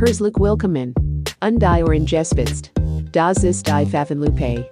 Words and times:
Herzlich 0.00 0.32
willkommen. 0.38 0.94
Undie 1.44 1.82
or 1.82 1.92
ingespitzt. 1.92 2.72
Das 3.12 3.44
ist 3.44 3.66
die 3.66 3.84
Pfaffenlupe. 3.84 4.66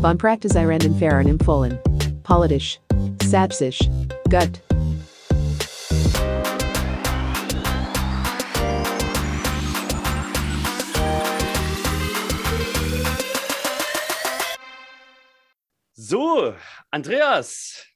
Von 0.00 0.18
Praktisierenden 0.18 0.98
Fahren 0.98 1.28
empfohlen. 1.28 1.78
Politisch. 2.24 2.80
Sapsisch. 3.22 3.78
Gut. 4.28 4.60
So, 15.92 16.52
Andreas, 16.90 17.86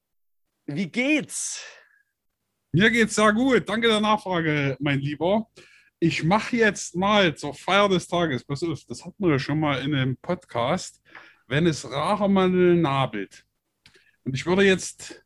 wie 0.67 0.87
geht's? 0.87 1.61
Mir 2.71 2.89
geht's 2.93 3.17
sehr 3.17 3.33
gut. 3.33 3.69
Danke 3.69 3.89
der 3.89 4.01
Nachfrage, 4.01 4.77
mein 4.79 5.01
Lieber. 5.01 5.45
Ich 6.01 6.23
mache 6.23 6.57
jetzt 6.57 6.95
mal 6.95 7.35
zur 7.35 7.55
Feier 7.55 7.89
des 7.89 8.07
Tages, 8.07 8.45
pass 8.45 8.63
auf, 8.63 8.85
das 8.85 9.05
hatten 9.05 9.17
wir 9.19 9.33
ja 9.33 9.39
schon 9.39 9.59
mal 9.59 9.83
in 9.83 9.95
einem 9.95 10.17
Podcast, 10.17 11.03
wenn 11.49 11.67
es 11.67 11.91
Rachermandel 11.91 12.77
nabelt. 12.77 13.45
Und 14.25 14.35
ich 14.35 14.47
würde 14.47 14.63
jetzt 14.63 15.25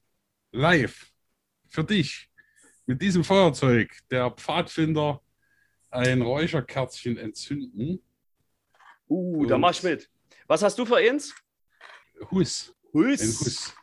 live 0.50 1.12
für 1.68 1.84
dich 1.84 2.30
mit 2.86 3.02
diesem 3.02 3.22
Feuerzeug 3.22 3.90
der 4.10 4.30
Pfadfinder 4.30 5.20
ein 5.90 6.22
Räucherkerzchen 6.22 7.18
entzünden. 7.18 8.02
Uh, 9.08 9.44
da 9.44 9.56
Und- 9.56 9.60
mach 9.60 9.72
ich 9.72 9.82
mit. 9.82 10.08
Was 10.46 10.62
hast 10.62 10.78
du 10.78 10.86
für 10.86 10.96
eins? 10.96 11.34
Hus. 12.30 12.74
Ein 12.94 13.00
Huss. 13.00 13.40
Hus. 13.40 13.74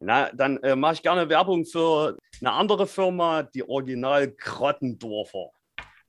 Na, 0.00 0.30
dann 0.32 0.56
äh, 0.58 0.74
mache 0.74 0.94
ich 0.94 1.02
gerne 1.02 1.28
Werbung 1.28 1.64
für 1.64 2.16
eine 2.40 2.52
andere 2.52 2.86
Firma, 2.86 3.42
die 3.42 3.68
Original 3.68 4.30
Krottendorfer. 4.32 5.50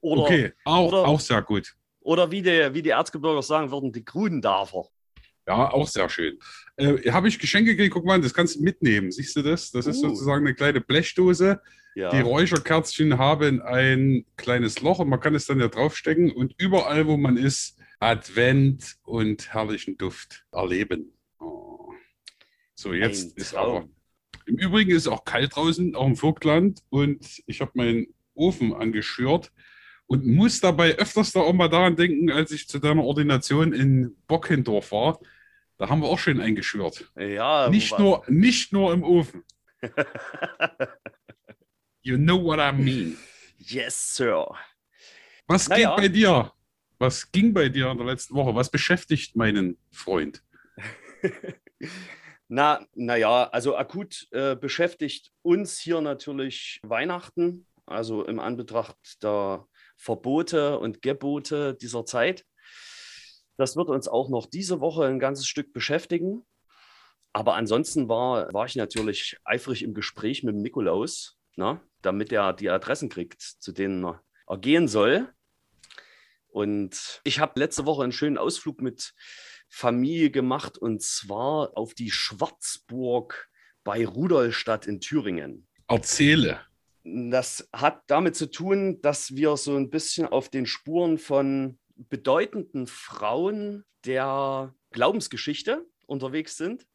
Oder, 0.01 0.21
Okay, 0.23 0.53
auch, 0.65 0.87
oder- 0.87 1.07
auch 1.07 1.19
sehr 1.19 1.41
gut. 1.41 1.75
oder 2.01 2.31
wie, 2.31 2.41
die, 2.41 2.73
wie 2.73 2.81
die 2.81 2.89
Erzgebirger 2.89 3.41
sagen 3.43 3.69
würden, 3.71 3.91
die 3.91 4.03
Grudendorfer. 4.05 4.85
Ja, 5.47 5.71
auch 5.71 5.87
sehr 5.87 6.07
schön. 6.09 6.37
Äh, 6.77 7.11
Habe 7.11 7.27
ich 7.27 7.39
Geschenke 7.39 7.75
gekriegt, 7.75 7.93
guck 7.93 8.05
mal, 8.05 8.21
das 8.21 8.33
kannst 8.33 8.57
du 8.57 8.61
mitnehmen. 8.63 9.11
Siehst 9.11 9.35
du 9.35 9.41
das? 9.41 9.71
Das 9.71 9.87
ist 9.87 9.97
Uh. 10.03 10.09
sozusagen 10.09 10.45
eine 10.45 10.53
kleine 10.55 10.79
Blechdose. 10.79 11.59
Ja. 11.95 12.11
Die 12.11 12.21
Räucherkerzchen 12.21 13.17
haben 13.17 13.61
ein 13.63 14.25
kleines 14.37 14.79
Loch 14.81 14.99
und 14.99 15.09
man 15.09 15.19
kann 15.19 15.33
es 15.33 15.47
dann 15.47 15.59
ja 15.59 15.67
draufstecken 15.67 16.31
und 16.31 16.53
überall, 16.59 17.07
wo 17.07 17.17
man 17.17 17.35
ist, 17.35 17.77
Advent 17.99 18.95
und 19.03 19.53
herrlichen 19.53 19.97
Duft 19.97 20.45
erleben. 20.51 21.11
Oh. 21.39 21.91
So, 22.75 22.93
jetzt 22.93 23.35
ist 23.37 23.55
aber. 23.55 23.89
Im 24.45 24.57
Übrigen 24.57 24.91
ist 24.91 25.03
es 25.03 25.07
auch 25.07 25.25
kalt 25.25 25.55
draußen, 25.55 25.95
auch 25.95 26.07
im 26.07 26.15
Vogtland 26.15 26.79
und 26.89 27.41
ich 27.47 27.59
habe 27.59 27.71
meinen 27.73 28.07
Ofen 28.35 28.73
angeschürt 28.73 29.51
und 30.09 30.25
muss 30.25 30.59
dabei 30.59 30.95
öfters 30.97 31.31
da 31.31 31.41
auch 31.41 31.53
mal 31.53 31.69
daran 31.69 31.95
denken, 31.95 32.31
als 32.31 32.51
ich 32.51 32.67
zu 32.67 32.79
deiner 32.79 33.03
Ordination 33.03 33.73
in 33.73 34.17
Bockendorf 34.27 34.91
war. 34.91 35.19
Da 35.77 35.87
haben 35.87 36.01
wir 36.01 36.07
auch 36.09 36.17
schön 36.17 36.41
eingeschürt. 36.41 37.09
ja, 37.15 37.69
Nicht 37.69 37.97
nur, 37.99 38.23
nicht 38.27 38.73
nur 38.73 38.91
im 38.91 39.03
Ofen. 39.03 39.43
You 42.01 42.17
know 42.17 42.41
what 42.41 42.59
I 42.59 42.71
mean. 42.71 43.17
yes, 43.57 44.15
Sir. 44.15 44.47
Was 45.47 45.67
Naja. 45.67 45.95
geht 45.95 45.97
bei 46.03 46.07
dir? 46.07 46.51
Was 46.97 47.31
ging 47.31 47.53
bei 47.53 47.69
dir 47.69 47.91
in 47.91 47.97
der 47.97 48.07
letzten 48.07 48.35
Woche? 48.35 48.55
Was 48.55 48.71
beschäftigt 48.71 49.35
meinen 49.35 49.77
Freund? 49.91 50.41
Na, 52.47 52.85
naja, 52.95 53.43
also 53.51 53.77
akut 53.77 54.27
äh, 54.31 54.55
beschäftigt 54.55 55.31
uns 55.43 55.77
hier 55.77 56.01
natürlich 56.01 56.79
Weihnachten, 56.83 57.67
also 57.85 58.25
im 58.25 58.39
Anbetracht 58.39 59.21
der 59.21 59.67
Verbote 59.99 60.79
und 60.79 61.01
Gebote 61.01 61.75
dieser 61.75 62.05
Zeit. 62.05 62.45
Das 63.57 63.75
wird 63.75 63.89
uns 63.89 64.07
auch 64.07 64.29
noch 64.29 64.45
diese 64.45 64.79
Woche 64.79 65.05
ein 65.05 65.19
ganzes 65.19 65.45
Stück 65.45 65.73
beschäftigen. 65.73 66.45
Aber 67.33 67.55
ansonsten 67.55 68.07
war, 68.07 68.51
war 68.53 68.65
ich 68.65 68.77
natürlich 68.77 69.37
eifrig 69.43 69.83
im 69.83 69.93
Gespräch 69.93 70.41
mit 70.43 70.55
dem 70.55 70.61
Nikolaus, 70.61 71.37
ne, 71.57 71.81
damit 72.01 72.31
er 72.31 72.53
die 72.53 72.69
Adressen 72.69 73.09
kriegt, 73.09 73.41
zu 73.41 73.73
denen 73.73 74.05
er, 74.05 74.23
er 74.47 74.57
gehen 74.57 74.87
soll. 74.87 75.31
Und 76.47 77.19
ich 77.25 77.39
habe 77.39 77.59
letzte 77.59 77.85
Woche 77.85 78.03
einen 78.03 78.13
schönen 78.13 78.37
Ausflug 78.37 78.81
mit 78.81 79.13
Familie 79.67 80.31
gemacht 80.31 80.77
und 80.77 81.03
zwar 81.03 81.77
auf 81.77 81.93
die 81.93 82.09
Schwarzburg 82.09 83.49
bei 83.83 84.05
Rudolstadt 84.05 84.87
in 84.87 85.01
Thüringen. 85.01 85.67
Erzähle. 85.87 86.61
Das 87.31 87.67
hat 87.73 88.01
damit 88.07 88.35
zu 88.35 88.49
tun, 88.51 89.01
dass 89.01 89.35
wir 89.35 89.55
so 89.57 89.75
ein 89.75 89.89
bisschen 89.89 90.25
auf 90.27 90.49
den 90.49 90.65
Spuren 90.65 91.17
von 91.17 91.79
bedeutenden 91.95 92.87
Frauen 92.87 93.85
der 94.05 94.73
Glaubensgeschichte 94.91 95.85
unterwegs 96.05 96.57
sind. 96.57 96.85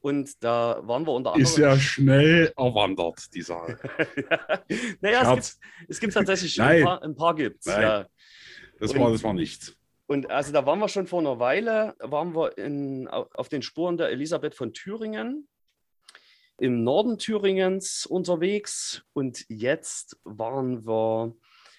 Und 0.00 0.42
da 0.42 0.80
waren 0.84 1.06
wir 1.06 1.12
unter 1.12 1.32
anderem. 1.34 1.42
Ist 1.44 1.58
ja 1.58 1.78
schnell 1.78 2.52
erwandert, 2.56 3.34
die 3.34 3.42
Sache. 3.42 3.78
naja, 5.00 5.34
es 5.36 5.58
gibt, 5.58 5.88
es 5.90 6.00
gibt 6.00 6.14
tatsächlich 6.14 6.60
ein 6.60 6.66
Nein. 6.68 6.84
paar, 6.84 7.02
ein 7.02 7.14
paar 7.14 7.34
gibt's. 7.34 7.66
Nein. 7.66 7.82
Ja. 7.82 8.06
Das 8.78 8.92
Und- 8.92 9.00
war, 9.00 9.10
das 9.12 9.22
war 9.22 9.34
nichts. 9.34 9.76
Und 10.06 10.28
also 10.30 10.52
da 10.52 10.66
waren 10.66 10.80
wir 10.80 10.88
schon 10.88 11.06
vor 11.06 11.20
einer 11.20 11.38
Weile, 11.38 11.94
waren 12.00 12.34
wir 12.34 12.58
in, 12.58 13.06
au- 13.08 13.28
auf 13.34 13.48
den 13.48 13.62
Spuren 13.62 13.96
der 13.96 14.08
Elisabeth 14.08 14.56
von 14.56 14.72
Thüringen, 14.72 15.46
im 16.60 16.84
Norden 16.84 17.16
Thüringens 17.16 18.04
unterwegs 18.04 19.02
und 19.14 19.46
jetzt 19.48 20.20
waren 20.24 20.86
wir 20.86 21.34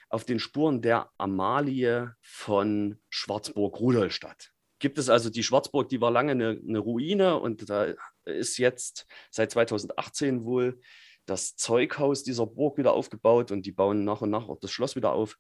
auf 0.09 0.25
den 0.25 0.40
Spuren 0.40 0.81
der 0.81 1.12
Amalie 1.19 2.16
von 2.19 3.00
Schwarzburg-Rudolstadt. 3.09 4.52
Gibt 4.80 4.97
es 4.97 5.08
also 5.08 5.30
die 5.30 5.44
Schwarzburg, 5.44 5.88
die 5.90 6.02
war 6.02 6.09
lange 6.09 6.31
eine, 6.31 6.59
eine 6.68 6.80
Ruine 6.80 7.40
und 7.40 7.69
da 7.69 7.94
ist 8.25 8.58
jetzt 8.58 9.06
seit 9.30 9.52
2018 9.52 10.46
wohl 10.46 10.81
das 11.28 11.56
Zeughaus 11.56 12.24
dieser 12.24 12.48
Burg 12.48 12.80
wieder 12.80 12.94
aufgebaut 12.94 13.52
und 13.52 13.68
die 13.68 13.72
bauen 13.72 14.03
nach 14.03 14.22
und 14.22 14.31
nach 14.31 14.50
auch 14.50 14.59
das 14.59 14.72
Schloss 14.72 14.96
wieder 14.96 15.12
auf. 15.12 15.38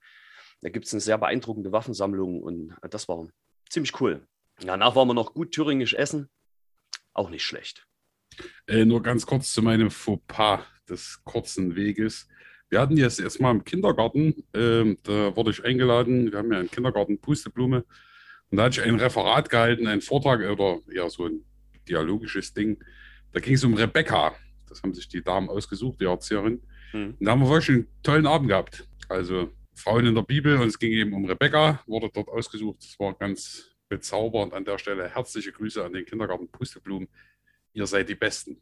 Da 0.61 0.69
gibt 0.69 0.85
es 0.85 0.93
eine 0.93 1.01
sehr 1.01 1.17
beeindruckende 1.17 1.71
Waffensammlung 1.71 2.43
und 2.43 2.75
das 2.91 3.07
war 3.07 3.27
ziemlich 3.71 3.99
cool. 3.99 4.27
Danach 4.59 4.95
waren 4.95 5.07
wir 5.07 5.15
noch 5.15 5.33
gut 5.33 5.51
thüringisch 5.51 5.95
essen. 5.95 6.29
Auch 7.13 7.31
nicht 7.31 7.43
schlecht. 7.43 7.87
Äh, 8.67 8.85
nur 8.85 9.01
ganz 9.01 9.25
kurz 9.25 9.51
zu 9.53 9.61
meinem 9.61 9.91
Fauxpas 9.91 10.61
des 10.89 11.21
kurzen 11.23 11.75
Weges. 11.75 12.27
Wir 12.69 12.79
hatten 12.79 12.95
jetzt 12.95 13.19
erstmal 13.19 13.53
im 13.53 13.63
Kindergarten, 13.63 14.43
ähm, 14.53 14.97
da 15.03 15.35
wurde 15.35 15.51
ich 15.51 15.63
eingeladen, 15.63 16.31
wir 16.31 16.39
haben 16.39 16.51
ja 16.53 16.59
einen 16.59 16.71
Kindergarten 16.71 17.19
Pusteblume 17.19 17.83
und 18.49 18.57
da 18.57 18.63
hatte 18.63 18.79
ich 18.79 18.87
ein 18.87 18.99
Referat 18.99 19.49
gehalten, 19.49 19.87
einen 19.87 20.01
Vortrag 20.01 20.39
oder 20.41 20.79
ja 20.93 21.09
so 21.09 21.25
ein 21.25 21.43
dialogisches 21.87 22.53
Ding. 22.53 22.81
Da 23.33 23.39
ging 23.39 23.55
es 23.55 23.63
um 23.63 23.73
Rebecca. 23.73 24.35
Das 24.69 24.83
haben 24.83 24.93
sich 24.93 25.09
die 25.09 25.23
Damen 25.23 25.49
ausgesucht, 25.49 25.99
die 25.99 26.05
Erzieherin. 26.05 26.61
Hm. 26.91 27.15
Und 27.19 27.25
da 27.25 27.31
haben 27.31 27.41
wir 27.41 27.49
wirklich 27.49 27.69
einen 27.69 27.87
tollen 28.03 28.27
Abend 28.27 28.49
gehabt. 28.49 28.87
Also 29.09 29.49
Frauen 29.73 30.05
in 30.05 30.15
der 30.15 30.21
Bibel 30.21 30.57
und 30.57 30.67
es 30.67 30.79
ging 30.79 30.91
eben 30.91 31.13
um 31.13 31.25
Rebecca, 31.25 31.81
wurde 31.87 32.09
dort 32.13 32.29
ausgesucht. 32.29 32.77
Das 32.81 32.99
war 32.99 33.13
ganz 33.15 33.71
bezaubernd 33.89 34.53
an 34.53 34.63
der 34.63 34.77
Stelle. 34.77 35.09
Herzliche 35.09 35.51
Grüße 35.51 35.83
an 35.83 35.93
den 35.93 36.05
Kindergarten 36.05 36.49
Pusteblumen. 36.49 37.09
Ihr 37.73 37.87
seid 37.87 38.09
die 38.09 38.15
Besten. 38.15 38.61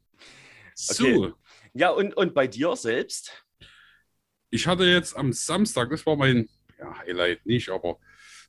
So, 0.75 1.05
Okay. 1.05 1.33
Ja, 1.73 1.91
und, 1.91 2.17
und 2.17 2.33
bei 2.33 2.47
dir 2.47 2.75
selbst? 2.75 3.45
ich 4.49 4.67
hatte 4.67 4.85
jetzt 4.85 5.15
am 5.15 5.33
Samstag, 5.33 5.89
das 5.89 6.05
war 6.05 6.15
mein 6.15 6.49
ja, 6.77 6.97
Highlight 6.99 7.45
nicht, 7.45 7.69
aber 7.69 7.99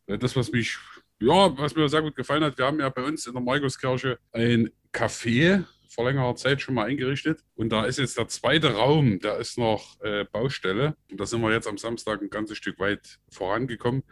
äh, 0.06 0.19
das, 0.19 0.37
was 0.37 0.50
mich, 0.52 0.79
ja, 1.20 1.56
was 1.58 1.75
mir 1.75 1.88
sehr 1.88 2.02
gut 2.02 2.17
gefallen 2.17 2.44
hat, 2.44 2.58
wir 2.58 2.67
haben 2.67 2.81
ja 2.81 2.88
bei 2.88 3.02
uns 3.02 3.26
in 3.26 3.35
der 3.35 3.43
Markuskirche 3.43 4.19
ein 4.32 4.70
Café 4.93 5.64
vor 5.88 6.05
längerer 6.05 6.37
Zeit 6.37 6.62
schon 6.62 6.76
mal 6.76 6.87
eingerichtet. 6.87 7.40
Und 7.56 7.70
da 7.70 7.85
ist 7.85 7.99
jetzt 7.99 8.17
der 8.17 8.29
zweite 8.29 8.75
Raum, 8.75 9.19
da 9.19 9.37
ist 9.37 9.58
noch 9.58 10.00
äh, 10.00 10.25
Baustelle. 10.25 10.96
Und 11.11 11.20
da 11.20 11.26
sind 11.26 11.43
wir 11.43 11.52
jetzt 11.52 11.67
am 11.67 11.79
Samstag 11.79 12.23
ein 12.23 12.31
ganzes 12.31 12.56
Stück 12.56 12.79
weit 12.79 13.19
vorangekommen. 13.29 14.05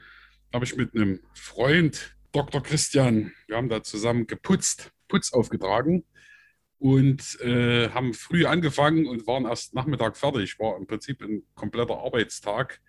Habe 0.52 0.64
ich 0.64 0.76
mit 0.76 0.94
einem 0.94 1.20
Freund, 1.34 2.16
Dr. 2.32 2.62
Christian, 2.62 3.32
wir 3.46 3.56
haben 3.56 3.68
da 3.68 3.82
zusammen 3.82 4.26
geputzt, 4.26 4.90
Putz 5.06 5.32
aufgetragen 5.32 6.04
und 6.78 7.40
äh, 7.40 7.90
haben 7.90 8.14
früh 8.14 8.46
angefangen 8.46 9.06
und 9.06 9.26
waren 9.26 9.44
erst 9.46 9.74
Nachmittag 9.74 10.16
fertig. 10.16 10.58
War 10.58 10.76
im 10.76 10.86
Prinzip 10.86 11.22
ein 11.22 11.42
kompletter 11.54 11.98
Arbeitstag. 11.98 12.80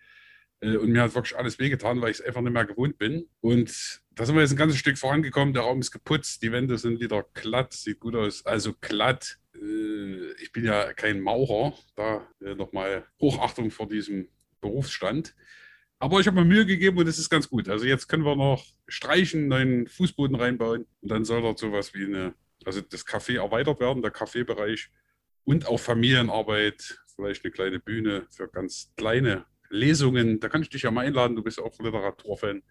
Äh, 0.61 0.77
und 0.77 0.91
mir 0.91 1.01
hat 1.01 1.15
wirklich 1.15 1.37
alles 1.37 1.59
wehgetan, 1.59 2.01
weil 2.01 2.11
ich 2.11 2.19
es 2.19 2.25
einfach 2.25 2.41
nicht 2.41 2.53
mehr 2.53 2.65
gewohnt 2.65 2.97
bin. 2.97 3.27
Und 3.41 4.01
da 4.11 4.25
sind 4.25 4.35
wir 4.35 4.41
jetzt 4.41 4.51
ein 4.51 4.57
ganzes 4.57 4.79
Stück 4.79 4.97
vorangekommen. 4.97 5.53
Der 5.53 5.63
Raum 5.63 5.79
ist 5.79 5.91
geputzt, 5.91 6.43
die 6.43 6.51
Wände 6.51 6.77
sind 6.77 6.99
wieder 6.99 7.25
glatt, 7.33 7.73
sieht 7.73 7.99
gut 7.99 8.15
aus. 8.15 8.45
Also 8.45 8.73
glatt. 8.79 9.39
Äh, 9.55 10.33
ich 10.41 10.51
bin 10.51 10.65
ja 10.65 10.93
kein 10.93 11.21
Maurer. 11.21 11.73
Da 11.95 12.27
äh, 12.41 12.55
nochmal 12.55 13.05
Hochachtung 13.19 13.71
vor 13.71 13.87
diesem 13.87 14.27
Berufsstand. 14.61 15.35
Aber 15.99 16.21
ich 16.21 16.27
habe 16.27 16.39
mir 16.39 16.45
Mühe 16.45 16.65
gegeben 16.65 16.97
und 16.97 17.07
es 17.07 17.19
ist 17.19 17.29
ganz 17.29 17.49
gut. 17.49 17.67
Also 17.67 17.85
jetzt 17.85 18.07
können 18.07 18.23
wir 18.23 18.35
noch 18.35 18.65
streichen, 18.87 19.49
neuen 19.49 19.85
Fußboden 19.87 20.35
reinbauen 20.35 20.85
und 21.01 21.11
dann 21.11 21.25
soll 21.25 21.41
dort 21.41 21.59
sowas 21.59 21.93
wie 21.93 22.05
eine, 22.05 22.33
also 22.65 22.81
das 22.81 23.05
Café 23.05 23.37
erweitert 23.37 23.79
werden, 23.79 24.01
der 24.01 24.11
Kaffeebereich 24.11 24.89
und 25.43 25.67
auch 25.67 25.79
Familienarbeit, 25.79 26.99
vielleicht 27.15 27.43
eine 27.43 27.51
kleine 27.51 27.79
Bühne 27.79 28.27
für 28.29 28.47
ganz 28.47 28.91
kleine 28.95 29.45
Lesungen. 29.69 30.39
Da 30.39 30.49
kann 30.49 30.61
ich 30.61 30.69
dich 30.69 30.83
ja 30.83 30.91
mal 30.91 31.05
einladen. 31.05 31.35
Du 31.35 31.43
bist 31.43 31.59
auch 31.59 31.77
Literaturfan. 31.79 32.63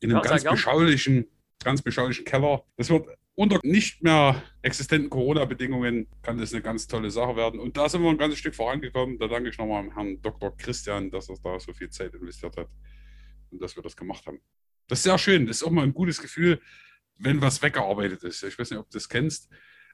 In 0.00 0.10
einem 0.10 0.22
Ja, 0.22 0.30
ganz 0.30 0.44
beschaulichen, 0.44 1.26
ganz 1.62 1.82
beschaulichen 1.82 2.24
Keller. 2.24 2.64
Das 2.76 2.90
wird 2.90 3.08
unter 3.34 3.60
nicht 3.62 4.02
mehr 4.02 4.42
existenten 4.62 5.10
Corona-Bedingungen 5.10 6.08
kann 6.22 6.38
das 6.38 6.52
eine 6.52 6.62
ganz 6.62 6.88
tolle 6.88 7.10
Sache 7.10 7.36
werden. 7.36 7.60
Und 7.60 7.76
da 7.76 7.88
sind 7.88 8.02
wir 8.02 8.10
ein 8.10 8.18
ganzes 8.18 8.40
Stück 8.40 8.54
vorangekommen. 8.54 9.18
Da 9.18 9.28
danke 9.28 9.50
ich 9.50 9.58
nochmal 9.58 9.88
Herrn 9.94 10.20
Dr. 10.22 10.56
Christian, 10.56 11.10
dass 11.10 11.28
er 11.28 11.36
da 11.42 11.58
so 11.60 11.72
viel 11.72 11.88
Zeit 11.88 12.14
investiert 12.14 12.56
hat 12.56 12.68
und 13.50 13.62
dass 13.62 13.76
wir 13.76 13.82
das 13.82 13.96
gemacht 13.96 14.26
haben. 14.26 14.40
Das 14.88 15.00
ist 15.00 15.02
sehr 15.04 15.18
schön. 15.18 15.46
Das 15.46 15.58
ist 15.58 15.62
auch 15.62 15.70
mal 15.70 15.84
ein 15.84 15.94
gutes 15.94 16.20
Gefühl, 16.20 16.60
wenn 17.18 17.40
was 17.42 17.62
weggearbeitet 17.62 18.22
ist. 18.24 18.42
Ich 18.42 18.58
weiß 18.58 18.70
nicht, 18.70 18.78
ob 18.80 18.88
du 18.90 18.96
das 18.96 19.08
kennst. 19.08 19.48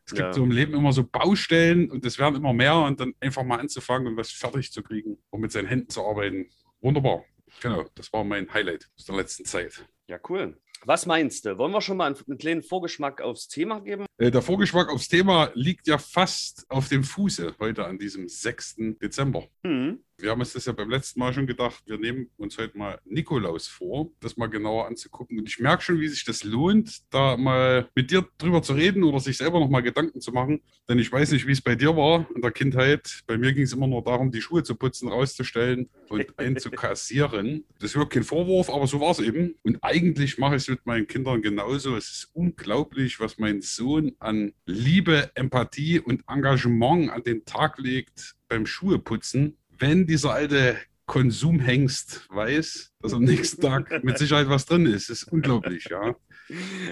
Es 0.07 0.13
gibt 0.13 0.21
Ja. 0.27 0.33
so 0.33 0.45
im 0.45 0.51
Leben 0.51 0.75
immer 0.75 0.93
so 0.93 1.03
Baustellen 1.05 1.91
und 1.91 2.05
es 2.05 2.19
werden 2.19 2.37
immer 2.37 2.53
mehr 2.53 2.77
und 2.77 3.01
dann 3.01 3.15
einfach 3.21 3.43
mal 3.43 3.59
anzufangen 3.59 4.09
und 4.09 4.17
was 4.17 4.31
fertig 4.31 4.71
zu 4.71 4.83
kriegen, 4.83 5.17
um 5.31 5.41
mit 5.41 5.51
seinen 5.53 5.67
Händen 5.67 5.89
zu 5.89 6.05
arbeiten. 6.07 6.51
Wunderbar. 6.81 7.25
Genau, 7.63 7.85
das 7.95 8.13
war 8.13 8.25
mein 8.25 8.53
Highlight 8.53 8.91
aus 8.99 9.05
der 9.07 9.17
letzten 9.17 9.45
Zeit. 9.45 9.87
Ja, 10.09 10.19
cool. 10.29 10.59
Was 10.87 11.07
meinst 11.07 11.47
du? 11.47 11.57
Wollen 11.57 11.73
wir 11.73 11.81
schon 11.81 11.97
mal 11.97 12.09
einen, 12.09 12.17
einen 12.29 12.37
kleinen 12.37 12.63
Vorgeschmack 12.63 13.23
aufs 13.23 13.49
Thema 13.49 13.81
geben? 13.81 14.05
Äh, 14.19 14.31
Der 14.31 14.43
Vorgeschmack 14.43 14.91
aufs 14.91 15.09
Thema 15.09 15.51
liegt 15.55 15.87
ja 15.87 15.97
fast 15.97 16.67
auf 16.69 16.89
dem 16.89 17.03
Fuße 17.05 17.55
heute 17.59 17.87
an 17.87 17.99
diesem 17.99 18.29
6. 18.29 18.77
Dezember. 19.01 19.49
Hm. 19.65 20.05
Wir 20.19 20.31
haben 20.31 20.41
uns 20.41 20.53
das 20.53 20.67
ja 20.67 20.73
beim 20.73 20.91
letzten 20.91 21.19
Mal 21.19 21.33
schon 21.33 21.47
gedacht, 21.47 21.83
wir 21.87 21.99
nehmen 21.99 22.31
uns 22.37 22.57
heute 22.57 22.79
mal 22.79 23.01
Nikolaus 23.05 23.67
vor, 23.67 24.11
das 24.21 24.37
mal 24.37 24.47
genauer 24.47 24.87
anzugucken. 24.87 25.39
Und 25.39 25.49
ich 25.49 25.59
merke 25.59 25.83
schon, 25.83 26.01
wie 26.01 26.09
sich 26.09 26.25
das 26.25 26.45
lohnt, 26.45 27.03
da 27.13 27.37
mal 27.37 27.89
mit 27.95 28.11
dir 28.11 28.27
drüber 28.39 28.63
zu 28.63 28.75
reden 28.75 29.03
oder 29.03 29.19
sich 29.19 29.37
selber 29.37 29.59
noch 29.59 29.69
mal 29.69 29.81
Gedanken 29.81 30.21
zu 30.21 30.33
machen. 30.33 30.61
Denn 30.89 30.99
ich 30.99 31.11
weiß 31.11 31.33
nicht, 31.33 31.47
wie 31.47 31.53
es 31.53 31.61
bei 31.61 31.75
dir 31.75 31.97
war 31.97 32.29
in 32.35 32.43
der 32.43 32.53
Kindheit. 32.53 33.23
Bei 33.27 33.37
mir 33.37 33.53
ging 33.53 33.65
es 33.65 33.73
immer 33.73 33.89
nur 33.89 34.05
darum, 34.05 34.31
die 34.31 34.41
Schuhe 34.41 34.63
zu 34.63 34.77
putzen, 34.77 35.09
rauszustellen 35.09 35.91
und 36.09 36.27
einzukassieren. 36.39 37.65
Das 37.81 37.91
ist 37.91 37.97
wirklich 37.97 38.15
kein 38.15 38.25
Vorwurf, 38.25 38.71
aber 38.71 38.87
so 38.87 39.01
war 39.01 39.11
es 39.11 39.19
eben. 39.19 39.57
Und 39.63 39.83
eigentlich 39.83 40.39
mache 40.39 40.57
ich 40.57 40.63
es 40.63 40.69
mit 40.69 40.87
meinen 40.87 41.09
Kindern 41.09 41.43
genauso. 41.43 41.97
Es 41.97 42.11
ist 42.11 42.31
unglaublich, 42.35 43.19
was 43.19 43.39
mein 43.39 43.63
Sohn 43.63 44.13
an 44.21 44.53
Liebe, 44.65 45.31
Empathie 45.35 45.99
und 45.99 46.23
Engagement 46.29 47.11
an 47.11 47.23
den 47.25 47.45
Tag 47.45 47.79
legt 47.79 48.37
beim 48.49 48.67
Schuheputzen 48.67 49.57
wenn 49.79 50.07
dieser 50.07 50.33
alte 50.33 50.77
Konsumhengst 51.07 52.27
weiß, 52.31 52.95
dass 53.01 53.13
am 53.13 53.25
nächsten 53.25 53.61
Tag 53.61 54.03
mit 54.03 54.17
Sicherheit 54.17 54.49
was 54.49 54.65
drin 54.65 54.87
ist. 54.87 55.11
Das 55.11 55.23
ist 55.23 55.33
unglaublich, 55.33 55.87
ja. 55.91 56.15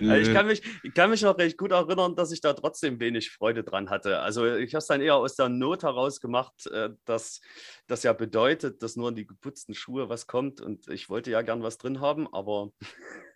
Also 0.01 0.15
ich, 0.15 0.29
Äh, 0.29 0.33
kann 0.33 0.47
mich, 0.47 0.63
ich 0.83 0.95
kann 0.95 1.11
mich 1.11 1.21
noch 1.21 1.37
recht 1.37 1.59
gut 1.59 1.73
erinnern, 1.73 2.17
dass 2.17 2.33
ich 2.33 2.41
da 2.41 2.55
trotzdem 2.55 2.99
wenig 3.01 3.31
Freude 3.31 3.63
dran 3.63 3.91
hatte. 3.91 4.21
Also 4.21 4.47
ich 4.47 4.73
habe 4.73 4.79
es 4.79 4.87
dann 4.87 5.03
eher 5.03 5.17
aus 5.17 5.37
der 5.37 5.51
Not 5.51 5.83
heraus 5.83 6.21
gemacht, 6.21 6.67
äh, 6.69 6.89
dass 7.05 7.43
das 7.87 8.03
ja 8.03 8.15
bedeutet, 8.15 8.83
dass 8.83 8.97
nur 8.97 9.11
in 9.11 9.15
die 9.15 9.27
geputzten 9.27 9.75
Schuhe 9.75 10.09
was 10.09 10.27
kommt. 10.27 10.63
Und 10.63 10.89
ich 10.89 11.11
wollte 11.11 11.31
ja 11.31 11.43
gern 11.43 11.63
was 11.63 11.77
drin 11.77 12.01
haben, 12.01 12.33
aber 12.33 12.71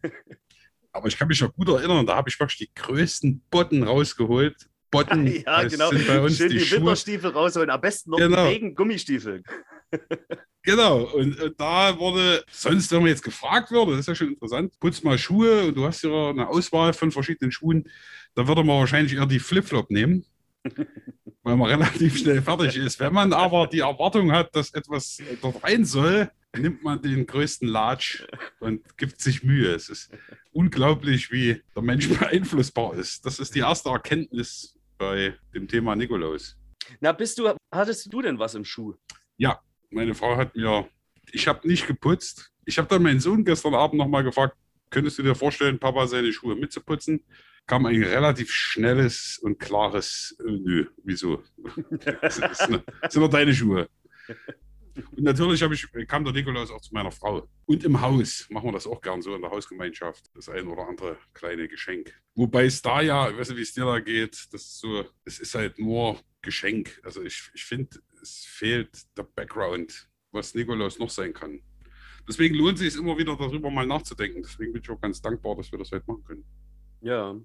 Aber 0.93 1.09
ich 1.09 1.19
kann 1.19 1.29
mich 1.29 1.43
noch 1.43 1.55
gut 1.55 1.69
erinnern, 1.69 2.07
da 2.07 2.17
habe 2.17 2.31
ich 2.31 2.41
wirklich 2.41 2.57
die 2.57 2.75
größten 2.75 3.43
Botten 3.51 3.83
rausgeholt. 3.83 4.71
Botten 4.91 5.27
ja, 5.47 5.65
genau. 5.65 5.91
sind 5.91 6.07
bei 6.07 6.21
uns 6.21 6.37
Schön 6.37 6.51
die, 6.51 6.59
die. 6.59 6.71
Winterstiefel 6.71 7.31
rausholen. 7.31 7.71
Am 7.71 7.81
besten 7.81 8.11
noch 8.11 8.19
Genau. 8.19 8.37
die 8.45 8.53
Regen-Gummistiefel. 8.55 9.43
Genau, 10.63 11.05
und 11.05 11.39
äh, 11.39 11.53
da 11.57 11.97
wurde, 11.97 12.45
sonst, 12.51 12.91
wenn 12.91 12.99
man 12.99 13.09
jetzt 13.11 13.23
gefragt 13.23 13.71
würde, 13.71 13.93
das 13.93 14.01
ist 14.01 14.09
ja 14.09 14.15
schon 14.17 14.31
interessant, 14.31 14.73
putz 14.81 15.05
mal 15.05 15.17
Schuhe 15.17 15.67
und 15.69 15.77
du 15.77 15.85
hast 15.85 16.03
ja 16.03 16.31
eine 16.31 16.49
Auswahl 16.49 16.93
von 16.93 17.13
verschiedenen 17.13 17.53
Schuhen, 17.53 17.89
da 18.35 18.49
würde 18.49 18.65
man 18.65 18.81
wahrscheinlich 18.81 19.15
eher 19.15 19.27
die 19.27 19.39
Flipflop 19.39 19.93
nehmen, 19.93 20.25
weil 21.45 21.57
man 21.57 21.71
relativ 21.71 22.19
schnell 22.19 22.43
fertig 22.43 22.77
ist. 22.79 22.99
Wenn 22.99 23.13
man 23.13 23.33
aber 23.33 23.69
die 23.69 23.79
Erwartung 23.79 24.33
hat, 24.33 24.57
dass 24.57 24.75
etwas 24.75 25.19
dort 25.41 25.63
rein 25.63 25.85
soll, 25.85 26.33
nimmt 26.57 26.83
man 26.83 27.01
den 27.01 27.27
größten 27.29 27.69
Latsch 27.69 28.25
und 28.59 28.99
gibt 28.99 29.21
sich 29.21 29.45
Mühe. 29.45 29.73
Es 29.73 29.89
ist 29.89 30.11
unglaublich, 30.51 31.31
wie 31.31 31.63
der 31.77 31.83
Mensch 31.85 32.09
beeinflussbar 32.09 32.95
ist. 32.95 33.25
Das 33.25 33.39
ist 33.39 33.55
die 33.55 33.61
erste 33.61 33.91
Erkenntnis 33.91 34.76
bei 34.99 35.35
dem 35.55 35.69
Thema 35.69 35.97
Nikolaus. 35.97 36.57
Na, 37.01 37.13
bist 37.13 37.39
du, 37.39 37.53
hattest 37.73 38.13
du 38.13 38.23
denn 38.23 38.39
was 38.39 38.55
im 38.55 38.65
Schuh? 38.65 38.95
meine 39.91 40.15
Frau 40.15 40.37
hat 40.37 40.55
mir, 40.55 40.89
ich 41.33 41.49
habe 41.49 41.67
nicht 41.67 41.87
geputzt. 41.87 42.53
Ich 42.65 42.79
habe 42.79 42.89
dann 42.89 43.03
meinen 43.03 43.21
Sohn 43.21 43.45
gestern 43.45 43.75
Abend 43.75 43.99
nochmal 43.99 44.25
gefragt, 44.25 44.57
könntest 44.91 45.19
du 45.19 45.23
dir 45.23 45.35
vorstellen, 45.35 45.79
Papa 45.79 46.07
seine 46.07 46.33
Schuhe 46.33 46.57
mitzuputzen? 46.57 47.25
Kam 47.67 47.87
ein 47.87 48.03
relativ 48.03 48.53
schnelles 48.53 49.39
und 49.43 49.59
klares, 49.59 50.37
äh, 50.41 50.51
nö, 50.51 50.87
wieso? 51.03 51.43
Das 52.21 52.37
sind 52.37 52.85
doch 53.15 53.29
deine 53.29 53.53
Schuhe. 53.55 53.89
Und 55.13 55.23
natürlich 55.23 55.63
ich, 55.63 56.09
kam 56.09 56.25
der 56.25 56.33
Nikolaus 56.33 56.71
auch 56.71 56.81
zu 56.81 56.95
meiner 56.95 57.11
Frau. 57.11 57.49
Und 57.67 57.85
im 57.85 58.01
Haus 58.01 58.47
machen 58.51 58.69
wir 58.69 58.73
das 58.73 58.87
auch 58.87 59.01
gern 59.01 59.23
so 59.23 59.35
in 59.35 59.43
der 59.43 59.51
Hausgemeinschaft. 59.51 60.31
Das 60.35 60.49
ein 60.49 60.67
oder 60.67 60.87
andere 60.89 61.17
kleine 61.35 61.69
Geschenk. 61.69 62.15
Wobei 62.35 62.67
es 62.67 62.83
da 62.83 63.01
ja, 63.01 63.31
ich 63.31 63.37
weiß 63.37 63.51
nicht, 63.51 63.59
wie 63.59 63.63
es 63.63 63.75
dir 63.75 63.85
da 63.85 63.99
geht, 64.01 64.49
das 64.53 64.63
ist 64.63 64.79
so, 64.79 65.05
es 65.25 65.39
ist 65.39 65.55
halt 65.55 65.79
nur 65.79 66.21
Geschenk. 66.43 67.01
Also 67.03 67.23
ich, 67.23 67.51
ich 67.55 67.65
finde, 67.65 67.99
es 68.23 68.45
fehlt 68.47 68.91
der 69.17 69.25
Background, 69.25 70.09
was 70.33 70.55
Nikolaus 70.55 70.99
noch 70.99 71.11
sein 71.11 71.33
kann. 71.33 71.61
Deswegen 72.29 72.57
lohnt 72.57 72.81
es 72.81 72.95
sich 72.95 73.01
immer 73.01 73.17
wieder 73.17 73.37
darüber 73.37 73.71
mal 73.71 73.87
nachzudenken. 73.87 74.43
Deswegen 74.43 74.73
bin 74.73 74.83
ich 74.83 74.91
auch 74.91 75.01
ganz 75.01 75.21
dankbar, 75.21 75.57
dass 75.57 75.71
wir 75.71 75.79
das 75.79 75.93
heute 75.93 76.05
machen 76.07 76.25
können. 76.25 76.45
Ja. 77.01 77.37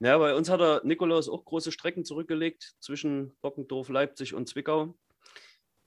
Ja, 0.00 0.18
bei 0.18 0.34
uns 0.34 0.50
hat 0.50 0.60
der 0.60 0.82
Nikolaus 0.84 1.28
auch 1.28 1.44
große 1.44 1.70
Strecken 1.70 2.04
zurückgelegt 2.04 2.74
zwischen 2.80 3.32
Bockendorf, 3.40 3.88
Leipzig 3.88 4.34
und 4.34 4.48
Zwickau. 4.48 4.94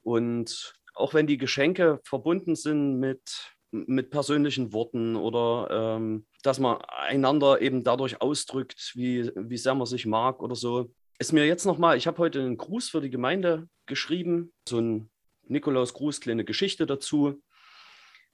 Und 0.07 0.73
auch 0.95 1.13
wenn 1.13 1.27
die 1.27 1.37
Geschenke 1.37 1.99
verbunden 2.05 2.55
sind 2.55 2.97
mit, 2.97 3.51
mit 3.71 4.09
persönlichen 4.09 4.71
Worten 4.71 5.17
oder 5.17 5.67
ähm, 5.69 6.25
dass 6.43 6.59
man 6.59 6.77
einander 6.83 7.59
eben 7.59 7.83
dadurch 7.83 8.21
ausdrückt, 8.21 8.93
wie, 8.95 9.29
wie 9.35 9.57
sehr 9.57 9.75
man 9.75 9.85
sich 9.85 10.05
mag 10.05 10.41
oder 10.41 10.55
so, 10.55 10.93
ist 11.19 11.33
mir 11.33 11.45
jetzt 11.45 11.65
nochmal, 11.65 11.97
ich 11.97 12.07
habe 12.07 12.19
heute 12.19 12.39
einen 12.39 12.55
Gruß 12.55 12.87
für 12.87 13.01
die 13.01 13.09
Gemeinde 13.09 13.67
geschrieben, 13.85 14.53
so 14.69 14.79
ein 14.79 15.09
Nikolaus-Gruß, 15.43 16.21
kleine 16.21 16.45
Geschichte 16.45 16.85
dazu. 16.85 17.43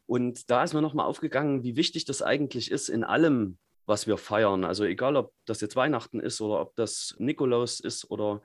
Und 0.05 0.51
da 0.51 0.63
ist 0.63 0.75
mir 0.75 0.81
nochmal 0.83 1.07
aufgegangen, 1.07 1.63
wie 1.63 1.75
wichtig 1.75 2.05
das 2.05 2.21
eigentlich 2.21 2.69
ist 2.69 2.89
in 2.89 3.03
allem, 3.03 3.57
was 3.87 4.05
wir 4.05 4.19
feiern. 4.19 4.63
Also 4.63 4.83
egal, 4.83 5.15
ob 5.15 5.33
das 5.45 5.59
jetzt 5.59 5.75
Weihnachten 5.75 6.19
ist 6.19 6.39
oder 6.39 6.61
ob 6.61 6.75
das 6.75 7.15
Nikolaus 7.17 7.79
ist 7.79 8.11
oder 8.11 8.43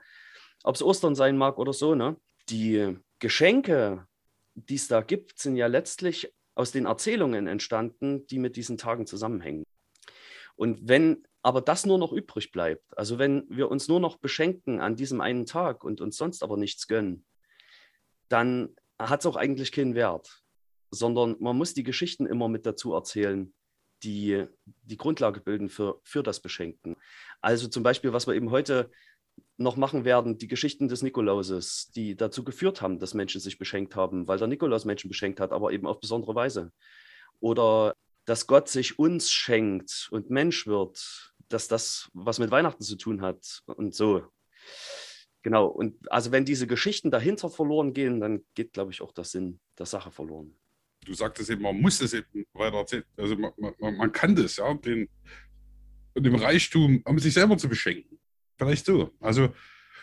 ob 0.63 0.73
es 0.73 0.81
Ostern 0.81 1.13
sein 1.13 1.37
mag 1.37 1.59
oder 1.59 1.73
so. 1.73 1.93
Ne? 1.93 2.17
Die 2.49 2.97
Geschenke, 3.19 4.07
die 4.55 4.75
es 4.75 4.87
da 4.87 5.01
gibt, 5.01 5.39
sind 5.39 5.55
ja 5.55 5.67
letztlich 5.67 6.33
aus 6.55 6.71
den 6.71 6.85
Erzählungen 6.85 7.47
entstanden, 7.47 8.27
die 8.27 8.39
mit 8.39 8.55
diesen 8.55 8.77
Tagen 8.77 9.05
zusammenhängen. 9.05 9.63
Und 10.55 10.87
wenn 10.87 11.25
aber 11.41 11.61
das 11.61 11.85
nur 11.85 11.97
noch 11.97 12.11
übrig 12.11 12.51
bleibt, 12.51 12.97
also 12.97 13.17
wenn 13.17 13.45
wir 13.49 13.71
uns 13.71 13.87
nur 13.87 13.99
noch 13.99 14.17
beschenken 14.17 14.81
an 14.81 14.97
diesem 14.97 15.21
einen 15.21 15.45
Tag 15.45 15.85
und 15.85 16.01
uns 16.01 16.17
sonst 16.17 16.43
aber 16.43 16.57
nichts 16.57 16.87
gönnen, 16.87 17.25
dann 18.27 18.75
hat 18.97 19.21
es 19.21 19.25
auch 19.25 19.37
eigentlich 19.37 19.71
keinen 19.71 19.95
Wert, 19.95 20.43
sondern 20.91 21.37
man 21.39 21.57
muss 21.57 21.73
die 21.73 21.83
Geschichten 21.83 22.25
immer 22.25 22.49
mit 22.49 22.65
dazu 22.65 22.93
erzählen, 22.93 23.53
die 24.03 24.45
die 24.65 24.97
Grundlage 24.97 25.41
bilden 25.41 25.69
für, 25.69 26.01
für 26.03 26.23
das 26.23 26.41
Beschenken. 26.41 26.97
Also 27.41 27.67
zum 27.67 27.83
Beispiel, 27.83 28.13
was 28.13 28.27
wir 28.27 28.33
eben 28.33 28.51
heute 28.51 28.91
noch 29.57 29.75
machen 29.75 30.05
werden, 30.05 30.37
die 30.37 30.47
Geschichten 30.47 30.87
des 30.87 31.01
Nikolauses, 31.01 31.91
die 31.95 32.15
dazu 32.15 32.43
geführt 32.43 32.81
haben, 32.81 32.99
dass 32.99 33.13
Menschen 33.13 33.41
sich 33.41 33.57
beschenkt 33.57 33.95
haben, 33.95 34.27
weil 34.27 34.37
der 34.37 34.47
Nikolaus 34.47 34.85
Menschen 34.85 35.09
beschenkt 35.09 35.39
hat, 35.39 35.51
aber 35.51 35.71
eben 35.71 35.87
auf 35.87 35.99
besondere 35.99 36.35
Weise. 36.35 36.71
Oder 37.39 37.93
dass 38.25 38.47
Gott 38.47 38.69
sich 38.69 38.99
uns 38.99 39.31
schenkt 39.31 40.07
und 40.11 40.29
Mensch 40.29 40.67
wird, 40.67 41.33
dass 41.47 41.67
das 41.67 42.09
was 42.13 42.39
mit 42.39 42.51
Weihnachten 42.51 42.83
zu 42.83 42.95
tun 42.95 43.21
hat 43.21 43.61
und 43.65 43.95
so. 43.95 44.27
Genau, 45.41 45.67
und 45.67 45.95
also 46.11 46.31
wenn 46.31 46.45
diese 46.45 46.67
Geschichten 46.67 47.11
dahinter 47.11 47.49
verloren 47.49 47.93
gehen, 47.93 48.19
dann 48.19 48.43
geht, 48.55 48.73
glaube 48.73 48.91
ich, 48.91 49.01
auch 49.01 49.13
der 49.13 49.23
Sinn 49.23 49.59
der 49.77 49.85
Sache 49.85 50.11
verloren. 50.11 50.53
Du 51.05 51.13
sagtest 51.13 51.49
eben, 51.49 51.61
man 51.61 51.79
muss 51.79 52.01
es 52.01 52.13
eben 52.13 52.45
weiter 52.53 52.77
erzählen. 52.77 53.05
Also 53.15 53.37
man, 53.37 53.53
man, 53.57 53.97
man 53.97 54.11
kann 54.11 54.35
das, 54.35 54.57
ja, 54.57 54.73
den, 54.73 55.07
dem 56.15 56.35
Reichtum, 56.35 57.01
um 57.05 57.17
sich 57.19 57.33
selber 57.33 57.57
zu 57.57 57.69
beschenken. 57.69 58.18
Vielleicht 58.59 58.85
so. 58.85 59.11
Also 59.19 59.53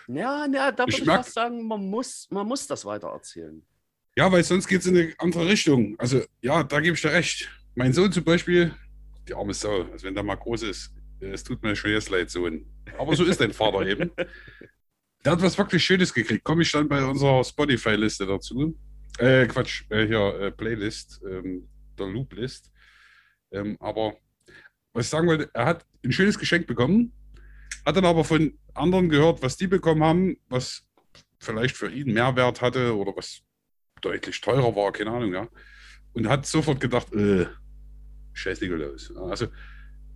Ja, 0.08 0.46
ja 0.46 0.72
da 0.72 0.84
würde 0.84 0.96
ich, 0.96 1.04
fast 1.04 1.34
sagen, 1.34 1.66
man 1.66 1.88
muss, 1.88 2.26
man 2.30 2.46
muss 2.46 2.66
das 2.66 2.84
weiter 2.84 3.08
erzählen. 3.08 3.62
Ja, 4.16 4.32
weil 4.32 4.42
sonst 4.42 4.66
geht 4.66 4.80
es 4.80 4.86
in 4.86 4.96
eine 4.96 5.14
andere 5.18 5.46
Richtung. 5.46 5.94
Also, 5.98 6.22
ja, 6.40 6.64
da 6.64 6.80
gebe 6.80 6.94
ich 6.94 7.02
dir 7.02 7.12
recht. 7.12 7.50
Mein 7.74 7.92
Sohn 7.92 8.10
zum 8.10 8.24
Beispiel, 8.24 8.74
die 9.28 9.34
arme 9.34 9.52
Sau, 9.52 9.82
also 9.92 10.06
wenn 10.06 10.14
der 10.14 10.24
mal 10.24 10.36
groß 10.36 10.62
ist, 10.62 10.94
äh, 11.20 11.28
es 11.28 11.44
tut 11.44 11.62
mir 11.62 11.76
schon 11.76 11.90
jetzt 11.90 12.08
leid, 12.08 12.30
Sohn. 12.30 12.64
Aber 12.98 13.14
so 13.14 13.24
ist 13.24 13.40
dein 13.40 13.52
Vater 13.52 13.86
eben. 13.86 14.10
Der 15.24 15.32
hat 15.32 15.42
was 15.42 15.58
wirklich 15.58 15.84
Schönes 15.84 16.14
gekriegt. 16.14 16.44
Komme 16.44 16.62
ich 16.62 16.70
dann 16.70 16.88
bei 16.88 17.04
unserer 17.04 17.42
Spotify-Liste 17.42 18.26
dazu. 18.26 18.78
Äh, 19.18 19.46
Quatsch, 19.46 19.82
äh, 19.90 20.06
hier, 20.06 20.40
äh, 20.40 20.52
Playlist, 20.52 21.20
ähm, 21.28 21.68
der 21.98 22.06
Loop-List. 22.06 22.70
Ähm, 23.50 23.76
aber 23.80 24.16
was 24.92 25.06
ich 25.06 25.10
sagen 25.10 25.26
wollte, 25.26 25.50
er 25.52 25.66
hat 25.66 25.84
ein 26.04 26.12
schönes 26.12 26.38
Geschenk 26.38 26.68
bekommen, 26.68 27.12
hat 27.84 27.96
dann 27.96 28.04
aber 28.04 28.24
von 28.24 28.58
anderen 28.74 29.08
gehört, 29.08 29.42
was 29.42 29.56
die 29.56 29.66
bekommen 29.66 30.02
haben, 30.02 30.36
was 30.48 30.84
vielleicht 31.38 31.76
für 31.76 31.90
ihn 31.90 32.12
Mehrwert 32.12 32.60
hatte 32.60 32.96
oder 32.96 33.16
was 33.16 33.42
deutlich 34.00 34.40
teurer 34.40 34.74
war, 34.74 34.92
keine 34.92 35.10
Ahnung, 35.10 35.32
ja. 35.32 35.48
Und 36.12 36.28
hat 36.28 36.46
sofort 36.46 36.80
gedacht, 36.80 37.12
äh, 37.14 37.46
scheiß 38.32 38.60
Nikolaus. 38.60 39.14
Also 39.16 39.46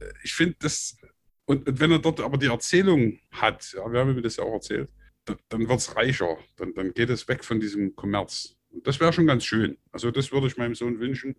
äh, 0.00 0.12
ich 0.22 0.34
finde 0.34 0.56
das, 0.60 0.96
und, 1.44 1.66
und, 1.68 1.80
wenn 1.80 1.90
er 1.90 1.98
dort 1.98 2.20
aber 2.20 2.38
die 2.38 2.46
Erzählung 2.46 3.18
hat, 3.30 3.72
ja, 3.72 3.90
wir 3.90 4.00
haben 4.00 4.14
mir 4.14 4.22
das 4.22 4.36
ja 4.36 4.44
auch 4.44 4.54
erzählt, 4.54 4.90
dann, 5.24 5.36
dann 5.48 5.68
wird 5.68 5.78
es 5.78 5.96
reicher, 5.96 6.38
dann, 6.56 6.74
dann 6.74 6.92
geht 6.92 7.10
es 7.10 7.28
weg 7.28 7.44
von 7.44 7.60
diesem 7.60 7.94
Kommerz. 7.94 8.56
Und 8.70 8.86
das 8.86 9.00
wäre 9.00 9.12
schon 9.12 9.26
ganz 9.26 9.44
schön. 9.44 9.76
Also 9.92 10.10
das 10.10 10.32
würde 10.32 10.46
ich 10.46 10.56
meinem 10.56 10.74
Sohn 10.74 11.00
wünschen. 11.00 11.36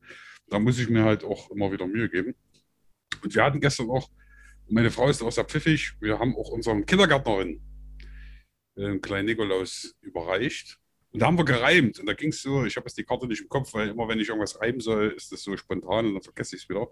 Da 0.47 0.59
muss 0.59 0.79
ich 0.79 0.89
mir 0.89 1.03
halt 1.03 1.23
auch 1.23 1.49
immer 1.51 1.71
wieder 1.71 1.87
Mühe 1.87 2.09
geben. 2.09 2.35
Und 3.23 3.33
wir 3.33 3.43
hatten 3.43 3.61
gestern 3.61 3.89
auch, 3.89 4.09
meine 4.69 4.91
Frau 4.91 5.09
ist 5.09 5.21
auch 5.21 5.31
sehr 5.31 5.45
pfiffig, 5.45 5.93
wir 5.99 6.19
haben 6.19 6.35
auch 6.35 6.49
unseren 6.49 6.85
Kindergärtnerin 6.85 7.61
äh, 8.75 8.97
kleinen 8.99 9.25
Nikolaus 9.25 9.95
überreicht. 10.01 10.79
Und 11.13 11.19
da 11.19 11.25
haben 11.25 11.37
wir 11.37 11.43
gereimt. 11.43 11.99
Und 11.99 12.05
da 12.05 12.13
ging 12.13 12.29
es 12.29 12.41
so, 12.41 12.63
ich 12.65 12.77
habe 12.77 12.85
jetzt 12.87 12.97
die 12.97 13.03
Karte 13.03 13.27
nicht 13.27 13.41
im 13.41 13.49
Kopf, 13.49 13.73
weil 13.73 13.89
immer 13.89 14.07
wenn 14.07 14.19
ich 14.19 14.29
irgendwas 14.29 14.59
reimen 14.61 14.79
soll, 14.79 15.13
ist 15.15 15.31
das 15.31 15.43
so 15.43 15.57
spontan 15.57 16.05
und 16.05 16.13
dann 16.13 16.23
vergesse 16.23 16.55
ich 16.55 16.63
es 16.63 16.69
wieder. 16.69 16.87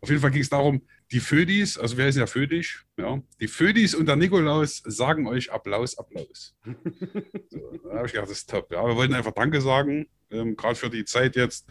Auf 0.00 0.08
jeden 0.08 0.20
Fall 0.20 0.30
ging 0.30 0.42
es 0.42 0.48
darum, 0.48 0.82
die 1.10 1.18
Födis, 1.18 1.76
also 1.76 1.96
wir 1.96 2.04
heißen 2.04 2.20
ja 2.20 2.26
Födisch, 2.26 2.86
ja, 2.96 3.20
die 3.40 3.48
Födis 3.48 3.96
und 3.96 4.06
der 4.06 4.14
Nikolaus 4.14 4.80
sagen 4.86 5.26
euch 5.26 5.50
Applaus, 5.50 5.98
Applaus. 5.98 6.54
so, 7.48 7.78
da 7.82 7.96
habe 7.96 8.06
ich 8.06 8.12
gedacht, 8.12 8.30
das 8.30 8.38
ist 8.38 8.50
top. 8.50 8.70
Ja, 8.70 8.86
wir 8.86 8.94
wollten 8.94 9.14
einfach 9.14 9.32
Danke 9.32 9.60
sagen, 9.60 10.06
ähm, 10.30 10.56
gerade 10.56 10.76
für 10.76 10.90
die 10.90 11.04
Zeit 11.04 11.34
jetzt 11.34 11.68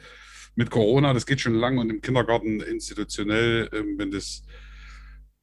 mit 0.56 0.70
Corona, 0.70 1.14
das 1.14 1.26
geht 1.26 1.40
schon 1.40 1.56
lang 1.56 1.78
und 1.78 1.90
im 1.90 2.02
Kindergarten 2.02 2.60
institutionell, 2.60 3.70
ähm, 3.72 3.96
wenn 3.98 4.12
das 4.12 4.44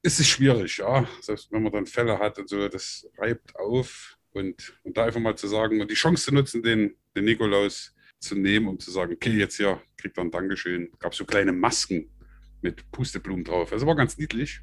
ist 0.03 0.21
es 0.21 0.29
schwierig, 0.29 0.79
ja. 0.79 1.07
Selbst 1.21 1.51
wenn 1.53 1.63
man 1.63 1.73
dann 1.73 1.87
Fälle 1.87 2.19
hat 2.19 2.39
und 2.39 2.49
so, 2.49 2.69
das 2.69 3.07
reibt 3.19 3.55
auf. 3.57 4.17
Und, 4.33 4.75
und 4.85 4.97
da 4.97 5.07
einfach 5.07 5.21
mal 5.21 5.37
zu 5.37 5.49
sagen 5.49 5.81
und 5.81 5.91
die 5.91 5.97
Chance 5.97 6.27
zu 6.27 6.35
nutzen, 6.35 6.63
den, 6.63 6.95
den 7.17 7.25
Nikolaus 7.25 7.95
zu 8.21 8.37
nehmen, 8.37 8.69
um 8.69 8.79
zu 8.79 8.91
sagen, 8.91 9.13
okay, 9.13 9.31
jetzt 9.31 9.57
hier 9.57 9.83
kriegt 9.97 10.17
er 10.19 10.25
ein 10.25 10.31
Dankeschön. 10.31 10.91
Gab 10.99 11.15
so 11.15 11.25
kleine 11.25 11.53
Masken 11.53 12.09
mit 12.63 12.89
Pusteblumen 12.93 13.45
drauf. 13.45 13.73
Also 13.73 13.87
war 13.87 13.97
ganz 13.97 14.19
niedlich. 14.19 14.61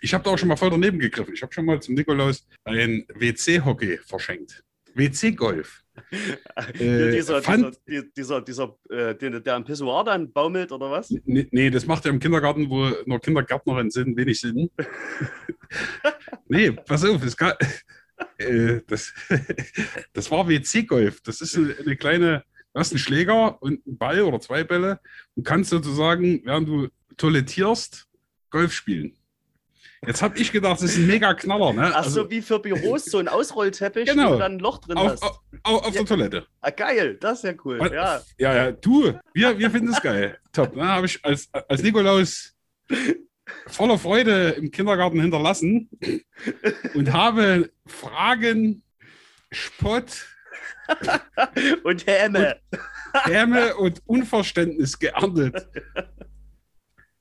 Ich 0.00 0.14
habe 0.14 0.22
da 0.22 0.30
auch 0.30 0.38
schon 0.38 0.48
mal 0.48 0.56
voll 0.56 0.70
daneben 0.70 0.98
gegriffen. 0.98 1.34
Ich 1.34 1.42
habe 1.42 1.52
schon 1.52 1.64
mal 1.64 1.80
zum 1.80 1.94
Nikolaus 1.94 2.46
ein 2.64 3.06
WC-Hockey 3.14 3.98
verschenkt. 3.98 4.62
WC-Golf. 4.94 5.84
äh, 6.78 7.10
dieser, 7.12 7.42
fand, 7.42 7.78
dieser, 7.86 8.02
dieser, 8.16 8.40
dieser 8.42 8.78
äh, 8.90 9.14
der, 9.14 9.40
der 9.40 9.54
am 9.54 9.64
Pissoir 9.64 10.04
dann 10.04 10.32
baumelt 10.32 10.72
oder 10.72 10.90
was? 10.90 11.10
Nee, 11.24 11.48
nee, 11.50 11.70
das 11.70 11.86
macht 11.86 12.04
er 12.04 12.10
im 12.10 12.20
Kindergarten, 12.20 12.70
wo 12.70 12.90
nur 13.06 13.20
Kindergärtnerinnen 13.20 13.90
sind, 13.90 14.16
wenig 14.16 14.40
Sinn. 14.40 14.70
nee, 16.48 16.70
pass 16.70 17.04
auf, 17.04 17.22
es 17.24 17.36
gab, 17.36 17.58
äh, 18.38 18.80
das, 18.86 19.12
das 20.12 20.30
war 20.30 20.48
WC-Golf. 20.48 21.20
Das 21.22 21.40
ist 21.40 21.56
eine, 21.56 21.74
eine 21.76 21.96
kleine, 21.96 22.44
du 22.72 22.80
hast 22.80 22.92
einen 22.92 22.98
Schläger 22.98 23.60
und 23.62 23.84
einen 23.86 23.98
Ball 23.98 24.22
oder 24.22 24.40
zwei 24.40 24.64
Bälle 24.64 25.00
und 25.34 25.44
kannst 25.44 25.70
sozusagen, 25.70 26.42
während 26.44 26.68
du 26.68 26.88
toilettierst, 27.16 28.06
Golf 28.50 28.72
spielen. 28.72 29.17
Jetzt 30.06 30.22
habe 30.22 30.38
ich 30.38 30.52
gedacht, 30.52 30.76
das 30.76 30.90
ist 30.90 30.96
ein 30.98 31.06
mega 31.06 31.34
Knaller. 31.34 31.72
Ne? 31.72 31.90
Ach 31.92 32.04
so, 32.04 32.20
also, 32.20 32.30
wie 32.30 32.40
für 32.40 32.60
Büros, 32.60 33.06
so 33.06 33.18
ein 33.18 33.28
Ausrollteppich, 33.28 34.06
genau, 34.06 34.28
wo 34.28 34.32
du 34.34 34.38
dann 34.38 34.52
ein 34.52 34.58
Loch 34.60 34.78
drin 34.78 34.96
auf, 34.96 35.12
hast. 35.12 35.22
Auf, 35.22 35.40
auf, 35.64 35.86
auf 35.86 35.94
ja. 35.94 36.00
der 36.00 36.06
Toilette. 36.06 36.46
Ah, 36.60 36.70
geil, 36.70 37.16
das 37.20 37.38
ist 37.38 37.44
ja 37.44 37.54
cool. 37.64 37.78
Ja, 37.92 38.22
ja, 38.38 38.54
ja 38.54 38.72
du, 38.72 39.12
wir, 39.34 39.58
wir 39.58 39.70
finden 39.70 39.92
es 39.92 40.00
geil. 40.00 40.38
Top. 40.52 40.76
Ne? 40.76 40.86
Habe 40.86 41.06
ich 41.06 41.24
als, 41.24 41.48
als 41.52 41.82
Nikolaus 41.82 42.54
voller 43.66 43.98
Freude 43.98 44.50
im 44.50 44.70
Kindergarten 44.70 45.20
hinterlassen 45.20 45.90
und 46.94 47.12
habe 47.12 47.70
Fragen, 47.86 48.82
Spott 49.50 50.26
und 51.84 52.06
Häme. 52.06 52.60
Und 53.12 53.26
Häme 53.26 53.76
und 53.76 54.02
Unverständnis 54.06 54.98
geerntet. 54.98 55.68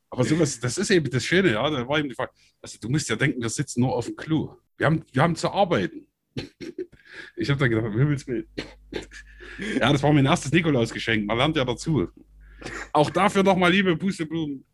Aber 0.09 0.23
sowas, 0.23 0.59
das 0.59 0.77
ist 0.77 0.89
eben 0.89 1.09
das 1.09 1.25
Schöne, 1.25 1.51
ja. 1.51 1.69
Da 1.69 1.87
war 1.87 1.99
eben 1.99 2.09
die 2.09 2.15
Frage, 2.15 2.31
also 2.61 2.77
du 2.79 2.89
musst 2.89 3.09
ja 3.09 3.15
denken, 3.15 3.41
wir 3.41 3.49
sitzen 3.49 3.81
nur 3.81 3.95
auf 3.95 4.05
dem 4.05 4.15
Klo. 4.15 4.55
Wir 4.77 4.85
haben, 4.85 5.03
wir 5.11 5.21
haben 5.21 5.35
zu 5.35 5.51
arbeiten. 5.51 6.07
Ich 7.35 7.49
habe 7.49 7.59
dann 7.59 7.69
gedacht, 7.69 7.85
um 7.87 7.97
Himmels 7.97 8.27
Willen. 8.27 8.47
Ja, 9.79 9.91
das 9.91 10.03
war 10.03 10.13
mein 10.13 10.25
erstes 10.25 10.51
Nikolausgeschenk. 10.51 11.25
Man 11.25 11.37
lernt 11.37 11.55
ja 11.55 11.65
dazu. 11.65 12.09
Auch 12.93 13.09
dafür 13.09 13.41
nochmal, 13.41 13.71
liebe 13.71 13.97
Pusteblumen, 13.97 14.65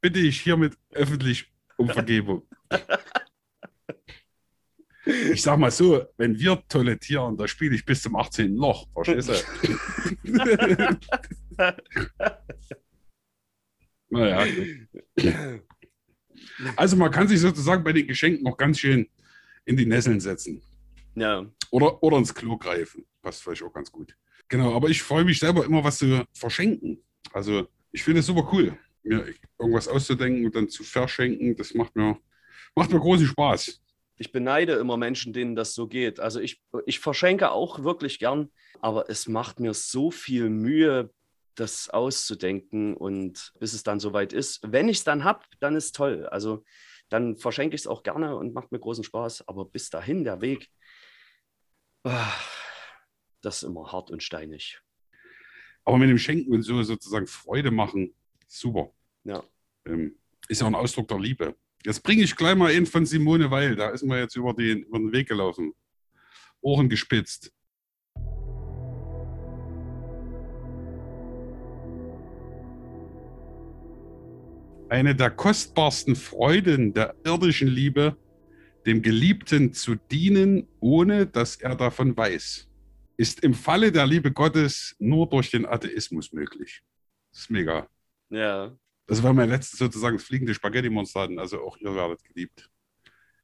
bitte 0.00 0.20
ich 0.20 0.40
hiermit 0.40 0.76
öffentlich 0.92 1.50
um 1.76 1.88
Vergebung. 1.88 2.46
Ich 5.32 5.40
sag 5.40 5.58
mal 5.58 5.70
so, 5.70 6.04
wenn 6.18 6.38
wir 6.38 6.62
toilettieren, 6.68 7.34
da 7.34 7.48
spiele 7.48 7.74
ich 7.74 7.86
bis 7.86 8.02
zum 8.02 8.14
18. 8.14 8.54
Loch, 8.56 8.86
verstehst 8.92 9.30
du? 9.30 9.34
Naja. 14.10 14.46
Also 16.76 16.96
man 16.96 17.10
kann 17.10 17.28
sich 17.28 17.40
sozusagen 17.40 17.84
bei 17.84 17.92
den 17.92 18.06
Geschenken 18.06 18.44
noch 18.44 18.56
ganz 18.56 18.78
schön 18.78 19.08
in 19.64 19.76
die 19.76 19.86
Nesseln 19.86 20.20
setzen. 20.20 20.62
Ja. 21.14 21.44
Oder, 21.70 22.02
oder 22.02 22.18
ins 22.18 22.34
Klo 22.34 22.56
greifen. 22.56 23.04
Passt 23.22 23.42
vielleicht 23.42 23.62
auch 23.62 23.72
ganz 23.72 23.90
gut. 23.90 24.16
Genau, 24.48 24.74
aber 24.74 24.88
ich 24.88 25.02
freue 25.02 25.24
mich 25.24 25.38
selber 25.38 25.64
immer, 25.64 25.84
was 25.84 25.98
zu 25.98 26.24
verschenken. 26.32 27.02
Also 27.32 27.68
ich 27.92 28.02
finde 28.02 28.20
es 28.20 28.26
super 28.26 28.48
cool 28.52 28.78
mir 29.08 29.34
irgendwas 29.58 29.88
auszudenken 29.88 30.44
und 30.44 30.54
dann 30.54 30.68
zu 30.68 30.84
verschenken, 30.84 31.56
das 31.56 31.74
macht 31.74 31.96
mir, 31.96 32.18
macht 32.74 32.92
mir 32.92 33.00
großen 33.00 33.26
Spaß. 33.26 33.80
Ich 34.16 34.32
beneide 34.32 34.74
immer 34.74 34.96
Menschen, 34.96 35.32
denen 35.32 35.54
das 35.54 35.74
so 35.74 35.86
geht. 35.86 36.18
Also 36.18 36.40
ich, 36.40 36.60
ich 36.86 36.98
verschenke 36.98 37.52
auch 37.52 37.84
wirklich 37.84 38.18
gern, 38.18 38.50
aber 38.80 39.08
es 39.08 39.28
macht 39.28 39.60
mir 39.60 39.74
so 39.74 40.10
viel 40.10 40.50
Mühe, 40.50 41.10
das 41.58 41.90
auszudenken 41.90 42.96
und 42.96 43.52
bis 43.58 43.72
es 43.72 43.82
dann 43.82 44.00
soweit 44.00 44.32
ist. 44.32 44.60
Wenn 44.64 44.88
ich 44.88 44.98
es 44.98 45.04
dann 45.04 45.24
habe, 45.24 45.44
dann 45.60 45.76
ist 45.76 45.96
toll. 45.96 46.26
Also 46.26 46.64
dann 47.08 47.36
verschenke 47.36 47.74
ich 47.74 47.82
es 47.82 47.86
auch 47.86 48.02
gerne 48.02 48.36
und 48.36 48.54
macht 48.54 48.70
mir 48.70 48.78
großen 48.78 49.04
Spaß. 49.04 49.48
Aber 49.48 49.64
bis 49.64 49.90
dahin 49.90 50.24
der 50.24 50.40
Weg, 50.40 50.68
ah, 52.04 52.32
das 53.40 53.62
ist 53.62 53.68
immer 53.68 53.90
hart 53.90 54.10
und 54.10 54.22
steinig. 54.22 54.80
Aber 55.84 55.98
mit 55.98 56.10
dem 56.10 56.18
Schenken 56.18 56.52
und 56.52 56.62
so 56.62 56.82
sozusagen 56.82 57.26
Freude 57.26 57.70
machen, 57.70 58.14
super. 58.46 58.92
Ja. 59.24 59.42
Ähm, 59.86 60.16
ist 60.48 60.60
ja 60.60 60.66
ein 60.66 60.74
Ausdruck 60.74 61.08
der 61.08 61.18
Liebe. 61.18 61.56
Jetzt 61.84 62.02
bringe 62.02 62.22
ich 62.22 62.36
gleich 62.36 62.56
mal 62.56 62.72
einen 62.72 62.86
von 62.86 63.06
Simone 63.06 63.50
Weil. 63.50 63.74
Da 63.74 63.90
ist 63.90 64.04
mir 64.04 64.18
jetzt 64.18 64.36
über 64.36 64.52
den, 64.52 64.82
über 64.82 64.98
den 64.98 65.12
Weg 65.12 65.28
gelaufen. 65.28 65.72
Ohren 66.60 66.88
gespitzt. 66.88 67.52
Eine 74.90 75.14
der 75.14 75.30
kostbarsten 75.30 76.16
Freuden 76.16 76.94
der 76.94 77.14
irdischen 77.22 77.68
Liebe, 77.68 78.16
dem 78.86 79.02
Geliebten 79.02 79.74
zu 79.74 79.96
dienen, 79.96 80.66
ohne 80.80 81.26
dass 81.26 81.56
er 81.56 81.76
davon 81.76 82.16
weiß, 82.16 82.70
ist 83.18 83.44
im 83.44 83.52
Falle 83.52 83.92
der 83.92 84.06
Liebe 84.06 84.32
Gottes 84.32 84.96
nur 84.98 85.28
durch 85.28 85.50
den 85.50 85.66
Atheismus 85.66 86.32
möglich. 86.32 86.82
Das 87.30 87.40
ist 87.42 87.50
mega. 87.50 87.86
Ja. 88.30 88.74
Das 89.06 89.22
war 89.22 89.34
mein 89.34 89.50
letztes 89.50 89.78
sozusagen 89.78 90.16
das 90.16 90.24
fliegende 90.24 90.54
Spaghetti-Monster, 90.54 91.28
also 91.36 91.60
auch 91.60 91.76
ihr 91.76 91.94
werdet 91.94 92.24
geliebt. 92.24 92.70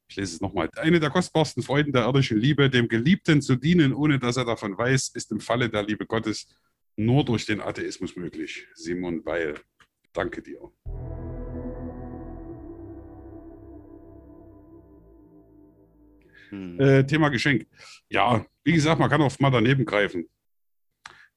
Ich 0.07 0.15
lese 0.15 0.35
es 0.35 0.41
nochmal. 0.41 0.69
Eine 0.77 0.99
der 0.99 1.11
kostbarsten 1.11 1.61
Freuden 1.61 1.93
der 1.93 2.05
irdischen 2.05 2.39
Liebe, 2.39 2.71
dem 2.71 2.87
Geliebten 2.87 3.43
zu 3.43 3.55
dienen, 3.55 3.93
ohne 3.93 4.17
dass 4.17 4.37
er 4.37 4.45
davon 4.45 4.75
weiß, 4.75 5.09
ist 5.09 5.31
im 5.31 5.39
Falle 5.39 5.69
der 5.69 5.83
Liebe 5.83 6.07
Gottes 6.07 6.47
nur 6.95 7.23
durch 7.23 7.45
den 7.45 7.61
Atheismus 7.61 8.15
möglich. 8.15 8.67
Simon 8.73 9.23
Weil, 9.25 9.59
danke 10.11 10.41
dir. 10.41 10.71
Hm. 16.55 16.79
Äh, 16.79 17.05
Thema 17.05 17.29
Geschenk. 17.29 17.67
Ja, 18.09 18.45
wie 18.63 18.73
gesagt, 18.73 18.99
man 18.99 19.09
kann 19.09 19.21
oft 19.21 19.39
mal 19.41 19.51
daneben 19.51 19.85
greifen. 19.85 20.27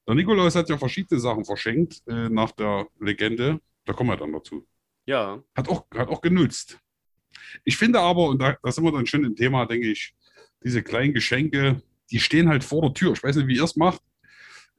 Der 0.06 0.14
Nikolaus 0.14 0.54
hat 0.54 0.68
ja 0.70 0.78
verschiedene 0.78 1.20
Sachen 1.20 1.44
verschenkt 1.44 2.02
äh, 2.06 2.28
nach 2.28 2.52
der 2.52 2.87
Legende. 2.98 3.60
Da 3.84 3.92
kommen 3.92 4.10
wir 4.10 4.16
dann 4.16 4.32
dazu. 4.32 4.66
Ja. 5.06 5.42
Hat 5.54 5.68
auch, 5.68 5.87
hat 5.94 6.08
auch 6.08 6.20
genutzt. 6.20 6.78
Ich 7.64 7.76
finde 7.76 8.00
aber, 8.00 8.28
und 8.28 8.40
da, 8.40 8.56
da 8.62 8.72
sind 8.72 8.84
wir 8.84 8.92
dann 8.92 9.06
schon 9.06 9.25
im 9.25 9.37
Thema, 9.37 9.66
denke 9.66 9.90
ich, 9.90 10.14
diese 10.64 10.82
kleinen 10.82 11.14
Geschenke, 11.14 11.82
die 12.10 12.20
stehen 12.20 12.48
halt 12.48 12.64
vor 12.64 12.82
der 12.82 12.94
Tür. 12.94 13.12
Ich 13.12 13.22
weiß 13.22 13.37
nicht, 13.37 13.48
wie 13.48 13.56
ihr 13.56 13.64
es 13.64 13.76
macht. 13.76 14.02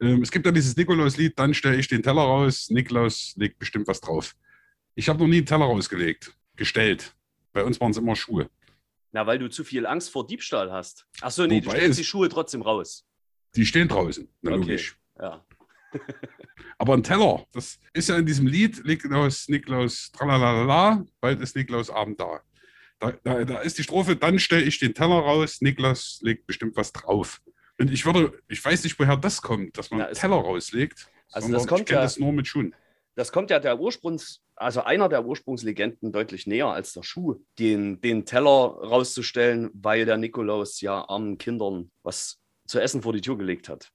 Ähm, 0.02 0.22
es 0.22 0.32
gibt 0.32 0.46
ja 0.46 0.52
dieses 0.52 0.76
Nikolaus-Lied, 0.76 1.38
dann 1.38 1.54
stelle 1.54 1.78
ich 1.78 1.88
den 1.88 2.04
Teller 2.04 2.22
raus, 2.22 2.70
Nikolaus 2.70 3.34
legt 3.38 3.60
bestimmt 3.60 3.88
was 3.88 4.02
drauf. 4.02 4.36
Ich 4.96 5.10
habe 5.10 5.20
noch 5.20 5.28
nie 5.28 5.38
einen 5.38 5.46
Teller 5.46 5.66
rausgelegt, 5.66 6.36
gestellt. 6.56 7.16
Bei 7.54 7.64
uns 7.64 7.80
waren 7.80 7.92
es 7.92 7.98
immer 7.98 8.16
Schuhe. 8.16 8.50
Na, 9.12 9.26
weil 9.26 9.40
du 9.40 9.50
zu 9.50 9.64
viel 9.64 9.86
Angst 9.88 10.12
vor 10.12 10.28
Diebstahl 10.28 10.72
hast. 10.72 11.08
Achso, 11.22 11.48
nee, 11.48 11.62
Wobei 11.66 11.72
du 11.74 11.78
stellst 11.80 12.00
die 12.00 12.04
Schuhe 12.04 12.30
trotzdem 12.30 12.62
raus. 12.62 13.06
Die 13.56 13.66
stehen 13.66 13.88
draußen, 13.88 14.28
na 14.42 14.52
okay. 14.52 14.60
logisch. 14.60 15.00
Ja. 15.20 15.44
Aber 16.78 16.94
ein 16.94 17.04
Teller, 17.04 17.46
das 17.52 17.80
ist 17.94 18.10
ja 18.10 18.18
in 18.18 18.26
diesem 18.26 18.46
Lied, 18.48 18.86
Niklaus, 18.86 19.48
Niklaus, 19.50 20.12
tralalala, 20.12 21.04
bald 21.20 21.42
ist 21.42 21.56
Niklaus 21.56 21.90
Abend 21.90 22.20
da. 22.20 22.42
Da, 23.00 23.12
da, 23.24 23.44
da 23.46 23.60
ist 23.62 23.78
die 23.78 23.84
Strophe, 23.84 24.16
dann 24.16 24.40
stelle 24.40 24.64
ich 24.64 24.78
den 24.80 24.94
Teller 24.94 25.16
raus, 25.20 25.62
Niklas 25.62 26.20
legt 26.22 26.46
bestimmt 26.48 26.76
was 26.76 26.92
drauf. 26.92 27.42
Und 27.80 27.92
ich 27.92 28.06
würde, 28.06 28.38
ich 28.50 28.64
weiß 28.64 28.84
nicht, 28.84 29.00
woher 29.00 29.18
das 29.18 29.42
kommt, 29.42 29.78
dass 29.78 29.90
man 29.90 30.02
Na, 30.02 30.10
es- 30.10 30.20
Teller 30.20 30.36
rauslegt. 30.36 31.08
Also 31.32 31.52
das 31.52 31.66
kommt 31.66 31.82
ich 31.82 31.86
kenne 31.88 32.00
ja- 32.00 32.04
das 32.04 32.20
nur 32.20 32.34
mit 32.34 32.48
Schuhen. 32.48 32.76
Das 33.16 33.32
kommt 33.32 33.50
ja 33.50 33.60
der 33.60 33.80
Ursprungs, 33.80 34.42
also 34.60 34.84
einer 34.84 35.10
der 35.10 35.26
Ursprungslegenden 35.26 36.12
deutlich 36.12 36.46
näher 36.46 36.68
als 36.68 36.94
der 36.94 37.04
Schuh, 37.04 37.42
den, 37.58 38.02
den 38.02 38.26
Teller 38.26 38.50
rauszustellen, 38.50 39.70
weil 39.74 40.06
der 40.06 40.18
Nikolaus 40.18 40.82
ja 40.82 41.08
armen 41.08 41.38
Kindern 41.38 41.92
was 42.04 42.40
zu 42.68 42.80
essen 42.80 43.02
vor 43.02 43.14
die 43.14 43.22
Tür 43.22 43.38
gelegt 43.38 43.70
hat. 43.70 43.90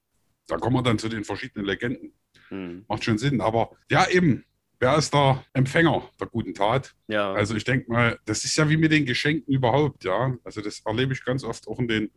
Da 0.49 0.57
kommen 0.57 0.77
wir 0.77 0.83
dann 0.83 0.99
zu 0.99 1.09
den 1.09 1.25
verschiedenen 1.25 1.67
Legenden. 1.67 2.15
Hm. 2.49 2.85
Macht 2.89 3.05
schon 3.05 3.19
Sinn. 3.19 3.41
Aber 3.41 3.71
ja, 3.91 4.09
eben, 4.09 4.45
wer 4.81 4.97
ist 4.97 5.15
der 5.15 5.45
Empfänger 5.53 6.09
der 6.21 6.27
guten 6.27 6.55
Tat? 6.55 6.95
Ja, 7.09 7.33
Also 7.33 7.55
ich 7.55 7.65
denke 7.65 7.91
mal, 7.91 8.19
das 8.25 8.45
ist 8.45 8.57
ja 8.57 8.69
wie 8.69 8.77
mit 8.77 8.93
den 8.93 9.07
Geschenken 9.07 9.53
überhaupt, 9.53 10.05
ja. 10.05 10.37
Also 10.45 10.61
das 10.61 10.81
erlebe 10.85 11.13
ich 11.13 11.25
ganz 11.25 11.45
oft 11.45 11.69
auch 11.69 11.79
in 11.79 11.89
den 11.89 12.11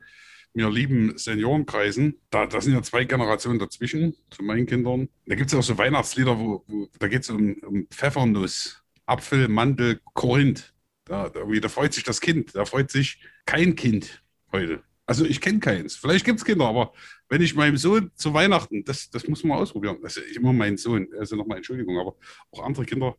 mir 0.54 0.70
lieben 0.70 1.18
Seniorenkreisen. 1.18 2.20
Da, 2.30 2.46
da 2.46 2.62
sind 2.62 2.74
ja 2.74 2.82
zwei 2.82 3.06
Generationen 3.06 3.60
dazwischen 3.60 4.16
zu 4.30 4.44
meinen 4.44 4.66
Kindern. 4.66 5.10
Da 5.26 5.36
gibt 5.36 5.48
es 5.48 5.54
ja 5.54 5.60
auch 5.60 5.64
so 5.64 5.78
Weihnachtslieder, 5.78 6.40
wo, 6.40 6.64
wo 6.68 6.88
da 7.00 7.08
geht 7.08 7.24
es 7.24 7.30
um, 7.30 7.54
um 7.66 7.88
Pfeffernuss, 7.90 8.84
Apfel, 9.06 9.48
Mandel, 9.48 10.02
Korinth. 10.14 10.74
Da, 11.06 11.30
da, 11.30 11.42
da 11.46 11.70
freut 11.70 11.94
sich 11.94 12.04
das 12.04 12.22
Kind. 12.22 12.56
Da 12.56 12.66
freut 12.66 12.92
sich 12.92 13.20
kein 13.46 13.76
Kind 13.76 14.24
heute. 14.52 14.84
Also 15.06 15.24
ich 15.24 15.40
kenne 15.40 15.60
keins. 15.60 15.96
Vielleicht 15.96 16.26
gibt 16.26 16.40
es 16.40 16.46
Kinder, 16.46 16.66
aber 16.66 16.92
wenn 17.30 17.42
ich 17.42 17.56
meinem 17.56 17.78
Sohn 17.78 18.12
zu 18.16 18.34
Weihnachten, 18.34 18.84
das, 18.84 19.10
das 19.10 19.26
muss 19.28 19.44
man 19.44 19.58
ausprobieren. 19.58 19.98
Also 20.04 20.22
ich 20.22 20.36
immer 20.36 20.52
meinen 20.52 20.78
Sohn, 20.78 21.08
also 21.18 21.38
nochmal 21.38 21.58
Entschuldigung, 21.58 21.98
aber 21.98 22.16
auch 22.52 22.66
andere 22.66 22.86
Kinder, 22.86 23.16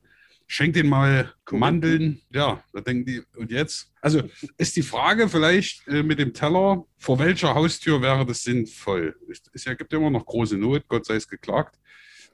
schenkt 0.49 0.75
denen 0.77 0.89
mal 0.89 1.33
Korinthen. 1.45 1.61
Mandeln. 1.61 2.23
Ja, 2.33 2.65
da 2.73 2.81
denken 2.81 3.05
die, 3.05 3.23
und 3.37 3.53
jetzt? 3.53 3.93
Also 4.01 4.23
ist 4.57 4.75
die 4.77 4.83
Frage 4.83 5.29
vielleicht 5.29 5.87
äh, 5.87 6.03
mit 6.03 6.19
dem 6.19 6.33
Teller, 6.35 6.85
vor 6.97 7.19
welcher 7.21 7.55
Haustür 7.55 8.03
wäre 8.03 8.27
das 8.27 8.43
sinnvoll? 8.43 9.15
Es 9.53 9.65
gibt 9.65 9.93
ja 9.93 9.99
immer 9.99 10.11
noch 10.11 10.27
große 10.27 10.57
Not, 10.57 10.89
Gott 10.89 11.05
sei 11.07 11.15
es 11.17 11.29
geklagt. 11.29 11.79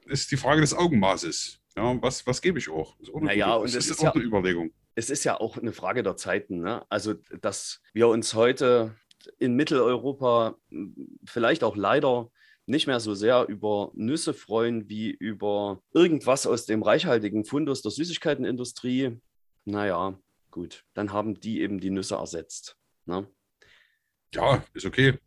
Ist 0.07 0.31
die 0.31 0.37
Frage 0.37 0.61
des 0.63 0.73
Augenmaßes. 0.75 1.59
Ja, 1.77 2.01
was, 2.01 2.25
was 2.27 2.41
gebe 2.41 2.59
ich 2.59 2.69
auch? 2.71 2.95
Das 2.99 3.09
ist 3.09 3.15
auch 3.15 3.19
eine, 3.19 3.27
Naja, 3.27 3.55
und 3.57 3.65
das 3.65 3.75
es 3.75 3.87
ist 3.87 3.91
ist 3.93 3.99
auch 4.01 4.05
ja- 4.05 4.13
eine 4.15 4.23
Überlegung. 4.23 4.71
es 4.95 5.11
ist 5.11 5.25
ja 5.25 5.41
auch 5.41 5.59
eine 5.59 5.73
Frage 5.73 6.03
der 6.05 6.17
Zeiten. 6.17 6.61
Ne? 6.61 6.85
Also, 6.89 7.15
dass 7.41 7.81
wir 7.93 8.07
uns 8.09 8.35
heute 8.35 8.95
in 9.39 9.55
Mitteleuropa 9.57 10.57
vielleicht 11.25 11.65
auch 11.65 11.75
leider 11.77 12.31
nicht 12.67 12.87
mehr 12.87 13.01
so 13.01 13.15
sehr 13.15 13.47
über 13.49 13.91
Nüsse 13.95 14.35
freuen 14.35 14.89
wie 14.89 15.11
über 15.11 15.83
irgendwas 15.93 16.47
aus 16.47 16.67
dem 16.67 16.83
reichhaltigen 16.83 17.45
Fundus 17.45 17.83
der 17.83 17.91
Süßigkeitenindustrie. 17.91 19.21
Naja, 19.65 20.19
gut, 20.51 20.85
dann 20.95 21.13
haben 21.13 21.39
die 21.41 21.61
eben 21.61 21.81
die 21.81 21.91
Nüsse 21.91 22.17
ersetzt. 22.17 22.77
Ne? 23.07 23.29
Ja, 24.35 24.65
ist 24.73 24.87
okay. 24.87 25.19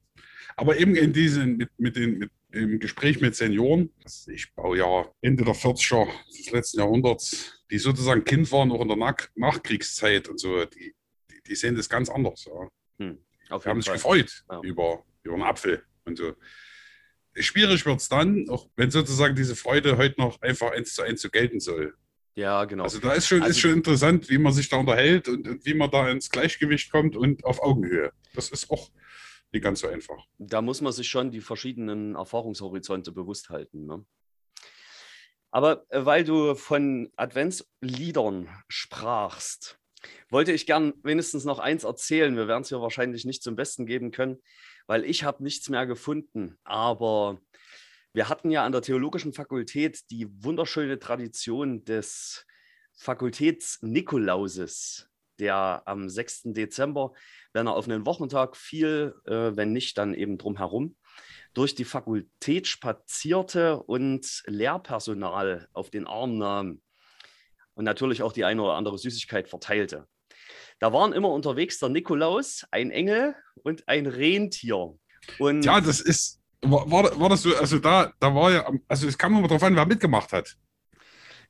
Aber 0.56 0.80
eben 0.80 0.96
in 0.96 1.14
diesen, 1.14 1.58
mit, 1.58 1.70
mit 1.78 1.96
den, 1.96 2.18
mit, 2.18 2.32
im 2.52 2.80
Gespräch 2.80 3.20
mit 3.20 3.36
Senioren, 3.36 3.92
ich 4.28 4.54
Baujahr 4.56 5.14
Ende 5.22 5.44
der 5.44 5.54
40er 5.54 6.08
des 6.30 6.52
letzten 6.52 6.80
Jahrhunderts, 6.80 7.64
die 7.70 7.78
sozusagen 7.78 8.24
Kind 8.24 8.52
waren, 8.52 8.72
auch 8.72 8.82
in 8.82 8.88
der 8.88 8.98
Nach 8.98 9.18
Nachkriegszeit 9.36 10.30
und 10.30 10.40
so, 10.40 10.66
die, 10.66 10.96
die, 11.30 11.42
die 11.46 11.56
sehen 11.56 11.76
das 11.76 11.90
ganz 11.90 12.10
anders. 12.10 12.46
Ja. 12.46 13.14
Auf 13.50 13.64
Die 13.64 13.70
haben 13.70 13.78
jeden 13.78 13.82
sich 13.82 14.02
Fall. 14.02 14.22
gefreut 14.24 14.44
Ja. 14.50 14.62
über, 14.62 15.04
über 15.24 15.36
einen 15.36 15.44
Apfel 15.44 15.84
und 16.06 16.18
so. 16.18 16.34
Schwierig 17.40 17.86
wird 17.86 18.00
es 18.00 18.10
dann, 18.10 18.50
auch 18.50 18.70
wenn 18.76 18.92
sozusagen 18.92 19.36
diese 19.36 19.56
Freude 19.56 19.98
heute 19.98 20.20
noch 20.20 20.42
einfach 20.42 20.72
eins 20.72 20.94
zu 20.94 21.04
eins 21.04 21.22
so 21.22 21.30
gelten 21.30 21.60
soll. 21.60 21.94
Ja, 22.36 22.66
genau. 22.66 22.84
Also 22.84 23.00
da 23.00 23.14
ist 23.14 23.28
schon, 23.28 23.42
Also- 23.42 23.52
ist 23.52 23.60
schon 23.60 23.74
interessant, 23.74 24.30
wie 24.30 24.38
man 24.38 24.54
sich 24.54 24.70
da 24.70 24.78
unterhält 24.78 25.28
und, 25.28 25.48
und 25.48 25.66
wie 25.66 25.74
man 25.74 25.90
da 25.90 26.10
ins 26.10 26.30
Gleichgewicht 26.30 26.92
kommt 26.92 27.16
und 27.16 27.44
auf 27.46 27.62
Augenhöhe. 27.62 28.12
Das 28.36 28.50
ist 28.50 28.70
auch 28.70 28.90
nicht 29.52 29.64
ganz 29.64 29.80
so 29.80 29.88
einfach. 29.88 30.24
da 30.38 30.62
muss 30.62 30.82
man 30.82 30.92
sich 30.94 31.08
schon 31.08 31.32
die 31.32 31.42
verschiedenen 31.42 32.16
Erfahrungshorizonte 32.16 33.12
bewusst 33.12 33.50
halten. 33.50 33.86
Ne? 33.86 34.06
Aber 35.52 35.86
äh, 35.90 36.06
weil 36.06 36.24
du 36.24 36.54
von 36.56 37.10
Adventsliedern 37.16 38.50
sprachst, 38.68 39.80
wollte 40.30 40.52
ich 40.52 40.66
gern 40.66 40.94
wenigstens 41.04 41.46
noch 41.46 41.60
eins 41.60 41.84
erzählen. 41.86 42.36
Wir 42.36 42.48
werden 42.48 42.62
es 42.62 42.70
hier 42.70 42.82
wahrscheinlich 42.82 43.26
nicht 43.26 43.42
zum 43.42 43.56
Besten 43.56 43.86
geben 43.86 44.12
können, 44.12 44.38
weil 44.88 45.06
ich 45.06 45.24
habe 45.24 45.44
nichts 45.44 45.70
mehr 45.70 45.86
gefunden. 45.86 46.58
Aber 46.64 47.40
wir 48.14 48.30
hatten 48.30 48.50
ja 48.50 48.66
an 48.66 48.72
der 48.72 48.82
Theologischen 48.82 49.34
Fakultät 49.34 50.10
die 50.10 50.28
wunderschöne 50.44 50.98
Tradition 50.98 51.86
des 51.86 52.48
Fakultäts-Nikolauses, 52.96 55.08
der 55.40 55.84
am 55.86 56.10
6. 56.10 56.54
Dezember, 56.54 57.14
wenn 57.54 57.68
er 57.68 57.76
auf 57.76 57.88
einen 57.88 58.08
Wochentag 58.08 58.58
fiel, 58.58 59.14
äh, 59.26 59.56
wenn 59.56 59.72
nicht, 59.72 60.00
dann 60.00 60.16
eben 60.16 60.40
drumherum, 60.40 60.96
durch 61.54 61.76
die 61.76 61.86
Fakultät 61.86 62.68
spazierte 62.68 63.82
und 63.84 64.44
Lehrpersonal 64.48 65.68
auf 65.74 65.90
den 65.90 66.08
Arm 66.08 66.38
nahm 66.38 66.82
und 67.76 67.86
natürlich 67.86 68.24
auch 68.24 68.32
die 68.32 68.46
eine 68.46 68.64
oder 68.64 68.74
andere 68.74 68.98
Süßigkeit 68.98 69.48
verteilte. 69.48 70.08
Da 70.80 70.94
waren 70.94 71.14
immer 71.14 71.30
unterwegs 71.30 71.80
der 71.80 71.90
Nikolaus, 71.90 72.66
ein 72.72 72.92
Engel 72.92 73.36
und 73.64 73.88
ein 73.88 74.06
Rentier. 74.06 74.96
Und 75.40 75.66
Ja, 75.66 75.82
das 75.82 76.00
ist, 76.02 76.40
war, 76.62 76.90
war, 76.92 77.30
das 77.30 77.42
so, 77.42 77.56
also 77.56 77.80
da, 77.80 78.14
da 78.20 78.34
war 78.36 78.52
ja, 78.52 78.72
also 78.88 79.08
es 79.08 79.18
kam 79.18 79.36
immer 79.38 79.48
darauf 79.48 79.64
an, 79.64 79.76
wer 79.76 79.86
mitgemacht 79.86 80.32
hat. 80.34 80.56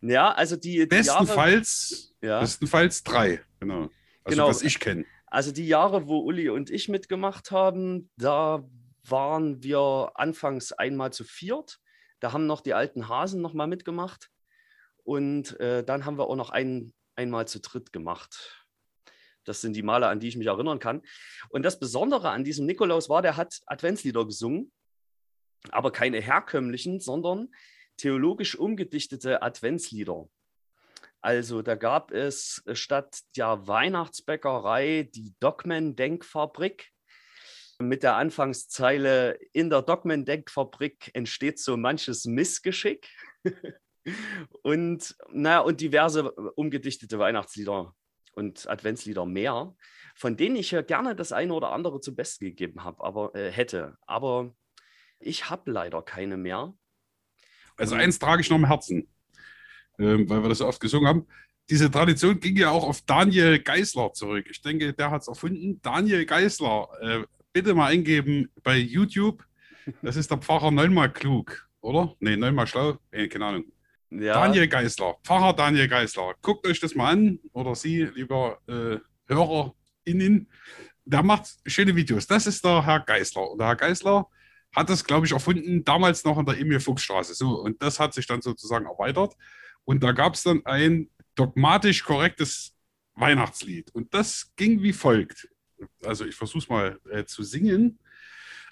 ja, 0.02 0.32
also 0.32 0.56
die, 0.56 0.88
die 0.88 0.96
Jahre, 0.96 1.20
Bestenfalls, 1.22 2.16
ja, 2.22 2.40
bestenfalls 2.40 3.04
drei, 3.04 3.42
genau. 3.60 3.90
Also 4.24 4.36
Genau. 4.36 4.48
was 4.50 4.62
ich 4.62 4.80
kenne. 4.80 5.06
also 5.28 5.52
die 5.52 5.68
Jahre, 5.68 6.08
wo 6.08 6.20
Uli 6.20 6.50
und 6.50 6.70
ich 6.70 6.90
mitgemacht 6.90 7.52
haben, 7.52 8.10
da 8.18 8.68
waren 9.04 9.64
wir 9.64 10.12
anfangs 10.16 10.74
einmal 10.74 11.14
zu 11.14 11.24
viert. 11.24 11.80
Da 12.20 12.34
haben 12.34 12.46
noch 12.46 12.60
die 12.62 12.74
alten 12.74 13.08
Hasen 13.08 13.42
noch 13.42 13.54
mal 13.54 13.68
mitgemacht. 13.68 14.30
Und 15.04 15.58
äh, 15.62 15.84
dann 15.84 16.04
haben 16.06 16.18
wir 16.18 16.28
auch 16.28 16.36
noch 16.36 16.50
ein, 16.50 16.92
einmal 17.16 17.48
zu 17.48 17.62
dritt 17.62 17.94
gemacht. 17.94 18.66
Das 19.48 19.62
sind 19.62 19.76
die 19.76 19.84
Male, 19.84 20.08
an 20.08 20.20
die 20.20 20.28
ich 20.28 20.38
mich 20.38 20.48
erinnern 20.48 20.80
kann. 20.80 21.02
Und 21.50 21.64
das 21.64 21.80
Besondere 21.80 22.30
an 22.30 22.44
diesem 22.44 22.66
Nikolaus 22.66 23.10
war, 23.10 23.22
der 23.22 23.38
hat 23.38 23.62
Adventslieder 23.66 24.26
gesungen, 24.26 24.72
aber 25.70 25.92
keine 25.92 26.20
herkömmlichen, 26.20 27.00
sondern 27.00 27.50
theologisch 27.98 28.58
umgedichtete 28.58 29.42
Adventslieder. 29.42 30.28
Also 31.22 31.62
da 31.62 31.76
gab 31.76 32.12
es 32.12 32.64
statt 32.74 33.22
der 33.36 33.68
Weihnachtsbäckerei 33.68 35.10
die 35.14 35.34
Dogman-Denkfabrik 35.40 36.92
mit 37.80 38.04
der 38.04 38.16
Anfangszeile 38.16 39.40
in 39.54 39.70
der 39.70 39.82
Dogman-Denkfabrik 39.82 41.12
entsteht 41.14 41.60
so 41.60 41.78
manches 41.78 42.26
Missgeschick. 42.26 43.08
und, 44.64 45.16
na, 45.30 45.60
und 45.60 45.82
diverse 45.82 46.32
umgedichtete 46.32 47.20
Weihnachtslieder 47.20 47.94
und 48.38 48.70
Adventslieder 48.70 49.26
mehr, 49.26 49.76
von 50.16 50.38
denen 50.38 50.56
ich 50.56 50.70
ja 50.72 50.84
gerne 50.84 51.16
das 51.16 51.32
eine 51.32 51.54
oder 51.54 51.72
andere 51.72 52.00
zum 52.00 52.16
Besten 52.16 52.46
gegeben 52.46 52.84
habe, 52.84 53.04
aber 53.04 53.34
äh, 53.36 53.52
hätte. 53.52 53.98
Aber 54.06 54.54
ich 55.20 55.50
habe 55.50 55.72
leider 55.72 56.04
keine 56.04 56.38
mehr. 56.38 56.74
Also 57.78 57.96
eins 57.96 58.20
trage 58.20 58.42
ich 58.42 58.50
noch 58.50 58.58
im 58.58 58.68
Herzen, 58.68 59.08
ähm, 59.98 60.30
weil 60.30 60.44
wir 60.44 60.50
das 60.50 60.60
so 60.60 60.68
oft 60.68 60.80
gesungen 60.80 61.08
haben. 61.08 61.28
Diese 61.70 61.90
Tradition 61.90 62.40
ging 62.40 62.56
ja 62.56 62.70
auch 62.70 62.84
auf 62.88 63.02
Daniel 63.02 63.60
Geisler 63.60 64.14
zurück. 64.14 64.46
Ich 64.50 64.62
denke, 64.62 64.94
der 64.94 65.12
hat 65.12 65.24
es 65.24 65.28
erfunden. 65.28 65.82
Daniel 65.82 66.26
Geisler, 66.26 66.88
äh, 67.02 67.24
bitte 67.52 67.74
mal 67.74 67.88
eingeben 67.88 68.52
bei 68.64 68.78
YouTube. 68.78 69.44
Das 70.04 70.16
ist 70.16 70.30
der 70.30 70.38
Pfarrer 70.38 70.70
neunmal 70.70 71.12
klug, 71.12 71.68
oder? 71.82 72.16
Nee, 72.20 72.38
neunmal 72.38 72.68
schlau. 72.68 72.98
Äh, 73.10 73.28
keine 73.28 73.46
Ahnung. 73.46 73.66
Ja, 74.10 74.34
Daniel 74.34 74.68
Geisler, 74.68 75.18
Pfarrer 75.24 75.54
Daniel 75.54 75.88
Geisler. 75.88 76.36
Guckt 76.42 76.66
euch 76.66 76.80
das 76.80 76.96
mal 76.96 77.12
an, 77.12 77.40
oder 77.54 77.76
Sie, 77.76 78.04
lieber 78.04 78.60
äh, 78.68 78.98
HörerInnen. 79.28 80.50
Der 81.06 81.24
macht 81.24 81.50
schöne 81.66 81.96
Videos. 81.96 82.28
Das 82.28 82.48
ist 82.48 82.64
der 82.64 82.86
Herr 82.86 83.02
Geisler. 83.02 83.52
Und 83.52 83.60
der 83.60 83.68
Herr 83.68 83.76
Geisler 83.76 84.28
hat 84.76 84.90
das, 84.90 85.04
glaube 85.04 85.26
ich, 85.26 85.32
erfunden, 85.32 85.84
damals 85.84 86.24
noch 86.24 86.38
in 86.38 86.46
der 86.46 86.58
Emil-Fuchs-Straße. 86.58 87.34
So, 87.34 87.62
und 87.62 87.82
das 87.82 88.00
hat 88.00 88.14
sich 88.14 88.28
dann 88.28 88.42
sozusagen 88.42 88.86
erweitert. 88.86 89.36
Und 89.84 90.04
da 90.04 90.12
gab 90.12 90.36
es 90.36 90.44
dann 90.44 90.66
ein 90.66 91.10
dogmatisch 91.36 92.04
korrektes 92.04 92.74
Weihnachtslied. 93.16 93.94
Und 93.94 94.14
das 94.14 94.52
ging 94.56 94.82
wie 94.82 94.94
folgt. 94.94 95.48
Also 96.04 96.26
ich 96.26 96.36
versuche 96.36 96.60
es 96.60 96.70
mal 96.70 97.00
äh, 97.10 97.26
zu 97.26 97.44
singen. 97.44 98.00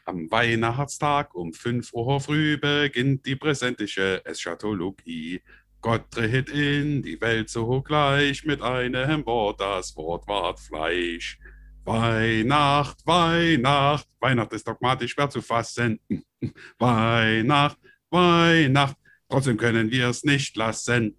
Am 0.08 0.30
Weihnachtstag 0.30 1.34
um 1.34 1.52
5 1.52 1.92
Uhr 1.94 2.20
früh 2.22 2.58
beginnt 2.58 3.26
die 3.26 3.36
präsentische 3.36 4.24
Eschatologie. 4.24 5.42
Gott 5.82 6.12
tritt 6.12 6.52
in 6.52 7.02
die 7.02 7.20
Welt 7.20 7.50
sogleich 7.50 8.46
mit 8.46 8.62
einem 8.62 9.26
Wort, 9.26 9.60
das 9.60 9.96
Wort 9.96 10.28
ward 10.28 10.60
Fleisch. 10.60 11.40
Weihnacht, 11.86 12.98
Weihnacht, 13.08 14.08
Weihnacht 14.20 14.54
ist 14.54 14.68
dogmatisch 14.68 15.14
schwer 15.14 15.32
zu 15.32 15.42
fassen. 15.42 16.00
Weihnacht, 16.78 17.80
Weihnacht, 18.12 18.98
trotzdem 19.28 19.58
können 19.58 19.90
wir 19.90 20.10
es 20.10 20.24
nicht 20.24 20.56
lassen. 20.56 21.18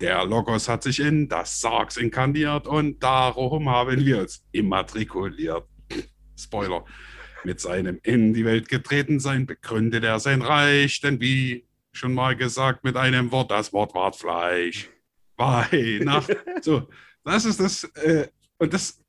Der 0.00 0.24
Logos 0.24 0.66
hat 0.66 0.82
sich 0.82 0.98
in 0.98 1.28
das 1.28 1.60
Sargs 1.60 1.98
inkarniert 1.98 2.66
und 2.66 3.02
darum 3.02 3.68
haben 3.68 4.02
wir 4.02 4.22
es 4.22 4.42
immatrikuliert. 4.50 5.68
Spoiler. 6.38 6.86
Mit 7.44 7.60
seinem 7.60 8.00
in 8.02 8.32
die 8.34 8.44
Welt 8.44 8.68
getreten 8.68 9.20
sein 9.20 9.46
begründet 9.46 10.04
er 10.04 10.18
sein 10.18 10.42
Reich, 10.42 11.00
denn 11.00 11.20
wie 11.20 11.66
schon 11.92 12.14
mal 12.14 12.36
gesagt 12.36 12.84
mit 12.84 12.96
einem 12.96 13.30
Wort, 13.32 13.50
das 13.50 13.72
Wort 13.72 13.94
ward 13.94 14.16
Fleisch. 14.16 14.90
Weihnacht. 15.36 16.36
So, 16.62 16.88
das 17.24 17.44
ist 17.44 17.60
das. 17.60 17.84
Äh, 17.94 18.28
und 18.58 18.72
das 18.72 19.00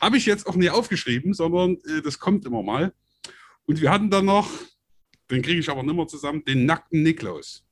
habe 0.00 0.16
ich 0.16 0.26
jetzt 0.26 0.46
auch 0.46 0.56
nie 0.56 0.70
aufgeschrieben, 0.70 1.34
sondern 1.34 1.76
äh, 1.86 2.02
das 2.02 2.18
kommt 2.18 2.44
immer 2.44 2.62
mal. 2.62 2.92
Und 3.66 3.80
wir 3.80 3.90
hatten 3.90 4.10
dann 4.10 4.26
noch, 4.26 4.50
den 5.30 5.42
kriege 5.42 5.60
ich 5.60 5.70
aber 5.70 5.82
nicht 5.82 5.94
mehr 5.94 6.06
zusammen, 6.06 6.44
den 6.44 6.66
nackten 6.66 7.02
Niklaus. 7.02 7.66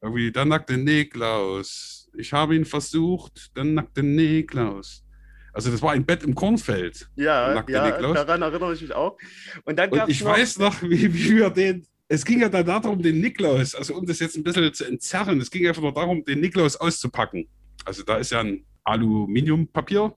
Irgendwie, 0.00 0.32
der 0.32 0.44
nackte 0.44 0.76
Niklaus. 0.76 2.10
Ich 2.16 2.32
habe 2.32 2.56
ihn 2.56 2.64
versucht, 2.64 3.56
der 3.56 3.64
nackte 3.64 4.02
Niklaus. 4.02 5.04
Also 5.52 5.70
das 5.70 5.82
war 5.82 5.92
ein 5.92 6.04
Bett 6.04 6.22
im 6.22 6.34
Kornfeld. 6.34 7.08
Ja, 7.16 7.64
ja 7.68 8.12
daran 8.12 8.42
erinnere 8.42 8.74
ich 8.74 8.82
mich 8.82 8.92
auch. 8.92 9.18
Und 9.64 9.78
dann 9.78 9.90
Und 9.90 10.08
ich 10.08 10.22
noch, 10.22 10.30
weiß 10.30 10.58
noch, 10.58 10.82
wie, 10.82 11.12
wie 11.12 11.36
wir 11.36 11.50
den. 11.50 11.86
Es 12.08 12.24
ging 12.24 12.40
ja 12.40 12.48
dann 12.48 12.66
darum, 12.66 13.00
den 13.00 13.20
Niklaus, 13.20 13.74
also 13.74 13.94
um 13.94 14.04
das 14.04 14.18
jetzt 14.18 14.36
ein 14.36 14.42
bisschen 14.42 14.72
zu 14.74 14.84
entzerren, 14.84 15.40
es 15.40 15.50
ging 15.50 15.66
einfach 15.68 15.82
nur 15.82 15.94
darum, 15.94 16.24
den 16.24 16.40
Niklaus 16.40 16.76
auszupacken. 16.76 17.48
Also 17.84 18.02
da 18.02 18.16
ist 18.16 18.32
ja 18.32 18.40
ein 18.40 18.64
Aluminiumpapier 18.84 20.14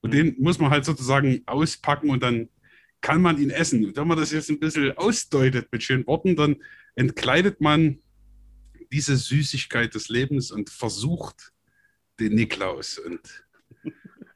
und 0.00 0.10
Mhm. 0.10 0.16
den 0.16 0.36
muss 0.38 0.58
man 0.58 0.70
halt 0.70 0.84
sozusagen 0.84 1.42
auspacken 1.46 2.10
und 2.10 2.22
dann 2.22 2.48
kann 3.00 3.20
man 3.20 3.38
ihn 3.38 3.50
essen. 3.50 3.84
Und 3.84 3.96
wenn 3.96 4.08
man 4.08 4.18
das 4.18 4.32
jetzt 4.32 4.48
ein 4.50 4.58
bisschen 4.58 4.96
ausdeutet 4.96 5.68
mit 5.70 5.82
schönen 5.82 6.06
Worten, 6.06 6.36
dann 6.36 6.56
entkleidet 6.94 7.60
man 7.60 7.98
diese 8.90 9.16
Süßigkeit 9.16 9.94
des 9.94 10.08
Lebens 10.08 10.50
und 10.50 10.70
versucht 10.70 11.52
den 12.18 12.34
Niklaus. 12.34 12.98
Und 12.98 13.44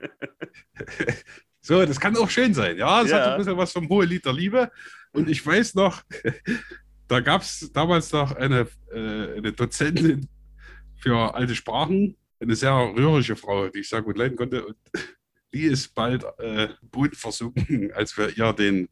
so, 1.61 1.85
das 1.85 2.01
kann 2.01 2.17
auch 2.17 2.31
schön 2.31 2.55
sein. 2.55 2.77
Ja, 2.79 3.03
es 3.03 3.13
hat 3.13 3.21
Ja. 3.21 3.25
so 3.25 3.31
ein 3.33 3.39
bisschen 3.39 3.57
was 3.57 3.73
vom 3.73 3.89
hohe 3.89 4.05
Lied 4.05 4.25
der 4.25 4.33
Liebe. 4.33 4.71
Und 5.13 5.29
ich 5.29 5.45
weiß 5.45 5.75
noch, 5.75 6.03
da 7.09 7.21
gab 7.21 7.43
es 7.43 7.71
damals 7.73 8.13
noch 8.13 8.33
eine, 8.33 8.67
äh, 8.93 9.37
eine 9.37 9.53
Dozentin 9.53 10.29
für 10.97 11.35
alte 11.35 11.55
Sprachen, 11.55 12.17
eine 12.41 12.55
sehr 12.57 12.73
rührige 12.73 13.37
Frau, 13.37 13.69
die 13.69 13.81
ich 13.81 13.89
sehr 13.89 14.03
gut 14.03 14.17
leiden 14.17 14.37
konnte. 14.37 14.65
Und 14.67 14.77
die 15.55 15.65
ist 15.65 15.95
bald 15.95 16.25
äh, 16.39 16.69
Boot 16.83 17.17
versunken, 17.17 17.93
als 17.93 18.17
wir 18.17 18.37
ihr 18.37 18.53
den 18.53 18.89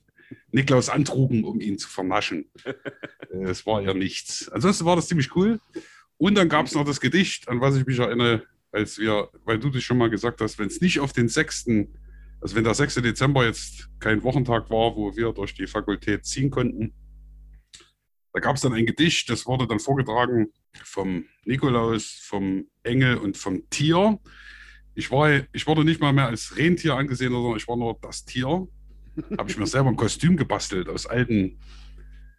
Niklaus 0.51 0.90
antrugen, 0.90 1.44
um 1.44 1.61
ihn 1.61 1.79
zu 1.79 1.88
vernaschen. 1.88 2.51
Es 3.31 3.64
war 3.64 3.81
ihr 3.81 3.94
nichts. 3.94 4.49
Ansonsten 4.51 4.85
war 4.85 4.97
das 4.97 5.09
ziemlich 5.09 5.35
cool. 5.37 5.59
Und 6.18 6.35
dann 6.35 6.49
gab 6.51 6.66
es 6.66 6.75
noch 6.75 6.85
das 6.85 7.01
Gedicht, 7.01 7.49
an 7.49 7.61
was 7.62 7.77
ich 7.77 7.87
mich 7.87 7.99
erinnere, 7.99 8.42
als 8.72 8.98
wir, 8.98 9.31
weil 9.44 9.59
du 9.59 9.70
das 9.70 9.83
schon 9.83 9.98
mal 9.98 10.11
gesagt 10.11 10.40
hast, 10.40 10.59
wenn 10.59 10.68
es 10.68 10.81
nicht 10.81 11.00
auf 11.00 11.12
den 11.12 11.28
6., 11.28 11.66
also 12.40 12.54
wenn 12.54 12.64
der 12.64 12.74
6. 12.74 12.96
Dezember 12.96 13.44
jetzt 13.44 13.88
kein 13.98 14.22
Wochentag 14.22 14.70
war, 14.70 14.94
wo 14.94 15.16
wir 15.16 15.33
durch 15.33 15.54
die 15.54 15.66
Fakultät 15.66 16.24
ziehen 16.24 16.50
konnten, 16.50 16.94
da 18.33 18.40
gab 18.40 18.57
es 18.57 18.62
dann 18.62 18.74
ein 18.74 18.87
Gedicht, 18.87 19.31
das 19.31 19.46
wurde 19.46 19.66
dann 19.66 19.81
vorgetragen 19.81 20.52
vom 20.85 21.24
Nikolaus, 21.44 22.20
vom 22.22 22.66
Engel 22.83 23.16
und 23.16 23.37
vom 23.37 23.68
Tier. 23.70 24.18
Ich, 24.94 25.11
war, 25.11 25.42
ich 25.52 25.66
wurde 25.66 25.85
nicht 25.85 26.00
mal 26.00 26.12
mehr 26.12 26.26
als 26.26 26.57
Rentier 26.57 26.94
angesehen, 26.94 27.33
sondern 27.33 27.57
ich 27.57 27.66
war 27.66 27.76
nur 27.76 27.98
das 28.00 28.24
Tier. 28.24 28.68
Habe 29.37 29.50
ich 29.50 29.57
mir 29.57 29.66
selber 29.66 29.88
ein 29.88 29.96
Kostüm 29.96 30.37
gebastelt 30.37 30.88
aus 30.88 31.07
alten. 31.07 31.59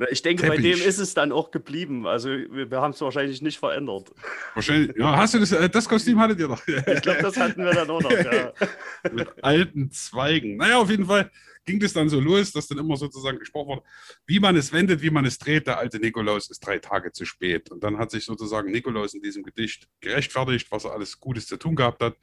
Ich 0.10 0.22
denke, 0.22 0.48
bei 0.48 0.56
Teppich. 0.56 0.80
dem 0.80 0.88
ist 0.88 1.00
es 1.00 1.14
dann 1.14 1.32
auch 1.32 1.52
geblieben. 1.52 2.08
Also 2.08 2.30
wir, 2.30 2.72
wir 2.72 2.82
haben 2.82 2.92
es 2.92 3.02
wahrscheinlich 3.02 3.42
nicht 3.42 3.60
verändert. 3.60 4.12
Wahrscheinlich, 4.54 4.96
ja, 4.98 5.18
hast 5.18 5.34
du 5.34 5.40
das, 5.40 5.52
äh, 5.52 5.70
das 5.70 5.90
Kostüm 5.90 6.20
hattet 6.20 6.40
ihr 6.40 6.48
doch? 6.48 6.66
Ich 6.68 7.02
glaube, 7.02 7.22
das 7.22 7.38
hatten 7.38 7.64
wir 7.64 7.74
dann 7.74 7.90
auch 7.90 8.02
noch. 8.02 8.12
Ja. 8.12 8.54
mit 9.12 9.44
alten 9.44 9.92
Zweigen. 9.92 10.58
Naja, 10.58 10.78
auf 10.78 10.90
jeden 10.90 11.06
Fall 11.06 11.30
ging 11.66 11.80
das 11.80 11.94
dann 11.94 12.08
so 12.08 12.20
los, 12.20 12.52
dass 12.54 12.68
dann 12.68 12.78
immer 12.78 12.96
sozusagen 12.96 13.40
gesprochen 13.40 13.68
wurde, 13.68 13.84
wie 14.26 14.40
man 14.40 14.56
es 14.56 14.72
wendet, 14.72 15.02
wie 15.02 15.10
man 15.10 15.26
es 15.26 15.38
dreht. 15.38 15.68
Der 15.68 15.78
alte 15.78 16.00
Nikolaus 16.00 16.50
ist 16.50 16.66
drei 16.66 16.80
Tage 16.80 17.12
zu 17.12 17.26
spät. 17.26 17.70
Und 17.70 17.84
dann 17.84 17.98
hat 17.98 18.12
sich 18.12 18.24
sozusagen 18.24 18.72
Nikolaus 18.72 19.14
in 19.14 19.22
diesem 19.22 19.44
Gedicht 19.44 19.88
gerechtfertigt, 20.00 20.72
was 20.72 20.86
er 20.86 20.94
alles 20.94 21.20
Gutes 21.20 21.46
zu 21.48 21.58
tun 21.58 21.76
gehabt 21.76 22.02
hat. 22.02 22.16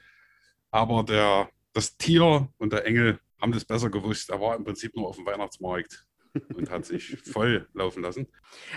Aber 0.70 1.02
der, 1.02 1.50
das 1.74 1.96
Tier 1.96 2.48
und 2.56 2.72
der 2.72 2.86
Engel 2.86 3.20
haben 3.40 3.52
das 3.52 3.64
besser 3.64 3.90
gewusst. 3.90 4.30
Er 4.30 4.40
war 4.40 4.56
im 4.56 4.64
Prinzip 4.64 4.96
nur 4.96 5.08
auf 5.08 5.16
dem 5.16 5.26
Weihnachtsmarkt 5.26 6.06
und 6.54 6.70
hat 6.70 6.84
sich 6.84 7.18
voll 7.18 7.68
laufen 7.74 8.02
lassen. 8.02 8.26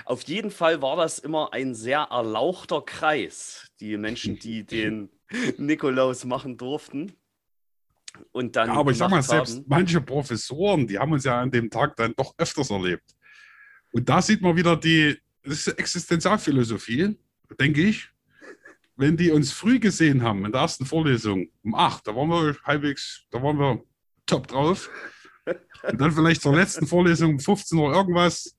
Auf 0.06 0.24
jeden 0.24 0.52
Fall 0.52 0.82
war 0.82 0.96
das 0.96 1.20
immer 1.20 1.54
ein 1.54 1.76
sehr 1.76 2.08
erlauchter 2.12 2.82
Kreis, 2.82 3.68
die 3.80 3.98
Menschen, 3.98 4.40
die 4.40 4.64
den 4.66 5.10
Nikolaus 5.58 6.26
machen 6.26 6.58
durften. 6.58 7.14
Und 8.32 8.56
dann 8.56 8.70
Ja, 8.70 8.76
aber 8.76 8.92
ich 8.92 8.98
sag 8.98 9.12
mal, 9.12 9.22
selbst 9.22 9.58
haben. 9.58 9.66
manche 9.68 10.02
Professoren, 10.02 10.88
die 10.88 10.98
haben 10.98 11.12
uns 11.12 11.24
ja 11.24 11.40
an 11.40 11.52
dem 11.52 11.70
Tag 11.70 11.96
dann 11.96 12.14
doch 12.16 12.34
öfters 12.38 12.70
erlebt. 12.70 13.16
Und 13.92 14.08
da 14.10 14.22
sieht 14.22 14.42
man 14.42 14.56
wieder 14.56 14.76
die 14.76 15.18
das 15.44 15.68
ist 15.68 15.80
Existenzialphilosophie, 15.80 17.18
denke 17.60 17.82
ich. 17.82 18.10
Wenn 18.96 19.16
die 19.16 19.32
uns 19.32 19.52
früh 19.52 19.80
gesehen 19.80 20.22
haben 20.22 20.46
in 20.46 20.52
der 20.52 20.62
ersten 20.62 20.86
Vorlesung 20.86 21.50
um 21.64 21.74
8, 21.74 22.06
da 22.06 22.16
waren 22.16 22.30
wir 22.30 22.58
halbwegs, 22.64 23.26
da 23.32 23.42
waren 23.42 23.58
wir 23.58 23.82
top 24.26 24.48
drauf. 24.48 24.90
Und 25.84 26.00
dann 26.02 26.12
vielleicht 26.12 26.42
zur 26.42 26.56
letzten 26.56 26.88
Vorlesung 26.88 27.34
um 27.34 27.40
15 27.40 27.78
Uhr 27.78 27.94
irgendwas, 27.94 28.56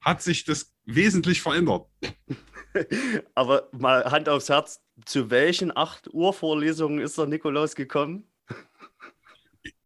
hat 0.00 0.22
sich 0.22 0.44
das 0.44 0.74
wesentlich 0.84 1.40
verändert. 1.42 1.86
Aber 3.34 3.68
mal 3.72 4.04
Hand 4.10 4.28
aufs 4.28 4.48
Herz, 4.48 4.80
zu 5.04 5.30
welchen 5.30 5.76
8 5.76 6.12
Uhr 6.12 6.32
Vorlesungen 6.32 6.98
ist 7.00 7.18
der 7.18 7.26
Nikolaus 7.26 7.74
gekommen? 7.74 8.26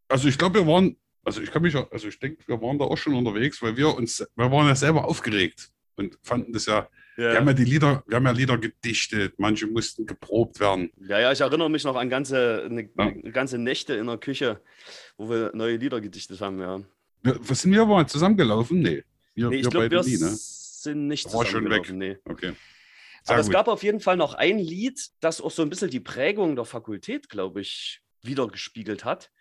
Also 0.08 0.28
ich 0.28 0.38
glaube, 0.38 0.60
wir 0.60 0.66
waren, 0.66 0.96
also 1.24 1.40
ich 1.40 1.50
kann 1.50 1.62
mich, 1.62 1.74
ja- 1.74 1.86
also 1.90 2.08
ich 2.08 2.18
denke, 2.18 2.42
wir 2.46 2.60
waren 2.62 2.78
da 2.78 2.84
auch 2.84 2.96
schon 2.96 3.14
unterwegs, 3.14 3.60
weil 3.62 3.76
wir 3.76 3.94
uns, 3.94 4.24
wir 4.36 4.50
waren 4.50 4.66
ja 4.68 4.74
selber 4.76 5.04
aufgeregt 5.04 5.70
und 5.96 6.18
fanden 6.22 6.52
das 6.52 6.66
ja, 6.66 6.88
wir 7.16 7.34
haben 7.34 7.46
ja 7.46 7.54
die 7.54 7.64
Lieder, 7.64 8.04
wir 8.06 8.16
haben 8.16 8.26
ja 8.26 8.30
Lieder 8.32 8.58
gedichtet, 8.58 9.34
manche 9.38 9.66
mussten 9.66 10.04
geprobt 10.06 10.60
werden. 10.60 10.90
Ja, 11.00 11.18
ja, 11.18 11.32
ich 11.32 11.40
erinnere 11.40 11.70
mich 11.70 11.82
noch 11.82 11.96
an 11.96 12.10
ganze, 12.10 12.64
eine, 12.66 12.88
Ja. 12.96 13.10
ganze 13.32 13.56
Nächte 13.58 13.94
in 13.94 14.06
der 14.06 14.18
Küche, 14.18 14.60
wo 15.16 15.28
wir 15.30 15.50
neue 15.54 15.76
Lieder 15.76 16.00
gedichtet 16.00 16.40
haben, 16.40 16.58
ja. 16.60 16.80
Was 17.22 17.62
sind 17.62 17.72
wir 17.72 17.84
mal 17.86 18.06
zusammengelaufen? 18.08 18.80
Nee, 18.80 19.04
wir, 19.34 19.48
Nee, 19.50 19.56
ich 19.56 19.70
glaube, 19.70 19.90
wir 19.90 20.02
nie, 20.02 20.16
ne? 20.18 20.30
sind 20.36 21.08
nicht 21.08 21.24
War 21.26 21.44
schon 21.44 21.64
weg. 21.70 21.84
zusammengelaufen, 21.84 21.98
Nee. 21.98 22.18
Okay. 22.24 22.52
Aber 23.28 23.40
es 23.40 23.50
gab 23.50 23.66
auf 23.66 23.82
jeden 23.82 23.98
Fall 23.98 24.16
noch 24.16 24.34
ein 24.34 24.58
Lied, 24.58 25.10
das 25.18 25.40
auch 25.40 25.50
so 25.50 25.62
ein 25.62 25.68
bisschen 25.68 25.90
die 25.90 25.98
Prägung 25.98 26.54
der 26.54 26.64
Fakultät, 26.64 27.28
glaube 27.28 27.60
ich, 27.60 28.00
wiedergespiegelt 28.22 29.04
hat. 29.04 29.32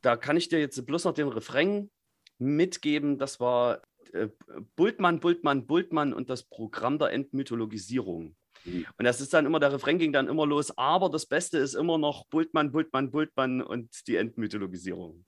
Da 0.00 0.16
kann 0.16 0.38
ich 0.38 0.48
dir 0.48 0.58
jetzt 0.60 0.84
bloß 0.86 1.04
noch 1.04 1.12
den 1.12 1.28
Refrain 1.28 1.90
mitgeben. 2.38 3.18
Das 3.18 3.38
war 3.38 3.82
äh, 4.14 4.28
Bultmann, 4.76 5.20
Bultmann, 5.20 5.66
Bultmann 5.66 6.14
und 6.14 6.30
das 6.30 6.44
Programm 6.44 6.98
der 6.98 7.10
Entmythologisierung. 7.12 8.34
Und 8.64 9.04
das 9.04 9.20
ist 9.20 9.32
dann 9.32 9.46
immer, 9.46 9.60
der 9.60 9.72
Refrain 9.72 9.98
ging 9.98 10.12
dann 10.12 10.28
immer 10.28 10.46
los, 10.46 10.76
aber 10.76 11.10
das 11.10 11.26
Beste 11.26 11.58
ist 11.58 11.74
immer 11.74 11.98
noch 11.98 12.26
Bultmann, 12.26 12.72
Bultmann, 12.72 13.10
Bultmann 13.10 13.62
und 13.62 13.90
die 14.06 14.16
Entmythologisierung. 14.16 15.24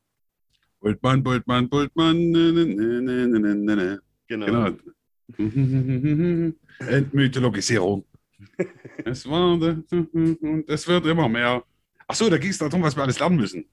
Bultmann, 0.80 1.22
Bultmann, 1.22 1.68
Bultmann. 1.68 2.30
Ne, 2.30 2.52
ne, 2.52 3.26
ne, 3.26 4.00
genau. 4.26 4.46
genau. 4.46 4.70
Entmythologisierung. 6.78 8.04
es 9.04 9.28
war 9.28 9.52
und 9.52 10.68
es 10.68 10.88
wird 10.88 11.06
immer 11.06 11.28
mehr. 11.28 11.62
Achso, 12.06 12.28
da 12.28 12.38
ging 12.38 12.50
es 12.50 12.58
darum, 12.58 12.82
was 12.82 12.96
wir 12.96 13.02
alles 13.02 13.18
lernen 13.18 13.36
müssen. 13.36 13.64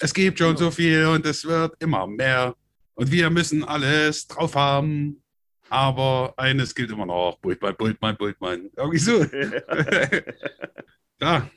Es 0.00 0.14
gibt 0.14 0.38
schon 0.38 0.54
genau. 0.54 0.58
so 0.58 0.70
viel 0.70 1.06
und 1.06 1.26
es 1.26 1.44
wird 1.44 1.74
immer 1.80 2.06
mehr. 2.06 2.54
Und 2.94 3.10
wir 3.10 3.30
müssen 3.30 3.64
alles 3.64 4.26
drauf 4.26 4.54
haben. 4.54 5.22
Aber 5.70 6.34
eines 6.36 6.74
gilt 6.74 6.90
immer 6.90 7.06
noch: 7.06 7.38
Bultmann, 7.38 7.76
Bultmann, 7.76 8.16
Bultmann. 8.16 8.70
Irgendwie 8.76 8.98
so. 8.98 9.22
ja. 11.20 11.50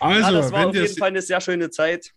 Also, 0.00 0.20
ja, 0.20 0.32
das 0.32 0.52
war 0.52 0.66
auf 0.68 0.74
jeden 0.74 0.96
Fall 0.96 1.08
eine 1.08 1.22
sehr 1.22 1.40
schöne 1.40 1.70
Zeit, 1.70 2.12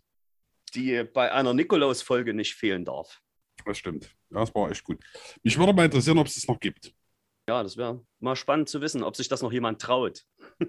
die 0.74 1.04
bei 1.04 1.32
einer 1.32 1.54
Nikolaus-Folge 1.54 2.34
nicht 2.34 2.56
fehlen 2.56 2.84
darf. 2.86 3.22
Das 3.66 3.78
stimmt. 3.78 4.16
Ja, 4.32 4.40
das 4.40 4.54
war 4.54 4.72
echt 4.72 4.84
gut. 4.84 5.00
Mich 5.44 5.58
würde 5.58 5.74
mal 5.74 5.86
interessieren, 5.86 6.18
ob 6.18 6.28
es 6.28 6.36
das 6.36 6.48
noch 6.48 6.60
gibt. 6.60 6.94
Ja, 7.48 7.62
das 7.62 7.78
wäre 7.78 8.04
mal 8.20 8.36
spannend 8.36 8.70
zu 8.70 8.82
wissen, 8.82 9.04
ob 9.04 9.16
sich 9.16 9.28
das 9.28 9.42
noch 9.42 9.52
jemand 9.52 9.82
traut. 9.82 10.24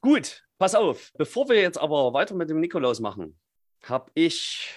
Gut, 0.00 0.44
pass 0.58 0.74
auf. 0.74 1.12
Bevor 1.18 1.48
wir 1.48 1.60
jetzt 1.60 1.78
aber 1.78 2.12
weiter 2.12 2.34
mit 2.34 2.48
dem 2.48 2.60
Nikolaus 2.60 3.00
machen, 3.00 3.38
habe 3.82 4.10
ich 4.14 4.72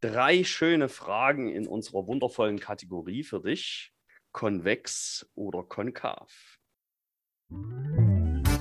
drei 0.00 0.44
schöne 0.44 0.88
Fragen 0.88 1.48
in 1.48 1.66
unserer 1.66 2.06
wundervollen 2.06 2.58
Kategorie 2.58 3.22
für 3.22 3.40
dich. 3.40 3.92
Konvex 4.32 5.28
oder 5.34 5.62
konkav? 5.62 6.30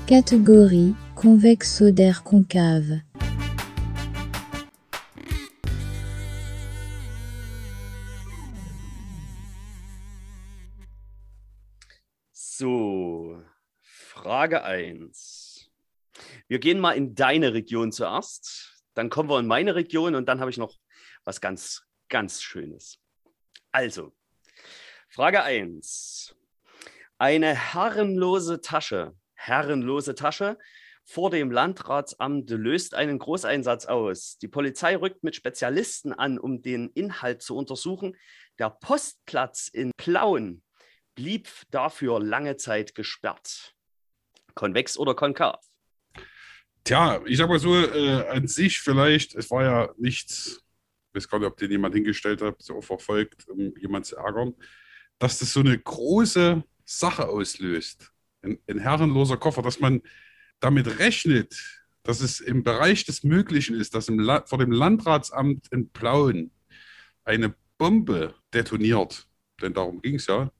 Catégorie 0.07 0.95
convexodaire 1.15 2.23
concave. 2.23 3.03
So, 12.33 13.41
Frage 13.81 14.63
1. 14.63 15.71
Wir 16.47 16.59
gehen 16.59 16.79
mal 16.79 16.93
in 16.93 17.15
deine 17.15 17.53
Region 17.53 17.93
zuerst, 17.93 18.83
dann 18.95 19.09
kommen 19.09 19.29
wir 19.29 19.39
in 19.39 19.47
meine 19.47 19.75
Region 19.75 20.15
und 20.15 20.27
dann 20.27 20.41
habe 20.41 20.49
ich 20.49 20.57
noch 20.57 20.75
was 21.23 21.41
ganz 21.41 21.83
ganz 22.09 22.41
Schönes. 22.41 22.99
Also, 23.71 24.13
Frage 25.09 25.43
1. 25.43 26.35
Eine 27.17 27.55
herrenlose 27.55 28.61
Tasche, 28.61 29.15
herrenlose 29.33 30.15
Tasche 30.15 30.57
vor 31.05 31.31
dem 31.31 31.49
Landratsamt 31.49 32.49
löst 32.51 32.93
einen 32.93 33.17
Großeinsatz 33.17 33.87
aus. 33.87 34.37
Die 34.37 34.47
Polizei 34.47 34.95
rückt 34.95 35.23
mit 35.23 35.35
Spezialisten 35.35 36.13
an, 36.13 36.37
um 36.37 36.61
den 36.61 36.89
Inhalt 36.89 37.41
zu 37.41 37.55
untersuchen. 37.55 38.15
Der 38.59 38.69
Postplatz 38.69 39.69
in 39.69 39.91
Plauen 39.97 40.61
blieb 41.15 41.49
dafür 41.71 42.19
lange 42.19 42.57
Zeit 42.57 42.93
gesperrt. 42.93 43.73
Konvex 44.53 44.97
oder 44.97 45.15
konkav? 45.15 45.59
Tja, 46.83 47.21
ich 47.25 47.37
sag 47.37 47.49
mal 47.49 47.59
so, 47.59 47.75
äh, 47.75 48.27
an 48.27 48.47
sich 48.47 48.79
vielleicht, 48.79 49.33
es 49.35 49.49
war 49.49 49.63
ja 49.63 49.93
nichts, 49.97 50.63
ich 51.09 51.15
weiß 51.15 51.29
gar 51.29 51.39
nicht, 51.39 51.47
ob 51.47 51.57
den 51.57 51.71
jemand 51.71 51.95
hingestellt 51.95 52.41
hat, 52.41 52.61
so 52.61 52.81
verfolgt, 52.81 53.47
um 53.49 53.75
jemanden 53.77 54.05
zu 54.05 54.17
ärgern, 54.17 54.53
dass 55.17 55.39
das 55.39 55.51
so 55.53 55.59
eine 55.59 55.77
große 55.77 56.63
Sache 56.85 57.27
auslöst. 57.27 58.11
Ein, 58.41 58.59
ein 58.67 58.79
herrenloser 58.79 59.37
Koffer, 59.37 59.61
dass 59.61 59.79
man 59.79 60.01
damit 60.59 60.99
rechnet, 60.99 61.81
dass 62.03 62.21
es 62.21 62.39
im 62.39 62.63
Bereich 62.63 63.05
des 63.05 63.23
Möglichen 63.23 63.75
ist, 63.75 63.95
dass 63.95 64.07
im 64.07 64.19
vor 64.45 64.59
dem 64.59 64.71
Landratsamt 64.71 65.67
in 65.71 65.89
Plauen 65.89 66.51
eine 67.23 67.55
Bombe 67.77 68.35
detoniert, 68.53 69.27
denn 69.61 69.73
darum 69.73 70.01
ging 70.01 70.15
es 70.15 70.27
ja, 70.27 70.51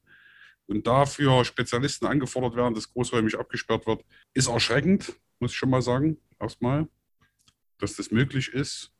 und 0.66 0.86
dafür 0.86 1.44
Spezialisten 1.44 2.06
angefordert 2.06 2.54
werden, 2.54 2.74
dass 2.74 2.92
großräumig 2.92 3.38
abgesperrt 3.38 3.86
wird, 3.86 4.04
ist 4.34 4.46
erschreckend, 4.46 5.12
muss 5.40 5.50
ich 5.50 5.56
schon 5.56 5.70
mal 5.70 5.82
sagen, 5.82 6.16
erstmal, 6.38 6.88
dass 7.78 7.96
das 7.96 8.10
möglich 8.10 8.48
ist. 8.48 8.92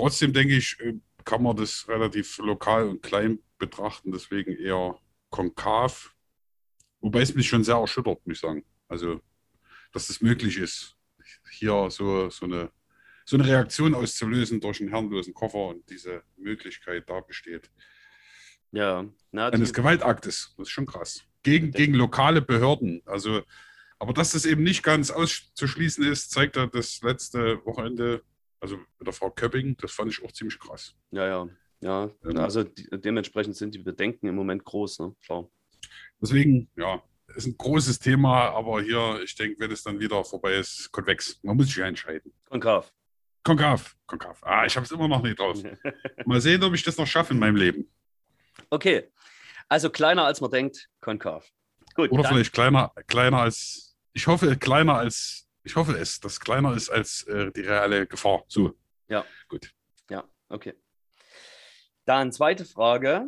Trotzdem 0.00 0.32
denke 0.32 0.56
ich, 0.56 0.80
äh, 0.80 0.94
kann 1.24 1.42
man 1.42 1.54
das 1.56 1.86
relativ 1.86 2.38
lokal 2.38 2.88
und 2.88 3.02
klein 3.02 3.38
betrachten, 3.58 4.12
deswegen 4.12 4.56
eher 4.56 4.98
konkav. 5.28 6.14
Wobei 7.00 7.20
es 7.20 7.34
mich 7.34 7.48
schon 7.48 7.64
sehr 7.64 7.76
erschüttert, 7.76 8.26
muss 8.26 8.36
ich 8.36 8.40
sagen. 8.40 8.64
Also, 8.88 9.20
dass 9.92 10.08
es 10.08 10.22
möglich 10.22 10.56
ist, 10.56 10.96
hier 11.50 11.90
so, 11.90 12.30
so, 12.30 12.46
eine, 12.46 12.70
so 13.26 13.36
eine 13.36 13.46
Reaktion 13.46 13.94
auszulösen 13.94 14.58
durch 14.60 14.80
einen 14.80 14.88
herrenlosen 14.88 15.34
Koffer 15.34 15.68
und 15.68 15.88
diese 15.90 16.22
Möglichkeit 16.38 17.08
da 17.10 17.20
besteht. 17.20 17.70
Ja, 18.72 19.04
na, 19.32 19.48
Eines 19.48 19.74
Gewaltaktes, 19.74 20.54
das 20.56 20.68
ist 20.68 20.72
schon 20.72 20.86
krass. 20.86 21.24
Gegen, 21.42 21.72
gegen 21.72 21.92
lokale 21.92 22.40
Behörden. 22.40 23.02
Also, 23.04 23.42
aber 23.98 24.14
dass 24.14 24.32
das 24.32 24.46
eben 24.46 24.62
nicht 24.62 24.82
ganz 24.82 25.10
auszuschließen 25.10 26.04
ist, 26.10 26.30
zeigt 26.30 26.56
ja 26.56 26.66
das 26.66 27.02
letzte 27.02 27.62
Wochenende, 27.66 28.22
also 28.60 28.76
mit 28.76 29.06
der 29.06 29.12
Frau 29.12 29.30
Köpping, 29.30 29.76
das 29.78 29.92
fand 29.92 30.12
ich 30.12 30.22
auch 30.24 30.32
ziemlich 30.32 30.58
krass. 30.58 30.94
ja, 31.10 31.26
ja, 31.26 31.48
ja. 31.80 32.10
Ähm. 32.24 32.36
Also 32.38 32.62
die, 32.62 32.88
dementsprechend 32.92 33.56
sind 33.56 33.74
die 33.74 33.78
Bedenken 33.78 34.26
im 34.26 34.34
Moment 34.34 34.64
groß, 34.64 34.98
ne? 35.00 35.14
Klar. 35.24 35.48
Deswegen, 36.20 36.68
ja, 36.76 37.02
ist 37.36 37.46
ein 37.46 37.56
großes 37.56 37.98
Thema, 37.98 38.50
aber 38.50 38.82
hier, 38.82 39.20
ich 39.22 39.34
denke, 39.34 39.58
wenn 39.60 39.70
es 39.70 39.82
dann 39.82 39.98
wieder 39.98 40.22
vorbei 40.24 40.56
ist, 40.56 40.90
konvex. 40.92 41.40
Man 41.42 41.56
muss 41.56 41.66
sich 41.66 41.78
entscheiden. 41.78 42.32
Konkav. 42.48 42.92
Konkav, 43.42 43.96
konkav. 44.06 44.42
Ah, 44.42 44.66
ich 44.66 44.76
habe 44.76 44.84
es 44.84 44.92
immer 44.92 45.08
noch 45.08 45.22
nicht 45.22 45.38
drauf. 45.38 45.58
Mal 46.26 46.40
sehen, 46.40 46.62
ob 46.62 46.74
ich 46.74 46.82
das 46.82 46.98
noch 46.98 47.06
schaffe 47.06 47.32
in 47.32 47.40
meinem 47.40 47.56
Leben. 47.56 47.90
Okay. 48.68 49.08
Also 49.68 49.88
kleiner 49.88 50.24
als 50.24 50.40
man 50.40 50.50
denkt, 50.50 50.90
konkav. 51.00 51.48
Gut. 51.94 52.10
Oder 52.10 52.24
vielleicht 52.24 52.52
kleiner, 52.52 52.92
kleiner 53.06 53.40
als, 53.40 53.96
ich 54.12 54.26
hoffe, 54.26 54.56
kleiner 54.56 54.96
als, 54.96 55.48
ich 55.62 55.76
hoffe 55.76 55.96
es, 55.96 56.20
dass 56.20 56.40
kleiner 56.40 56.74
ist 56.74 56.90
als 56.90 57.22
äh, 57.24 57.50
die 57.52 57.60
reale 57.60 58.06
Gefahr. 58.06 58.44
So. 58.48 58.74
Ja. 59.08 59.24
Gut. 59.48 59.72
Ja, 60.08 60.24
okay. 60.48 60.74
Dann 62.04 62.32
zweite 62.32 62.64
Frage. 62.64 63.26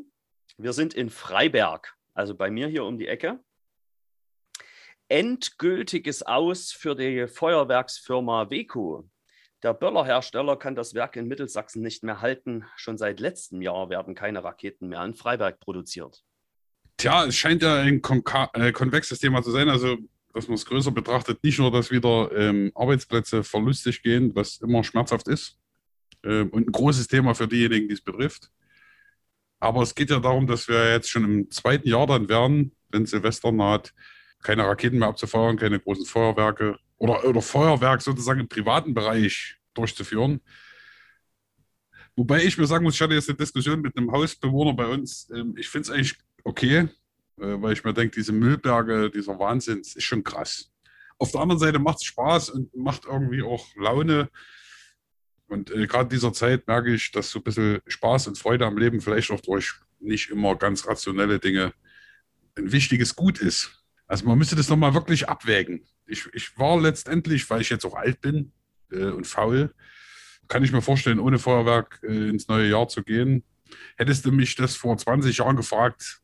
Wir 0.58 0.72
sind 0.72 0.94
in 0.94 1.10
Freiberg, 1.10 1.96
also 2.14 2.34
bei 2.34 2.50
mir 2.50 2.68
hier 2.68 2.84
um 2.84 2.98
die 2.98 3.08
Ecke. 3.08 3.40
Endgültiges 5.08 6.22
Aus 6.22 6.72
für 6.72 6.94
die 6.94 7.26
Feuerwerksfirma 7.26 8.50
Weco. 8.50 9.08
Der 9.62 9.74
Böllerhersteller 9.74 10.56
kann 10.56 10.74
das 10.74 10.94
Werk 10.94 11.16
in 11.16 11.28
Mittelsachsen 11.28 11.82
nicht 11.82 12.02
mehr 12.02 12.20
halten. 12.20 12.64
Schon 12.76 12.98
seit 12.98 13.20
letztem 13.20 13.62
Jahr 13.62 13.90
werden 13.90 14.14
keine 14.14 14.42
Raketen 14.42 14.88
mehr 14.88 15.04
in 15.04 15.14
Freiberg 15.14 15.60
produziert. 15.60 16.24
Tja, 16.96 17.26
es 17.26 17.36
scheint 17.36 17.62
ja 17.62 17.80
ein 17.80 18.02
konka 18.02 18.50
äh, 18.54 18.72
konvexes 18.72 19.20
Thema 19.20 19.42
zu 19.42 19.50
sein, 19.50 19.68
also 19.68 19.96
dass 20.32 20.48
man 20.48 20.54
es 20.54 20.66
größer 20.66 20.90
betrachtet, 20.90 21.42
nicht 21.42 21.58
nur, 21.58 21.70
dass 21.70 21.90
wieder 21.90 22.30
ähm, 22.34 22.72
Arbeitsplätze 22.74 23.44
verlustig 23.44 24.02
gehen, 24.02 24.34
was 24.34 24.58
immer 24.58 24.82
schmerzhaft 24.84 25.28
ist 25.28 25.58
ähm, 26.24 26.48
und 26.50 26.68
ein 26.68 26.72
großes 26.72 27.08
Thema 27.08 27.34
für 27.34 27.48
diejenigen, 27.48 27.88
die 27.88 27.94
es 27.94 28.00
betrifft. 28.00 28.50
Aber 29.60 29.82
es 29.82 29.94
geht 29.94 30.10
ja 30.10 30.18
darum, 30.18 30.46
dass 30.46 30.68
wir 30.68 30.90
jetzt 30.90 31.10
schon 31.10 31.24
im 31.24 31.50
zweiten 31.50 31.88
Jahr 31.88 32.06
dann 32.06 32.28
werden, 32.28 32.72
wenn 32.90 33.06
Silvester 33.06 33.52
naht, 33.52 33.94
keine 34.42 34.66
Raketen 34.66 34.98
mehr 34.98 35.08
abzufeuern, 35.08 35.56
keine 35.56 35.78
großen 35.78 36.04
Feuerwerke 36.04 36.78
oder, 36.98 37.24
oder 37.24 37.40
Feuerwerk 37.40 38.02
sozusagen 38.02 38.40
im 38.40 38.48
privaten 38.48 38.92
Bereich 38.92 39.56
durchzuführen. 39.74 40.40
Wobei 42.16 42.42
ich 42.42 42.58
mir 42.58 42.66
sagen 42.66 42.84
muss, 42.84 42.94
ich 42.94 43.00
hatte 43.00 43.14
jetzt 43.14 43.28
eine 43.28 43.38
Diskussion 43.38 43.80
mit 43.80 43.96
einem 43.96 44.12
Hausbewohner 44.12 44.74
bei 44.74 44.86
uns. 44.86 45.30
Ähm, 45.34 45.54
ich 45.56 45.68
finde 45.68 45.88
es 45.88 45.90
eigentlich 45.90 46.16
okay, 46.44 46.88
weil 47.36 47.72
ich 47.72 47.84
mir 47.84 47.94
denke, 47.94 48.14
diese 48.14 48.32
Müllberge, 48.32 49.10
dieser 49.10 49.38
Wahnsinn, 49.38 49.78
das 49.78 49.94
ist 49.94 50.04
schon 50.04 50.24
krass. 50.24 50.70
Auf 51.18 51.30
der 51.32 51.40
anderen 51.40 51.60
Seite 51.60 51.78
macht 51.78 51.98
es 51.98 52.04
Spaß 52.04 52.50
und 52.50 52.74
macht 52.76 53.04
irgendwie 53.04 53.42
auch 53.42 53.64
Laune. 53.76 54.28
Und 55.46 55.70
äh, 55.70 55.86
gerade 55.86 56.04
in 56.04 56.08
dieser 56.10 56.32
Zeit 56.32 56.66
merke 56.66 56.92
ich, 56.94 57.12
dass 57.12 57.30
so 57.30 57.38
ein 57.38 57.44
bisschen 57.44 57.80
Spaß 57.86 58.26
und 58.28 58.38
Freude 58.38 58.66
am 58.66 58.78
Leben 58.78 59.00
vielleicht 59.00 59.30
auch 59.30 59.40
durch 59.40 59.74
nicht 60.00 60.30
immer 60.30 60.56
ganz 60.56 60.86
rationelle 60.86 61.38
Dinge 61.38 61.72
ein 62.56 62.72
wichtiges 62.72 63.14
Gut 63.14 63.40
ist. 63.40 63.84
Also 64.06 64.26
man 64.26 64.36
müsste 64.38 64.56
das 64.56 64.68
nochmal 64.68 64.94
wirklich 64.94 65.28
abwägen. 65.28 65.86
Ich, 66.06 66.28
ich 66.32 66.58
war 66.58 66.80
letztendlich, 66.80 67.48
weil 67.48 67.60
ich 67.60 67.70
jetzt 67.70 67.84
auch 67.86 67.94
alt 67.94 68.20
bin 68.20 68.52
äh, 68.90 69.04
und 69.04 69.26
faul, 69.26 69.72
kann 70.48 70.64
ich 70.64 70.72
mir 70.72 70.82
vorstellen, 70.82 71.20
ohne 71.20 71.38
Feuerwerk 71.38 72.00
äh, 72.02 72.28
ins 72.28 72.48
neue 72.48 72.68
Jahr 72.68 72.88
zu 72.88 73.02
gehen. 73.02 73.44
Hättest 73.96 74.24
du 74.24 74.32
mich 74.32 74.54
das 74.56 74.76
vor 74.76 74.96
20 74.98 75.38
Jahren 75.38 75.56
gefragt, 75.56 76.21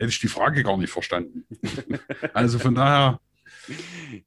hätte 0.00 0.10
ich 0.10 0.20
die 0.20 0.28
Frage 0.28 0.62
gar 0.62 0.78
nicht 0.78 0.90
verstanden. 0.90 1.46
also 2.32 2.58
von 2.58 2.74
daher, 2.74 3.20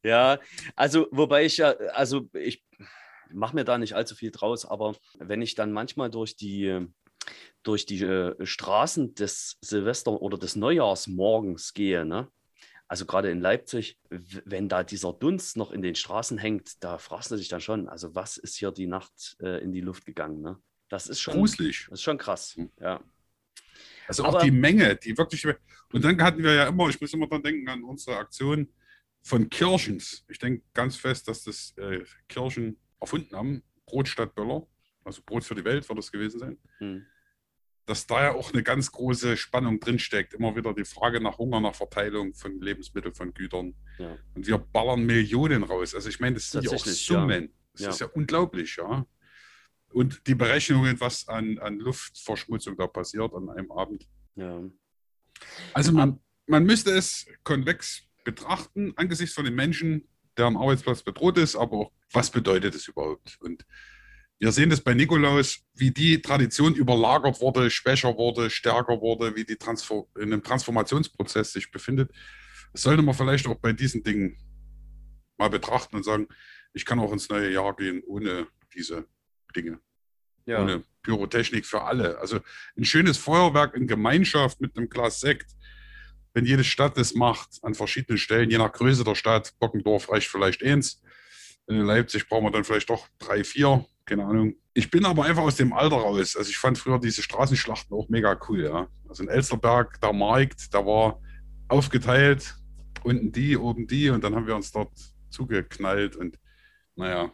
Ja, 0.04 0.40
also 0.76 1.08
wobei 1.12 1.46
ich 1.46 1.58
ja, 1.58 1.72
also 1.94 2.30
ich 2.34 2.64
mache 3.30 3.56
mir 3.56 3.64
da 3.64 3.78
nicht 3.78 3.96
allzu 3.96 4.16
viel 4.16 4.32
draus, 4.32 4.66
aber 4.66 4.96
wenn 5.18 5.42
ich 5.42 5.56
dann 5.56 5.72
manchmal 5.72 6.12
durch 6.12 6.36
die, 6.36 6.88
durch 7.64 7.86
die 7.86 8.04
äh, 8.04 8.46
Straßen 8.46 9.16
des 9.16 9.58
Silvester- 9.62 10.22
oder 10.22 10.38
des 10.38 10.56
Neujahrsmorgens 10.56 11.74
gehe, 11.74 12.06
ne? 12.06 12.30
Also 12.88 13.08
gerade 13.08 13.32
in 13.32 13.40
Leipzig, 13.40 13.98
wenn 14.10 14.70
da 14.70 14.84
dieser 14.84 15.14
Dunst 15.14 15.58
noch 15.58 15.72
in 15.72 15.82
den 15.82 15.96
Straßen 15.96 16.38
hängt, 16.38 16.84
da 16.84 17.00
fragst 17.00 17.32
du 17.32 17.38
dich 17.38 17.48
dann 17.48 17.62
schon, 17.62 17.90
also 17.90 18.14
was 18.14 18.38
ist 18.38 18.58
hier 18.58 18.72
die 18.72 18.86
Nacht 18.86 19.36
äh, 19.42 19.64
in 19.64 19.72
die 19.72 19.82
Luft 19.82 20.06
gegangen, 20.06 20.42
ne? 20.42 20.60
Das 20.90 21.08
ist 21.08 21.20
schon, 21.20 21.34
gruselig. 21.34 21.88
das 21.90 22.00
ist 22.00 22.04
schon 22.04 22.20
krass, 22.20 22.56
ja. 22.80 23.02
Also 24.08 24.24
Aber- 24.26 24.40
auch 24.40 24.44
die 24.44 24.52
Menge, 24.52 24.96
die 24.96 25.18
wirklich. 25.18 25.46
Und 25.46 26.04
dann 26.04 26.22
hatten 26.22 26.44
wir 26.44 26.54
ja 26.54 26.68
immer, 26.68 26.90
ich 26.90 27.00
muss 27.00 27.14
immer 27.14 27.28
dran 27.28 27.44
denken 27.44 27.68
an 27.70 27.84
unsere 27.84 28.18
Aktion 28.18 28.68
von 29.22 29.50
Kirchens. 29.50 30.26
Ich 30.28 30.40
denke 30.40 30.64
ganz 30.74 30.96
fest, 30.98 31.28
dass 31.28 31.44
das 31.44 31.74
äh, 31.78 32.04
Kirchen 32.28 32.78
erfunden 33.00 33.36
haben. 33.36 33.64
Brot 33.86 34.08
statt 34.08 34.36
Böller. 34.36 34.66
Also 35.06 35.22
Brot 35.26 35.44
für 35.44 35.56
die 35.56 35.64
Welt 35.66 35.88
wird 35.88 35.98
das 36.00 36.12
gewesen 36.12 36.40
sein. 36.40 36.58
Hm. 36.80 37.06
Dass 37.86 38.08
da 38.08 38.24
ja 38.24 38.34
auch 38.34 38.54
eine 38.54 38.64
ganz 38.64 38.92
große 38.92 39.36
Spannung 39.36 39.80
drinsteckt. 39.80 40.34
Immer 40.34 40.56
wieder 40.56 40.74
die 40.74 40.86
Frage 40.86 41.20
nach 41.20 41.38
Hunger, 41.38 41.60
nach 41.60 41.76
Verteilung 41.76 42.34
von 42.34 42.60
Lebensmitteln, 42.62 43.14
von 43.14 43.34
Gütern. 43.34 43.76
Ja. 43.98 44.18
Und 44.34 44.48
wir 44.48 44.58
ballern 44.58 45.06
Millionen 45.06 45.64
raus. 45.64 45.94
Also 45.94 46.08
ich 46.10 46.20
meine, 46.22 46.36
das 46.36 46.50
sind 46.50 46.64
ja 46.64 46.70
auch 46.70 46.76
Tatsächlich, 46.76 47.08
ja. 47.10 47.20
Summen. 47.20 47.54
Das 47.74 47.82
Ja. 47.82 47.90
ist 47.90 48.00
ja 48.00 48.08
unglaublich, 48.08 48.78
ja. 48.78 49.06
Und 49.94 50.26
die 50.28 50.36
Berechnungen, 50.36 51.00
was 51.00 51.28
an, 51.28 51.60
an 51.60 51.80
Luftverschmutzung 51.80 52.76
da 52.78 52.88
passiert 52.88 53.34
an 53.34 53.50
einem 53.50 53.72
Abend. 53.72 54.08
ja. 54.36 54.62
Also 55.74 55.92
man, 55.92 56.20
man 56.48 56.64
müsste 56.64 56.92
es 56.92 57.26
konvex 57.44 58.04
betrachten 58.24 58.94
angesichts 58.96 59.36
von 59.36 59.46
den 59.46 59.56
Menschen, 59.56 60.08
deren 60.38 60.58
Arbeitsplatz 60.58 61.04
bedroht 61.04 61.38
ist, 61.38 61.56
aber 61.56 61.78
auch, 61.78 61.92
was 62.12 62.30
bedeutet 62.30 62.76
es 62.76 62.88
überhaupt? 62.88 63.38
Und 63.42 63.66
wir 64.40 64.52
sehen 64.52 64.70
das 64.70 64.82
bei 64.82 64.94
Nikolaus, 64.94 65.60
wie 65.74 65.92
die 65.92 66.22
Tradition 66.22 66.76
überlagert 66.76 67.40
wurde, 67.42 67.70
schwächer 67.70 68.18
wurde, 68.18 68.50
stärker 68.50 69.00
wurde, 69.00 69.36
wie 69.36 69.46
die 69.46 69.56
Transfor 69.56 70.08
in 70.16 70.34
einem 70.34 70.44
Transformationsprozess 70.44 71.54
sich 71.54 71.72
befindet. 71.72 72.12
Das 72.72 72.82
sollte 72.82 73.04
man 73.04 73.14
vielleicht 73.14 73.48
auch 73.48 73.60
bei 73.60 73.74
diesen 73.74 74.04
Dingen 74.04 74.38
mal 75.38 75.50
betrachten 75.50 75.96
und 75.96 76.04
sagen, 76.04 76.28
ich 76.74 76.86
kann 76.86 77.00
auch 77.00 77.14
ins 77.14 77.30
neue 77.30 77.52
Jahr 77.52 77.76
gehen 77.76 78.02
ohne 78.06 78.48
diese 78.74 79.08
Dinge 79.56 79.80
ja. 80.46 80.62
ohne 80.62 80.84
Pyrotechnik 81.02 81.66
für 81.66 81.82
alle. 81.82 82.18
Also 82.20 82.40
ein 82.78 82.86
schönes 82.86 83.18
Feuerwerk 83.18 83.76
in 83.76 83.88
Gemeinschaft 83.88 84.62
mit 84.62 84.78
einem 84.78 84.90
Glas 84.90 85.20
Sekt, 85.20 85.52
wenn 86.34 86.46
jede 86.46 86.64
Stadt 86.64 86.98
das 86.98 87.14
macht, 87.14 87.60
an 87.62 87.76
verschiedenen 87.76 88.18
Stellen, 88.18 88.50
je 88.50 88.58
nach 88.58 88.72
Größe 88.72 89.04
der 89.04 89.16
Stadt. 89.16 89.54
Bockendorf 89.60 90.12
reicht 90.12 90.28
vielleicht 90.28 90.64
eins. 90.64 91.02
In 91.68 91.78
Leipzig 91.82 92.28
brauchen 92.28 92.46
wir 92.46 92.52
dann 92.52 92.64
vielleicht 92.64 92.90
doch 92.90 93.08
drei, 93.20 93.44
vier. 93.44 93.86
keine 94.06 94.26
Ahnung. 94.26 94.56
Ich 94.74 94.90
bin 94.90 95.06
aber 95.06 95.26
einfach 95.26 95.44
aus 95.44 95.56
dem 95.56 95.72
Alter 95.72 95.98
raus. 95.98 96.36
Also 96.36 96.50
ich 96.50 96.58
fand 96.58 96.78
früher 96.78 97.00
diese 97.00 97.22
Straßenschlachten 97.22 97.96
auch 97.96 98.10
mega 98.10 98.38
cool, 98.50 98.64
ja. 98.64 98.88
Also 99.08 99.24
in 99.24 99.30
Elsterberg, 99.30 100.02
der 100.02 100.14
Markt, 100.14 100.74
da 100.74 100.86
war 100.86 101.22
aufgeteilt, 101.68 102.56
unten 103.04 103.32
die, 103.32 103.56
oben 103.56 103.88
die 103.88 104.10
und 104.10 104.24
dann 104.24 104.36
haben 104.36 104.48
wir 104.48 104.56
uns 104.56 104.72
dort 104.72 104.92
zugeknallt 105.30 106.16
und 106.16 106.40
naja. 106.96 107.32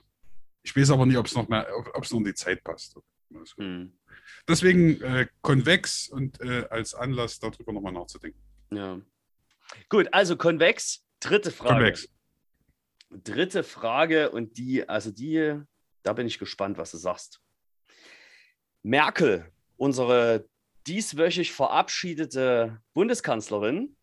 Ich 0.64 0.76
weiß 0.76 0.92
aber 0.92 1.06
nicht, 1.06 1.18
ob 1.18 1.26
es 1.26 1.36
noch 1.36 1.48
mehr, 1.48 1.68
ob 1.94 2.04
es 2.04 2.12
noch 2.12 2.20
in 2.20 2.26
die 2.26 2.34
Zeit 2.34 2.64
passt. 2.64 2.98
Also, 3.34 3.58
Hm. 3.58 3.98
Deswegen 4.48 5.02
äh, 5.02 5.28
konvex 5.42 6.10
und 6.10 6.40
äh, 6.42 6.66
als 6.70 6.94
Anlass 6.94 7.40
darüber 7.40 7.74
nochmal 7.74 7.94
nachzudenken. 7.94 8.42
Ja. 8.72 9.00
Gut, 9.90 10.08
also 10.12 10.36
konvex. 10.36 11.06
Dritte 11.20 11.52
Frage. 11.52 11.76
Konvex. 11.76 12.10
Dritte 13.12 13.64
Frage 13.64 14.32
und 14.32 14.58
die, 14.58 14.88
also 14.88 15.12
die, 15.12 15.60
da 16.04 16.14
bin 16.14 16.28
ich 16.28 16.40
gespannt, 16.40 16.78
was 16.78 16.92
du 16.92 16.98
sagst. 16.98 17.42
Merkel, 18.84 19.52
unsere 19.78 20.48
dieswöchig 20.88 21.52
verabschiedete 21.52 22.82
Bundeskanzlerin, 22.94 23.96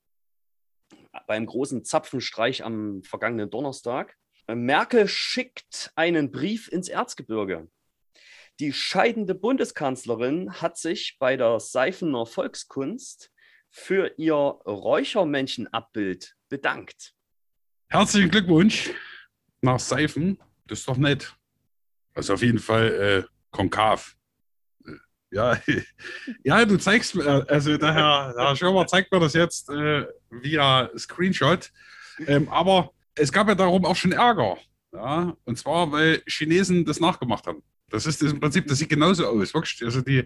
beim 1.26 1.46
großen 1.46 1.84
Zapfenstreich 1.84 2.64
am 2.64 3.02
vergangenen 3.02 3.50
Donnerstag. 3.50 4.16
Merkel 4.54 5.08
schickt 5.08 5.90
einen 5.96 6.30
Brief 6.30 6.68
ins 6.68 6.88
Erzgebirge. 6.88 7.68
Die 8.60 8.72
scheidende 8.72 9.34
Bundeskanzlerin 9.34 10.62
hat 10.62 10.78
sich 10.78 11.16
bei 11.18 11.36
der 11.36 11.60
Seifener 11.60 12.24
Volkskunst 12.24 13.30
für 13.70 14.14
ihr 14.16 14.34
Räuchermännchenabbild 14.34 16.34
bedankt. 16.48 17.12
Herzlichen 17.88 18.30
Glückwunsch 18.30 18.92
nach 19.60 19.78
Seifen. 19.78 20.38
Das 20.66 20.78
ist 20.80 20.88
doch 20.88 20.96
nett. 20.96 21.36
Also 22.14 22.32
auf 22.34 22.42
jeden 22.42 22.58
Fall 22.58 23.26
äh, 23.26 23.28
konkav. 23.50 24.16
Äh, 24.86 24.92
Ja, 25.30 25.60
ja, 26.44 26.64
du 26.64 26.78
zeigst 26.78 27.14
mir, 27.14 27.46
also 27.50 27.76
der 27.76 27.92
Herr, 27.92 28.34
Herr 28.38 28.56
Schirmer 28.56 28.86
zeigt 28.86 29.12
mir 29.12 29.20
das 29.20 29.34
jetzt 29.34 29.68
äh, 29.68 30.06
via 30.30 30.90
Screenshot. 30.96 31.70
Ähm, 32.26 32.48
aber 32.48 32.94
es 33.16 33.32
gab 33.32 33.48
ja 33.48 33.54
darum 33.54 33.84
auch 33.84 33.96
schon 33.96 34.12
Ärger. 34.12 34.56
Ja, 34.92 35.36
und 35.44 35.58
zwar, 35.58 35.90
weil 35.92 36.22
Chinesen 36.26 36.84
das 36.84 37.00
nachgemacht 37.00 37.46
haben. 37.46 37.62
Das 37.90 38.06
ist 38.06 38.22
das 38.22 38.32
im 38.32 38.40
Prinzip, 38.40 38.66
das 38.66 38.78
sieht 38.78 38.88
genauso 38.88 39.26
aus. 39.26 39.52
Wirklich. 39.54 39.82
Also 39.84 40.00
die 40.00 40.24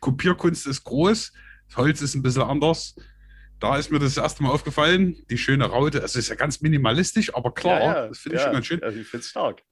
Kopierkunst 0.00 0.66
ist 0.66 0.84
groß, 0.84 1.32
das 1.66 1.76
Holz 1.76 2.00
ist 2.00 2.14
ein 2.14 2.22
bisschen 2.22 2.42
anders. 2.42 2.96
Da 3.60 3.76
ist 3.76 3.90
mir 3.90 3.98
das 3.98 4.16
erste 4.16 4.42
Mal 4.42 4.50
aufgefallen, 4.50 5.24
die 5.30 5.38
schöne 5.38 5.64
Raute. 5.66 5.98
Es 5.98 6.14
ist 6.14 6.28
ja 6.28 6.36
ganz 6.36 6.60
minimalistisch, 6.60 7.34
aber 7.34 7.52
klar, 7.52 8.08
das 8.08 8.18
finde 8.18 8.36
ich 8.36 8.42
schon 8.42 8.52
ganz 8.52 8.66
schön. 8.66 8.82
Also 8.82 9.00
ich 9.00 9.06
finde 9.06 9.22
es 9.22 9.30
stark. 9.30 9.62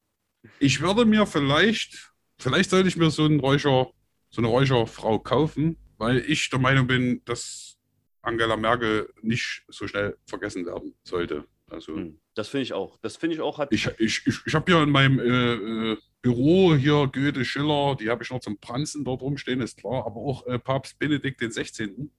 Ich 0.59 0.81
würde 0.81 1.05
mir 1.05 1.26
vielleicht, 1.26 2.12
vielleicht 2.38 2.70
sollte 2.70 2.88
ich 2.88 2.96
mir 2.96 3.11
so 3.11 3.24
einen 3.24 3.40
Räucher, 3.40 3.90
so 4.31 4.40
eine 4.40 4.48
Räucherfrau 4.48 5.18
kaufen, 5.20 5.76
weil 5.98 6.18
ich 6.18 6.50
der 6.50 6.59
Meinung 6.59 6.87
bin, 6.87 7.22
dass 7.24 7.79
Angela 8.22 8.57
Merkel 8.57 9.09
nicht 9.22 9.64
so 9.68 9.87
schnell 9.87 10.16
vergessen 10.26 10.66
werden 10.66 10.94
sollte. 11.05 11.44
Also 11.70 11.96
Hm, 11.96 12.18
Das 12.37 12.49
finde 12.49 12.64
ich 12.64 12.75
auch. 12.75 12.99
Das 13.01 13.16
finde 13.16 13.35
ich 13.37 13.40
auch. 13.40 13.59
Hat, 13.59 13.72
ich, 13.72 13.88
ich, 13.99 14.27
ich, 14.27 14.40
ich 14.44 14.55
habe 14.55 14.70
hier 14.70 14.83
in 14.83 14.90
meinem 14.90 15.18
äh, 15.18 15.92
äh, 15.92 15.96
Büro 16.20 16.75
hier 16.75 17.09
Goethe, 17.11 17.46
Schiller, 17.46 17.96
die 17.99 18.11
habe 18.11 18.22
ich 18.22 18.31
noch 18.31 18.40
zum 18.40 18.59
Pranzen 18.61 19.05
dort 19.05 19.22
rumstehen, 19.22 19.62
ist 19.62 19.79
klar, 19.79 20.05
aber 20.05 20.16
auch 20.16 20.46
äh, 20.46 20.59
Papst 20.59 20.99
Benedikt 20.99 21.40
den 21.40 21.51
16. 21.51 22.11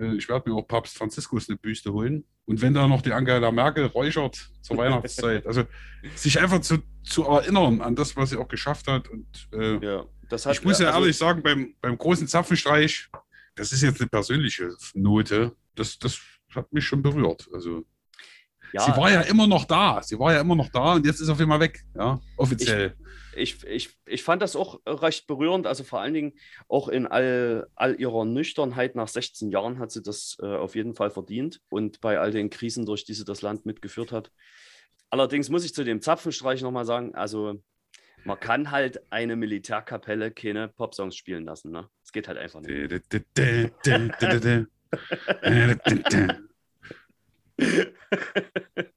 Äh, 0.00 0.14
ich 0.14 0.30
werde 0.30 0.48
mir 0.48 0.56
auch 0.56 0.66
Papst 0.66 0.96
Franziskus 0.96 1.50
eine 1.50 1.58
Büste 1.58 1.92
holen. 1.92 2.24
Und 2.46 2.62
wenn 2.62 2.72
da 2.72 2.88
noch 2.88 3.02
die 3.02 3.12
Angela 3.12 3.50
Merkel 3.50 3.84
räuchert 3.84 4.50
zur 4.62 4.78
Weihnachtszeit, 4.78 5.46
also 5.46 5.64
sich 6.14 6.40
einfach 6.40 6.62
zu, 6.62 6.78
zu 7.02 7.24
erinnern 7.24 7.82
an 7.82 7.94
das, 7.94 8.16
was 8.16 8.30
sie 8.30 8.38
auch 8.38 8.48
geschafft 8.48 8.86
hat. 8.86 9.10
Und 9.10 9.26
äh, 9.52 9.76
ja, 9.84 10.06
das 10.30 10.46
hat, 10.46 10.54
ich 10.54 10.64
muss 10.64 10.78
ja 10.78 10.86
also- 10.86 11.00
ehrlich 11.00 11.18
sagen, 11.18 11.42
beim, 11.42 11.74
beim 11.82 11.98
großen 11.98 12.26
Zapfenstreich, 12.26 13.10
das 13.56 13.72
ist 13.72 13.82
jetzt 13.82 14.00
eine 14.00 14.08
persönliche 14.08 14.74
Note, 14.94 15.54
das, 15.74 15.98
das 15.98 16.18
hat 16.54 16.72
mich 16.72 16.86
schon 16.86 17.02
berührt. 17.02 17.46
Also 17.52 17.84
ja, 18.74 18.80
sie 18.80 18.96
war 18.96 19.10
ja 19.10 19.20
immer 19.20 19.46
noch 19.46 19.64
da. 19.66 20.02
Sie 20.02 20.18
war 20.18 20.32
ja 20.32 20.40
immer 20.40 20.56
noch 20.56 20.68
da 20.68 20.94
und 20.94 21.06
jetzt 21.06 21.20
ist 21.20 21.26
sie 21.26 21.32
auf 21.32 21.40
einmal 21.40 21.60
weg. 21.60 21.84
Ja, 21.94 22.20
offiziell. 22.36 22.96
ich, 23.36 23.62
ich, 23.64 23.90
ich 24.04 24.24
fand 24.24 24.42
das 24.42 24.56
auch 24.56 24.80
recht 24.84 25.28
berührend. 25.28 25.68
Also 25.68 25.84
vor 25.84 26.00
allen 26.00 26.12
Dingen 26.12 26.32
auch 26.68 26.88
in 26.88 27.06
all, 27.06 27.68
all 27.76 27.94
ihrer 28.00 28.24
Nüchternheit 28.24 28.96
nach 28.96 29.06
16 29.06 29.50
Jahren 29.50 29.78
hat 29.78 29.92
sie 29.92 30.02
das 30.02 30.36
äh, 30.42 30.46
auf 30.46 30.74
jeden 30.74 30.96
Fall 30.96 31.10
verdient 31.10 31.60
und 31.68 32.00
bei 32.00 32.18
all 32.18 32.32
den 32.32 32.50
Krisen, 32.50 32.84
durch 32.84 33.04
die 33.04 33.14
sie 33.14 33.24
das 33.24 33.42
Land 33.42 33.64
mitgeführt 33.64 34.10
hat. 34.10 34.32
Allerdings 35.08 35.50
muss 35.50 35.64
ich 35.64 35.72
zu 35.72 35.84
dem 35.84 36.02
Zapfenstreich 36.02 36.60
nochmal 36.60 36.84
sagen, 36.84 37.14
also 37.14 37.62
man 38.24 38.40
kann 38.40 38.72
halt 38.72 39.00
eine 39.12 39.36
Militärkapelle 39.36 40.32
keine 40.32 40.66
Popsongs 40.66 41.14
spielen 41.14 41.44
lassen. 41.44 41.70
Ne? 41.70 41.88
Das 42.02 42.10
geht 42.10 42.26
halt 42.26 42.38
einfach 42.38 42.60
nicht. 42.60 42.70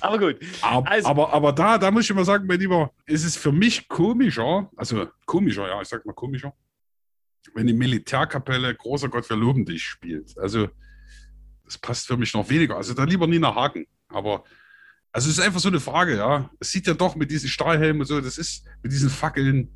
Aber 0.00 0.18
gut, 0.18 0.36
Aber, 0.62 0.90
Also- 0.90 1.08
aber, 1.08 1.32
aber 1.32 1.52
da, 1.52 1.78
da 1.78 1.90
muss 1.90 2.08
ich 2.08 2.14
mal 2.14 2.24
sagen, 2.24 2.46
mein 2.46 2.58
Lieber, 2.58 2.92
ist 3.06 3.24
es 3.24 3.36
für 3.36 3.52
mich 3.52 3.88
komischer, 3.88 4.68
also 4.76 5.06
komischer, 5.26 5.68
ja, 5.68 5.80
ich 5.80 5.88
sag 5.88 6.04
mal 6.04 6.12
komischer, 6.12 6.52
wenn 7.54 7.66
die 7.66 7.72
Militärkapelle 7.72 8.74
Großer 8.74 9.08
Gott, 9.08 9.28
wir 9.30 9.36
loben 9.36 9.64
dich 9.64 9.84
spielt. 9.84 10.36
Also, 10.38 10.68
das 11.64 11.78
passt 11.78 12.06
für 12.08 12.16
mich 12.16 12.34
noch 12.34 12.48
weniger. 12.50 12.76
Also, 12.76 12.94
da 12.94 13.04
lieber 13.04 13.26
Nina 13.26 13.54
Hagen. 13.54 13.86
Aber, 14.08 14.44
also, 15.12 15.28
es 15.30 15.38
ist 15.38 15.44
einfach 15.44 15.60
so 15.60 15.68
eine 15.68 15.78
Frage, 15.80 16.16
ja. 16.16 16.50
Es 16.58 16.72
sieht 16.72 16.86
ja 16.88 16.94
doch 16.94 17.14
mit 17.14 17.30
diesen 17.30 17.48
Stahlhelmen 17.48 18.00
und 18.02 18.06
so, 18.06 18.20
das 18.20 18.38
ist 18.38 18.66
mit 18.82 18.90
diesen 18.92 19.08
Fackeln, 19.10 19.70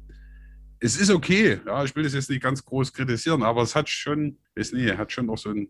es 0.80 0.96
ist 0.96 1.10
okay. 1.10 1.60
Ja, 1.66 1.84
ich 1.84 1.94
will 1.94 2.02
das 2.02 2.14
jetzt 2.14 2.30
nicht 2.30 2.42
ganz 2.42 2.64
groß 2.64 2.92
kritisieren, 2.92 3.42
aber 3.42 3.62
es 3.62 3.76
hat 3.76 3.88
schon, 3.88 4.38
weiß 4.56 4.72
nicht, 4.72 4.96
hat 4.96 5.12
schon 5.12 5.26
noch 5.26 5.38
so 5.38 5.50
ein, 5.50 5.68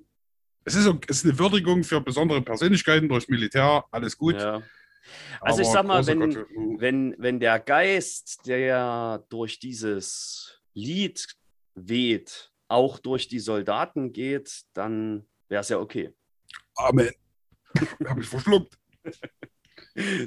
es 0.69 0.75
ist, 0.75 0.95
es 1.09 1.19
ist 1.19 1.25
eine 1.25 1.39
Würdigung 1.39 1.83
für 1.83 2.01
besondere 2.01 2.43
Persönlichkeiten 2.43 3.09
durch 3.09 3.29
Militär, 3.29 3.85
alles 3.91 4.17
gut. 4.17 4.37
ja. 4.37 4.63
Also 5.41 5.63
ich 5.63 5.69
sag 5.69 5.87
mal, 5.87 6.07
wenn, 6.07 6.21
Gott, 6.21 6.47
wenn, 6.79 7.15
wenn 7.19 7.41
der 7.41 7.59
Geist, 7.61 8.47
der 8.47 9.25
durch 9.31 9.59
dieses 9.59 10.61
Lied 10.75 11.27
weht, 11.75 12.53
auch 12.69 12.99
durch 12.99 13.29
die 13.29 13.39
Soldaten 13.39 14.13
geht, 14.13 14.65
dann 14.75 15.27
wäre 15.49 15.63
es 15.63 15.71
ja 15.71 15.79
okay. 15.79 16.13
Amen. 16.77 17.11
Habe 18.07 18.21
ich 18.21 18.29
verschluckt. 18.29 18.79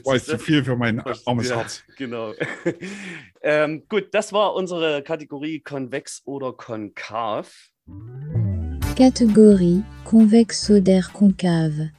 War 0.03 0.15
jetzt 0.15 0.25
zu 0.25 0.39
viel 0.39 0.63
für 0.63 0.75
mein 0.75 0.99
armes 1.25 1.49
Ja, 1.49 1.57
Herz. 1.57 1.83
Genau. 1.97 2.33
ähm, 3.41 3.85
gut, 3.87 4.13
das 4.13 4.33
war 4.33 4.53
unsere 4.53 5.01
Kategorie 5.03 5.61
konvex 5.61 6.23
oder 6.25 6.53
konkav. 6.53 7.71
Catégorie 8.95 9.83
convexe-solaire 10.03 11.13
concave. 11.13 11.91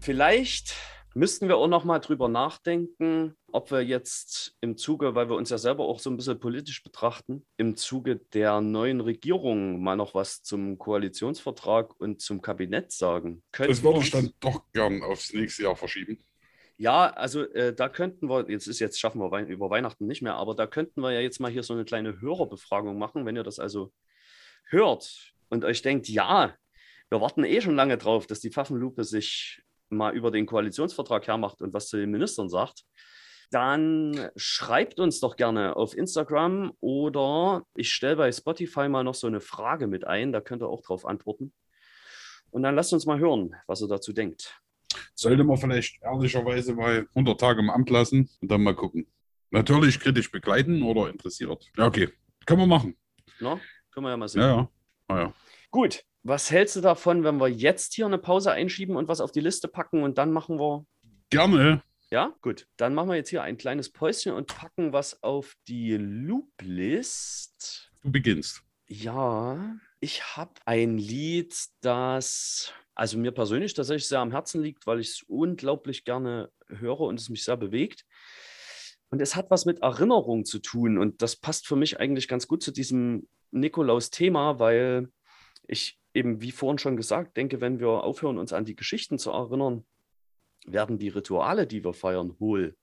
Vielleicht 0.00 0.76
müssten 1.14 1.48
wir 1.48 1.56
auch 1.56 1.66
noch 1.66 1.84
mal 1.84 1.98
drüber 1.98 2.28
nachdenken, 2.28 3.34
ob 3.50 3.72
wir 3.72 3.82
jetzt 3.82 4.56
im 4.60 4.76
Zuge, 4.76 5.16
weil 5.16 5.28
wir 5.28 5.34
uns 5.34 5.50
ja 5.50 5.58
selber 5.58 5.86
auch 5.86 5.98
so 5.98 6.08
ein 6.08 6.16
bisschen 6.16 6.38
politisch 6.38 6.84
betrachten, 6.84 7.44
im 7.56 7.74
Zuge 7.74 8.16
der 8.32 8.60
neuen 8.60 9.00
Regierung 9.00 9.82
mal 9.82 9.96
noch 9.96 10.14
was 10.14 10.44
zum 10.44 10.78
Koalitionsvertrag 10.78 11.98
und 11.98 12.20
zum 12.20 12.40
Kabinett 12.40 12.92
sagen. 12.92 13.42
Könnten 13.50 13.72
Das 13.72 13.82
würde 13.82 13.98
wir 13.98 14.04
ich 14.04 14.10
dann 14.12 14.30
doch 14.38 14.62
gern 14.72 15.02
aufs 15.02 15.32
nächste 15.32 15.64
Jahr 15.64 15.74
verschieben. 15.74 16.22
Ja, 16.78 17.08
also 17.10 17.42
äh, 17.54 17.74
da 17.74 17.88
könnten 17.88 18.28
wir, 18.28 18.50
jetzt 18.50 18.66
ist 18.66 18.80
jetzt 18.80 19.00
schaffen 19.00 19.20
wir 19.20 19.30
Wei 19.30 19.42
über 19.44 19.70
Weihnachten 19.70 20.06
nicht 20.06 20.20
mehr, 20.20 20.34
aber 20.34 20.54
da 20.54 20.66
könnten 20.66 21.00
wir 21.00 21.10
ja 21.10 21.20
jetzt 21.20 21.40
mal 21.40 21.50
hier 21.50 21.62
so 21.62 21.72
eine 21.72 21.84
kleine 21.84 22.20
Hörerbefragung 22.20 22.98
machen, 22.98 23.24
wenn 23.24 23.36
ihr 23.36 23.44
das 23.44 23.58
also 23.58 23.92
hört 24.68 25.32
und 25.48 25.64
euch 25.64 25.80
denkt, 25.80 26.08
ja, 26.08 26.54
wir 27.08 27.20
warten 27.20 27.44
eh 27.44 27.60
schon 27.60 27.76
lange 27.76 27.96
drauf, 27.96 28.26
dass 28.26 28.40
die 28.40 28.50
Pfaffenlupe 28.50 29.04
sich 29.04 29.62
mal 29.88 30.14
über 30.14 30.30
den 30.30 30.44
Koalitionsvertrag 30.44 31.26
hermacht 31.26 31.62
und 31.62 31.72
was 31.72 31.88
zu 31.88 31.96
den 31.96 32.10
Ministern 32.10 32.50
sagt, 32.50 32.82
dann 33.50 34.30
schreibt 34.36 34.98
uns 34.98 35.20
doch 35.20 35.36
gerne 35.36 35.76
auf 35.76 35.96
Instagram 35.96 36.72
oder 36.80 37.62
ich 37.74 37.92
stelle 37.92 38.16
bei 38.16 38.32
Spotify 38.32 38.88
mal 38.88 39.04
noch 39.04 39.14
so 39.14 39.28
eine 39.28 39.40
Frage 39.40 39.86
mit 39.86 40.04
ein, 40.04 40.32
da 40.32 40.40
könnt 40.40 40.62
ihr 40.62 40.68
auch 40.68 40.82
drauf 40.82 41.06
antworten. 41.06 41.54
Und 42.50 42.62
dann 42.62 42.74
lasst 42.74 42.92
uns 42.92 43.06
mal 43.06 43.18
hören, 43.18 43.54
was 43.66 43.82
ihr 43.82 43.88
dazu 43.88 44.12
denkt. 44.12 44.60
Sollte 45.14 45.44
man 45.44 45.56
vielleicht 45.56 46.02
ehrlicherweise 46.02 46.74
mal 46.74 47.08
100 47.14 47.40
Tage 47.40 47.60
im 47.60 47.70
Amt 47.70 47.90
lassen 47.90 48.28
und 48.40 48.50
dann 48.50 48.62
mal 48.62 48.74
gucken. 48.74 49.06
Natürlich 49.50 50.00
kritisch 50.00 50.30
begleiten 50.30 50.82
oder 50.82 51.08
interessiert. 51.08 51.70
Ja, 51.76 51.86
okay. 51.86 52.08
Können 52.44 52.60
wir 52.60 52.66
machen. 52.66 52.96
Na, 53.40 53.60
können 53.90 54.06
wir 54.06 54.10
ja 54.10 54.16
mal 54.16 54.28
sehen. 54.28 54.42
Ja, 54.42 54.48
ja. 54.48 54.70
Ah, 55.08 55.18
ja. 55.18 55.34
Gut, 55.70 56.04
was 56.22 56.50
hältst 56.50 56.76
du 56.76 56.80
davon, 56.80 57.24
wenn 57.24 57.38
wir 57.38 57.48
jetzt 57.48 57.94
hier 57.94 58.06
eine 58.06 58.18
Pause 58.18 58.52
einschieben 58.52 58.96
und 58.96 59.08
was 59.08 59.20
auf 59.20 59.32
die 59.32 59.40
Liste 59.40 59.68
packen 59.68 60.02
und 60.02 60.18
dann 60.18 60.32
machen 60.32 60.58
wir. 60.58 60.86
Gerne. 61.30 61.82
Ja, 62.10 62.34
gut. 62.40 62.68
Dann 62.76 62.94
machen 62.94 63.08
wir 63.08 63.16
jetzt 63.16 63.30
hier 63.30 63.42
ein 63.42 63.58
kleines 63.58 63.90
Päuschen 63.90 64.32
und 64.32 64.48
packen 64.48 64.92
was 64.92 65.22
auf 65.22 65.56
die 65.66 65.96
Loop-List. 65.96 67.92
Du 68.02 68.12
beginnst. 68.12 68.62
Ja, 68.88 69.76
ich 69.98 70.36
habe 70.36 70.52
ein 70.64 70.98
Lied, 70.98 71.56
das 71.80 72.72
also 72.96 73.18
mir 73.18 73.30
persönlich 73.30 73.74
tatsächlich 73.74 74.08
sehr 74.08 74.20
am 74.20 74.32
Herzen 74.32 74.62
liegt, 74.62 74.86
weil 74.86 75.00
ich 75.00 75.08
es 75.08 75.22
unglaublich 75.28 76.04
gerne 76.04 76.50
höre 76.68 77.00
und 77.00 77.20
es 77.20 77.28
mich 77.28 77.44
sehr 77.44 77.56
bewegt. 77.56 78.04
Und 79.10 79.20
es 79.20 79.36
hat 79.36 79.50
was 79.50 79.66
mit 79.66 79.80
Erinnerung 79.80 80.44
zu 80.44 80.58
tun. 80.58 80.98
Und 80.98 81.22
das 81.22 81.36
passt 81.36 81.68
für 81.68 81.76
mich 81.76 82.00
eigentlich 82.00 82.26
ganz 82.26 82.48
gut 82.48 82.62
zu 82.62 82.72
diesem 82.72 83.28
Nikolaus-Thema, 83.52 84.58
weil 84.58 85.12
ich 85.68 86.00
eben, 86.14 86.40
wie 86.40 86.50
vorhin 86.50 86.78
schon 86.78 86.96
gesagt, 86.96 87.36
denke, 87.36 87.60
wenn 87.60 87.78
wir 87.78 87.88
aufhören, 87.88 88.38
uns 88.38 88.52
an 88.52 88.64
die 88.64 88.74
Geschichten 88.74 89.18
zu 89.18 89.30
erinnern, 89.30 89.84
werden 90.66 90.98
die 90.98 91.08
Rituale, 91.08 91.66
die 91.66 91.84
wir 91.84 91.92
feiern, 91.92 92.34
hohl. 92.40 92.76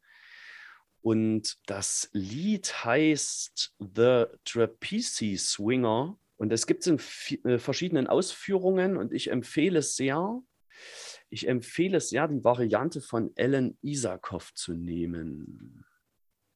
Und 1.02 1.58
das 1.66 2.10
Lied 2.14 2.86
heißt 2.86 3.76
The 3.80 4.26
Trapeze 4.46 5.38
Swinger. 5.38 6.18
Und 6.44 6.52
es 6.52 6.68
gibt 6.68 6.86
es 6.86 6.88
in 7.32 7.50
äh, 7.50 7.58
verschiedenen 7.58 8.08
Ausführungen 8.08 8.98
und 8.98 9.14
ich 9.14 9.32
empfehle 9.32 9.80
es 9.80 9.96
sehr, 9.96 10.42
ich 11.30 11.48
empfehle 11.48 11.96
es 11.96 12.10
sehr, 12.10 12.28
die 12.28 12.44
Variante 12.44 13.00
von 13.00 13.32
Ellen 13.38 13.78
Isakov 13.82 14.54
zu 14.54 14.74
nehmen. 14.74 15.86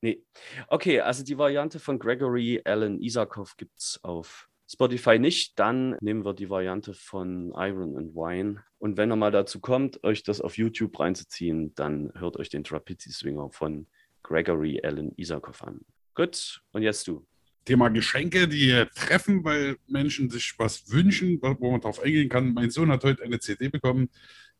Nee. 0.01 0.25
Okay, 0.67 0.99
also 0.99 1.23
die 1.23 1.37
Variante 1.37 1.79
von 1.79 1.99
Gregory 1.99 2.61
Alan 2.65 2.99
Isakov 2.99 3.55
gibt 3.55 3.79
es 3.79 3.97
auf 4.03 4.49
Spotify 4.69 5.19
nicht. 5.19 5.57
Dann 5.57 5.95
nehmen 6.01 6.25
wir 6.25 6.33
die 6.33 6.49
Variante 6.49 6.93
von 6.93 7.53
Iron 7.55 7.95
and 7.95 8.13
Wine. 8.13 8.65
Und 8.79 8.97
wenn 8.97 9.09
er 9.09 9.15
mal 9.15 9.31
dazu 9.31 9.61
kommt, 9.61 10.03
euch 10.03 10.21
das 10.21 10.41
auf 10.41 10.57
YouTube 10.57 10.99
reinzuziehen, 10.99 11.73
dann 11.75 12.11
hört 12.15 12.35
euch 12.35 12.49
den 12.49 12.65
Trapezi 12.65 13.09
Swinger 13.09 13.51
von 13.51 13.87
Gregory 14.21 14.81
Alan 14.83 15.13
Isakov 15.15 15.63
an. 15.63 15.85
Gut, 16.13 16.61
und 16.73 16.81
jetzt 16.81 17.07
du. 17.07 17.25
Thema 17.67 17.89
Geschenke, 17.89 18.47
die 18.47 18.85
treffen, 18.95 19.43
weil 19.43 19.77
Menschen 19.87 20.29
sich 20.29 20.55
was 20.57 20.89
wünschen, 20.89 21.39
wo 21.41 21.71
man 21.71 21.81
darauf 21.81 21.99
eingehen 21.99 22.29
kann. 22.29 22.53
Mein 22.53 22.71
Sohn 22.71 22.91
hat 22.91 23.03
heute 23.03 23.23
eine 23.23 23.39
CD 23.39 23.69
bekommen. 23.69 24.09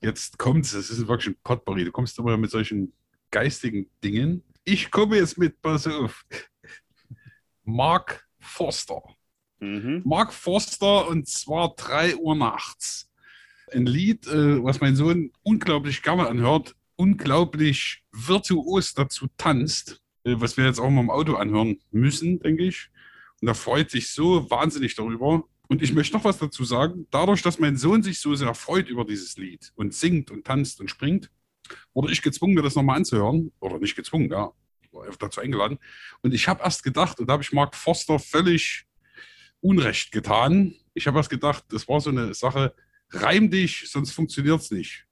Jetzt 0.02 0.38
kommt 0.38 0.66
es, 0.66 0.74
es 0.74 0.90
ist 0.90 1.08
wirklich 1.08 1.36
ein 1.36 1.40
Potpourri. 1.44 1.86
Du 1.86 1.92
kommst 1.92 2.20
immer 2.20 2.38
mit 2.38 2.52
solchen 2.52 2.94
geistigen 3.32 3.90
Dingen 4.04 4.44
ich 4.68 4.92
komme 4.92 5.16
jetzt 5.16 5.38
mit, 5.38 5.62
pass 5.62 5.88
auf. 5.88 6.26
Mark 7.64 8.28
Forster. 8.38 9.02
Mhm. 9.60 10.02
Mark 10.06 10.34
Forster 10.34 11.08
und 11.08 11.26
zwar 11.28 11.74
3 11.76 12.18
Uhr 12.18 12.36
nachts. 12.36 13.10
Ein 13.72 13.86
Lied, 13.86 14.28
äh, 14.28 14.62
was 14.62 14.82
mein 14.82 14.98
Sohn 14.98 15.32
unglaublich 15.42 16.04
gerne 16.04 16.28
anhört, 16.28 16.76
unglaublich 16.98 18.04
virtuos 18.12 18.94
dazu 18.94 19.28
tanzt, 19.38 20.02
äh, 20.26 20.36
was 20.38 20.58
wir 20.58 20.66
jetzt 20.66 20.80
auch 20.80 20.90
mal 20.90 21.02
im 21.02 21.10
Auto 21.10 21.36
anhören 21.36 21.80
müssen, 21.92 22.40
denke 22.40 22.64
ich. 22.64 22.90
Und 23.42 23.48
er 23.48 23.56
freut 23.56 23.92
sich 23.92 24.10
so 24.10 24.50
wahnsinnig 24.50 24.96
darüber. 24.96 25.44
Und 25.68 25.82
ich 25.82 25.94
möchte 25.94 26.16
noch 26.16 26.24
was 26.24 26.38
dazu 26.38 26.64
sagen. 26.64 27.08
Dadurch, 27.12 27.42
dass 27.42 27.60
mein 27.60 27.78
Sohn 27.78 28.02
sich 28.02 28.20
so 28.20 28.34
sehr 28.36 28.54
freut 28.54 28.90
über 28.90 29.06
dieses 29.06 29.38
Lied 29.38 29.72
und 29.76 29.94
singt 29.94 30.32
und 30.32 30.46
tanzt 30.46 30.80
und 30.80 30.90
springt, 30.90 31.30
wurde 31.94 32.12
ich 32.12 32.22
gezwungen, 32.22 32.54
mir 32.54 32.62
das 32.62 32.76
nochmal 32.76 32.98
anzuhören. 32.98 33.52
Oder 33.60 33.80
nicht 33.80 33.96
gezwungen, 33.96 34.32
ja, 34.32 34.52
dazu 35.20 35.42
eingeladen. 35.42 35.78
Und 36.22 36.34
ich 36.34 36.48
habe 36.48 36.64
erst 36.64 36.84
gedacht, 36.84 37.20
und 37.20 37.28
da 37.28 37.34
habe 37.34 37.44
ich 37.44 37.52
Mark 37.52 37.76
Foster 37.76 38.20
völlig 38.20 38.86
Unrecht 39.60 40.12
getan. 40.12 40.76
Ich 40.94 41.08
habe 41.08 41.18
erst 41.18 41.30
gedacht, 41.30 41.66
das 41.70 41.88
war 41.88 42.00
so 42.00 42.10
eine 42.10 42.34
Sache, 42.34 42.74
reim 43.10 43.50
dich, 43.50 43.90
sonst 43.90 44.12
funktioniert 44.12 44.62
es 44.62 44.72
nicht. 44.72 45.06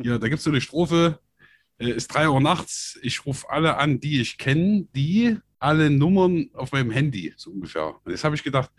Hier, 0.00 0.18
da 0.18 0.28
gibt 0.28 0.38
es 0.38 0.44
so 0.44 0.50
eine 0.50 0.60
Strophe, 0.60 1.20
äh, 1.78 1.90
ist 1.90 2.08
drei 2.08 2.28
Uhr 2.28 2.40
nachts, 2.40 2.98
ich 3.02 3.26
rufe 3.26 3.48
alle 3.50 3.76
an, 3.76 4.00
die 4.00 4.20
ich 4.20 4.38
kenne, 4.38 4.86
die 4.94 5.36
alle 5.58 5.90
Nummern 5.90 6.50
auf 6.54 6.72
meinem 6.72 6.90
Handy, 6.90 7.34
so 7.36 7.50
ungefähr. 7.50 7.94
Und 8.04 8.10
jetzt 8.10 8.24
habe 8.24 8.34
ich 8.34 8.42
gedacht, 8.42 8.70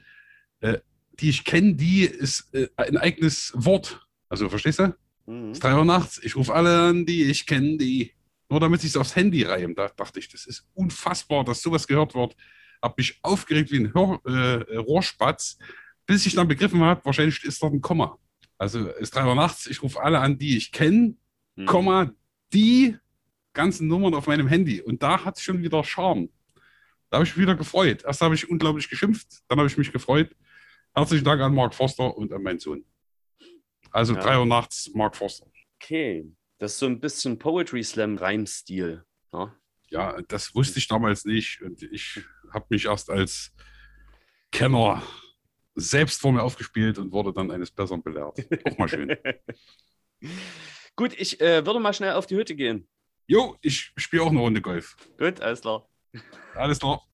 äh, 0.62 0.80
die 1.20 1.30
ich 1.30 1.44
kenne, 1.44 1.76
die 1.76 2.04
ist 2.04 2.54
äh, 2.54 2.68
ein 2.76 2.98
eigenes 2.98 3.52
Wort. 3.56 4.06
Also, 4.30 4.50
verstehst 4.50 4.80
du? 4.80 4.96
Mhm. 5.26 5.52
Es 5.52 5.58
ist 5.58 5.64
drei 5.64 5.76
Uhr 5.76 5.86
nachts, 5.86 6.20
ich 6.24 6.36
rufe 6.36 6.54
alle 6.54 6.80
an, 6.82 7.06
die 7.06 7.24
ich 7.24 7.46
kenne, 7.46 7.78
die. 7.78 8.14
Nur 8.50 8.62
damit 8.62 8.80
sich 8.80 8.96
aufs 8.96 9.18
Handy 9.18 9.44
reimen. 9.44 9.76
Da 9.76 9.90
dachte 9.90 10.20
ich, 10.20 10.30
das 10.30 10.46
ist 10.46 10.70
unfassbar, 10.74 11.44
dass 11.44 11.62
sowas 11.62 11.86
gehört 11.86 12.16
wird. 12.16 12.34
Habe 12.82 12.94
mich 12.96 13.20
aufgeregt 13.22 13.72
wie 13.72 13.80
ein 13.80 13.94
Hör, 13.94 14.22
äh, 14.26 14.78
Rohrspatz, 14.78 15.58
bis 16.06 16.26
ich 16.26 16.34
dann 16.34 16.48
begriffen 16.48 16.80
habe, 16.80 17.04
wahrscheinlich 17.04 17.44
ist 17.44 17.62
dort 17.62 17.74
ein 17.74 17.82
Komma. 17.82 18.18
Also 18.58 18.88
ist 18.88 19.14
drei 19.14 19.26
Uhr 19.26 19.36
nachts, 19.36 19.68
ich 19.68 19.84
rufe 19.84 20.02
alle 20.02 20.20
an, 20.20 20.38
die 20.38 20.56
ich 20.56 20.72
kenne, 20.72 21.16
mhm. 21.58 21.66
Komma, 21.66 22.14
die 22.54 22.98
ganzen 23.54 23.88
Nummern 23.88 24.14
auf 24.14 24.28
meinem 24.28 24.48
Handy. 24.48 24.82
Und 24.82 25.02
da 25.04 25.26
hat 25.26 25.38
es 25.38 25.44
schon 25.44 25.62
wieder 25.62 25.84
Charme. 25.84 26.30
Da 27.10 27.18
habe 27.18 27.26
ich 27.26 27.36
mich 27.36 27.44
wieder 27.44 27.56
gefreut. 27.56 28.04
Erst 28.06 28.22
habe 28.22 28.36
ich 28.36 28.50
unglaublich 28.50 28.90
geschimpft, 28.90 29.28
dann 29.48 29.58
habe 29.58 29.68
ich 29.68 29.78
mich 29.78 29.92
gefreut. 29.92 30.36
Herzlichen 30.94 31.26
Dank 31.26 31.42
an 31.42 31.54
Mark 31.54 31.74
Forster 31.74 32.16
und 32.16 32.34
an 32.34 32.44
meinen 32.44 32.60
Sohn. 32.60 32.86
Also 33.92 34.14
ja. 34.14 34.22
3 34.22 34.40
Uhr 34.40 34.46
nachts, 34.46 34.92
Mark 34.94 35.16
Forster. 35.16 35.48
Okay, 35.76 36.32
das 36.58 36.74
ist 36.74 36.80
so 36.80 36.86
ein 36.88 37.00
bisschen 37.00 37.40
Poetry 37.40 37.84
Slam 37.84 38.18
Reimstil. 38.18 39.04
Ja? 39.32 39.46
Ne? 39.46 39.56
ja, 39.90 40.22
das 40.28 40.54
wusste 40.56 40.80
ich 40.80 40.88
damals 40.88 41.26
nicht. 41.26 41.62
Und 41.62 41.82
ich 41.84 42.22
habe 42.52 42.66
mich 42.70 42.86
erst 42.86 43.10
als 43.10 43.54
Kenner 44.52 45.04
selbst 45.76 46.22
vor 46.22 46.32
mir 46.32 46.42
aufgespielt 46.42 46.98
und 46.98 47.12
wurde 47.12 47.34
dann 47.34 47.52
eines 47.52 47.72
Besseren 47.72 48.02
belehrt. 48.02 48.40
Auch 48.66 48.78
mal 48.78 48.90
schön. 48.90 49.16
Gut, 50.98 51.14
ich 51.16 51.40
äh, 51.40 51.64
würde 51.64 51.80
mal 51.80 51.94
schnell 51.94 52.14
auf 52.14 52.26
die 52.26 52.36
Hütte 52.36 52.56
gehen. 52.56 52.88
Jo, 53.28 53.56
ich 53.62 53.94
spiele 53.98 54.24
auch 54.24 54.32
eine 54.32 54.40
Runde 54.40 54.62
Golf. 54.62 54.98
Gut, 55.20 55.40
alles 55.42 55.62
klar. 55.62 55.88
Alles 56.56 56.80
klar. 56.80 57.07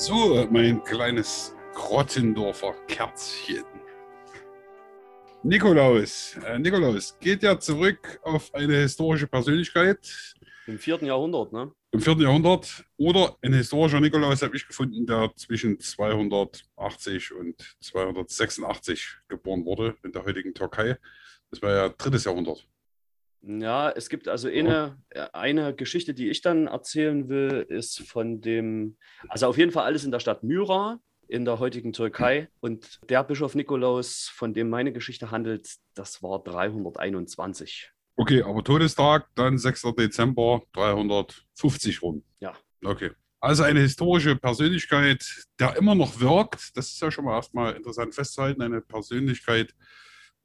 So, 0.00 0.46
mein 0.52 0.84
kleines 0.84 1.56
Grottendorfer 1.74 2.72
Kerzchen. 2.86 3.64
Nikolaus. 5.42 6.36
Äh, 6.46 6.60
Nikolaus 6.60 7.18
geht 7.18 7.42
ja 7.42 7.58
zurück 7.58 8.20
auf 8.22 8.54
eine 8.54 8.76
historische 8.76 9.26
Persönlichkeit. 9.26 10.08
Im 10.68 10.78
vierten 10.78 11.06
Jahrhundert, 11.06 11.52
ne? 11.52 11.72
Im 11.90 12.00
vierten 12.00 12.22
Jahrhundert. 12.22 12.84
Oder 12.96 13.34
ein 13.42 13.52
historischer 13.52 13.98
Nikolaus 13.98 14.40
habe 14.40 14.54
ich 14.54 14.68
gefunden, 14.68 15.04
der 15.04 15.32
zwischen 15.34 15.80
280 15.80 17.34
und 17.34 17.76
286 17.80 19.16
geboren 19.26 19.64
wurde 19.64 19.96
in 20.04 20.12
der 20.12 20.24
heutigen 20.24 20.54
Türkei. 20.54 20.96
Das 21.50 21.60
war 21.60 21.72
ja 21.72 21.88
drittes 21.88 22.22
Jahrhundert. 22.22 22.68
Ja, 23.42 23.90
es 23.90 24.08
gibt 24.08 24.28
also 24.28 24.48
eine, 24.48 24.98
äh, 25.10 25.26
eine 25.32 25.74
Geschichte, 25.74 26.14
die 26.14 26.28
ich 26.28 26.40
dann 26.40 26.66
erzählen 26.66 27.28
will, 27.28 27.66
ist 27.68 28.00
von 28.08 28.40
dem, 28.40 28.96
also 29.28 29.46
auf 29.46 29.58
jeden 29.58 29.70
Fall 29.70 29.84
alles 29.84 30.04
in 30.04 30.10
der 30.10 30.20
Stadt 30.20 30.42
Myra 30.42 30.98
in 31.28 31.44
der 31.44 31.58
heutigen 31.58 31.92
Türkei. 31.92 32.48
Und 32.60 32.98
der 33.08 33.22
Bischof 33.22 33.54
Nikolaus, 33.54 34.30
von 34.34 34.54
dem 34.54 34.70
meine 34.70 34.92
Geschichte 34.92 35.30
handelt, 35.30 35.68
das 35.94 36.22
war 36.22 36.42
321. 36.42 37.92
Okay, 38.16 38.42
aber 38.42 38.64
Todestag 38.64 39.28
dann 39.36 39.58
6. 39.58 39.94
Dezember 39.96 40.62
350 40.72 42.02
rum. 42.02 42.24
Ja. 42.40 42.56
Okay. 42.82 43.12
Also 43.40 43.62
eine 43.62 43.80
historische 43.80 44.34
Persönlichkeit, 44.34 45.24
der 45.60 45.76
immer 45.76 45.94
noch 45.94 46.18
wirkt. 46.18 46.76
Das 46.76 46.88
ist 46.88 47.00
ja 47.00 47.10
schon 47.12 47.26
mal 47.26 47.36
erstmal 47.36 47.76
interessant 47.76 48.14
festzuhalten. 48.14 48.62
Eine 48.62 48.80
Persönlichkeit, 48.80 49.72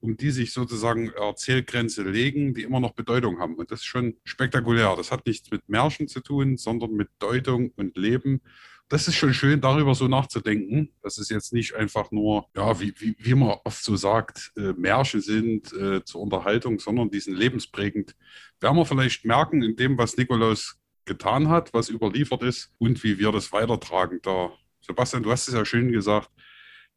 um 0.04 0.18
die 0.18 0.32
sich 0.32 0.51
sozusagen 0.51 1.12
Erzählgrenze 1.12 2.04
legen, 2.04 2.54
die 2.54 2.64
immer 2.64 2.82
noch 2.82 2.91
Bedeutung 2.91 3.39
haben. 3.39 3.56
Und 3.56 3.72
das 3.72 3.80
ist 3.80 3.86
schon 3.86 4.18
spektakulär. 4.26 4.93
Das 4.97 5.12
hat 5.12 5.26
nichts 5.26 5.49
mit 5.49 5.70
Märchen 5.70 6.10
zu 6.10 6.20
tun, 6.20 6.58
sondern 6.58 6.91
mit 6.91 7.08
Deutung 7.20 7.72
und 7.78 7.95
Leben. 7.95 8.41
Das 8.89 9.08
ist 9.08 9.16
schon 9.16 9.34
schön, 9.34 9.62
darüber 9.62 9.95
so 9.95 10.10
nachzudenken. 10.10 10.91
dass 11.01 11.18
es 11.18 11.30
jetzt 11.30 11.54
nicht 11.54 11.74
einfach 11.76 12.12
nur, 12.12 12.47
ja, 12.54 12.82
wie, 12.82 12.93
wie, 12.97 13.16
wie 13.18 13.34
man 13.34 13.58
oft 13.64 13.82
so 13.82 13.95
sagt, 13.95 14.51
äh, 14.58 14.74
Märchen 14.74 15.22
sind 15.22 15.72
äh, 15.72 16.04
zur 16.04 16.20
Unterhaltung, 16.20 16.80
sondern 16.80 17.10
die 17.10 17.22
sind 17.22 17.38
lebensprägend. 17.38 18.14
Werden 18.60 18.76
wir 18.76 18.86
vielleicht 18.86 19.24
merken 19.24 19.64
in 19.64 19.78
dem, 19.78 19.97
was 19.97 20.18
Nikolaus 20.18 20.78
getan 21.06 21.47
hat, 21.47 21.74
was 21.74 21.88
überliefert 21.88 22.43
ist 22.43 22.74
und 22.78 23.01
wie 23.06 23.20
wir 23.20 23.32
das 23.32 23.54
weitertragen. 23.54 24.20
Da, 24.22 24.51
Sebastian, 24.82 25.24
du 25.24 25.32
hast 25.32 25.47
es 25.47 25.54
ja 25.54 25.64
schön 25.64 25.93
gesagt, 25.93 26.30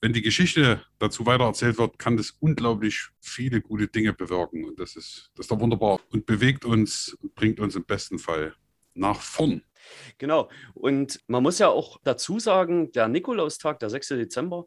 wenn 0.01 0.12
die 0.12 0.22
Geschichte 0.22 0.82
dazu 0.99 1.26
weitererzählt 1.26 1.78
wird, 1.78 1.99
kann 1.99 2.16
das 2.16 2.30
unglaublich 2.40 3.09
viele 3.20 3.61
gute 3.61 3.88
Dinge 3.88 4.12
bewirken. 4.12 4.64
Und 4.64 4.78
das 4.78 4.97
ist, 4.97 5.30
das 5.34 5.44
ist 5.44 5.51
doch 5.51 5.61
wunderbar 5.61 6.01
und 6.11 6.26
bewegt 6.26 6.64
uns 6.64 7.16
und 7.22 7.34
bringt 7.34 7.61
uns 7.61 7.76
im 7.76 7.84
besten 7.84 8.18
Fall 8.18 8.55
nach 8.94 9.20
vorn. 9.20 9.62
Genau. 10.18 10.51
Und 10.74 11.20
man 11.26 11.42
muss 11.42 11.59
ja 11.59 11.68
auch 11.68 11.99
dazu 12.03 12.38
sagen, 12.38 12.92
der 12.92 13.09
Nikolaustag, 13.09 13.78
der 13.78 13.90
6. 13.90 14.09
Dezember, 14.09 14.66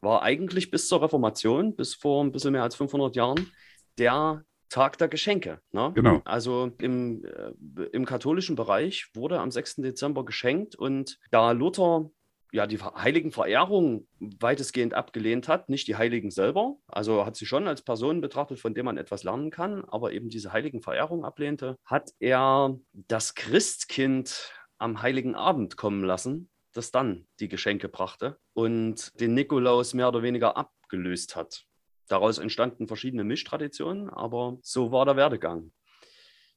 war 0.00 0.22
eigentlich 0.22 0.70
bis 0.70 0.88
zur 0.88 1.02
Reformation, 1.02 1.76
bis 1.76 1.94
vor 1.94 2.24
ein 2.24 2.32
bisschen 2.32 2.52
mehr 2.52 2.62
als 2.62 2.76
500 2.76 3.16
Jahren, 3.16 3.52
der 3.98 4.44
Tag 4.70 4.98
der 4.98 5.08
Geschenke. 5.08 5.60
Ne? 5.72 5.92
Genau. 5.94 6.22
Also 6.24 6.72
im, 6.80 7.24
äh, 7.24 7.82
im 7.92 8.06
katholischen 8.06 8.56
Bereich 8.56 9.08
wurde 9.14 9.40
am 9.40 9.50
6. 9.50 9.76
Dezember 9.76 10.24
geschenkt 10.24 10.76
und 10.76 11.18
da 11.30 11.50
Luther 11.50 12.10
ja 12.52 12.66
die 12.66 12.78
heiligen 12.78 13.32
Verehrung 13.32 14.06
weitestgehend 14.18 14.94
abgelehnt 14.94 15.48
hat, 15.48 15.68
nicht 15.68 15.88
die 15.88 15.96
Heiligen 15.96 16.30
selber, 16.30 16.76
also 16.88 17.24
hat 17.26 17.36
sie 17.36 17.46
schon 17.46 17.68
als 17.68 17.82
Personen 17.82 18.20
betrachtet, 18.20 18.60
von 18.60 18.74
denen 18.74 18.86
man 18.86 18.98
etwas 18.98 19.24
lernen 19.24 19.50
kann, 19.50 19.84
aber 19.84 20.12
eben 20.12 20.28
diese 20.28 20.52
heiligen 20.52 20.82
Verehrung 20.82 21.24
ablehnte, 21.24 21.76
hat 21.84 22.10
er 22.18 22.78
das 22.92 23.34
Christkind 23.34 24.52
am 24.78 25.02
heiligen 25.02 25.34
Abend 25.34 25.76
kommen 25.76 26.04
lassen, 26.04 26.50
das 26.72 26.90
dann 26.90 27.26
die 27.40 27.48
Geschenke 27.48 27.88
brachte 27.88 28.38
und 28.54 29.10
den 29.20 29.34
Nikolaus 29.34 29.94
mehr 29.94 30.08
oder 30.08 30.22
weniger 30.22 30.56
abgelöst 30.56 31.36
hat. 31.36 31.64
Daraus 32.08 32.38
entstanden 32.38 32.88
verschiedene 32.88 33.24
Mischtraditionen, 33.24 34.10
aber 34.10 34.58
so 34.62 34.90
war 34.90 35.04
der 35.04 35.16
Werdegang. 35.16 35.72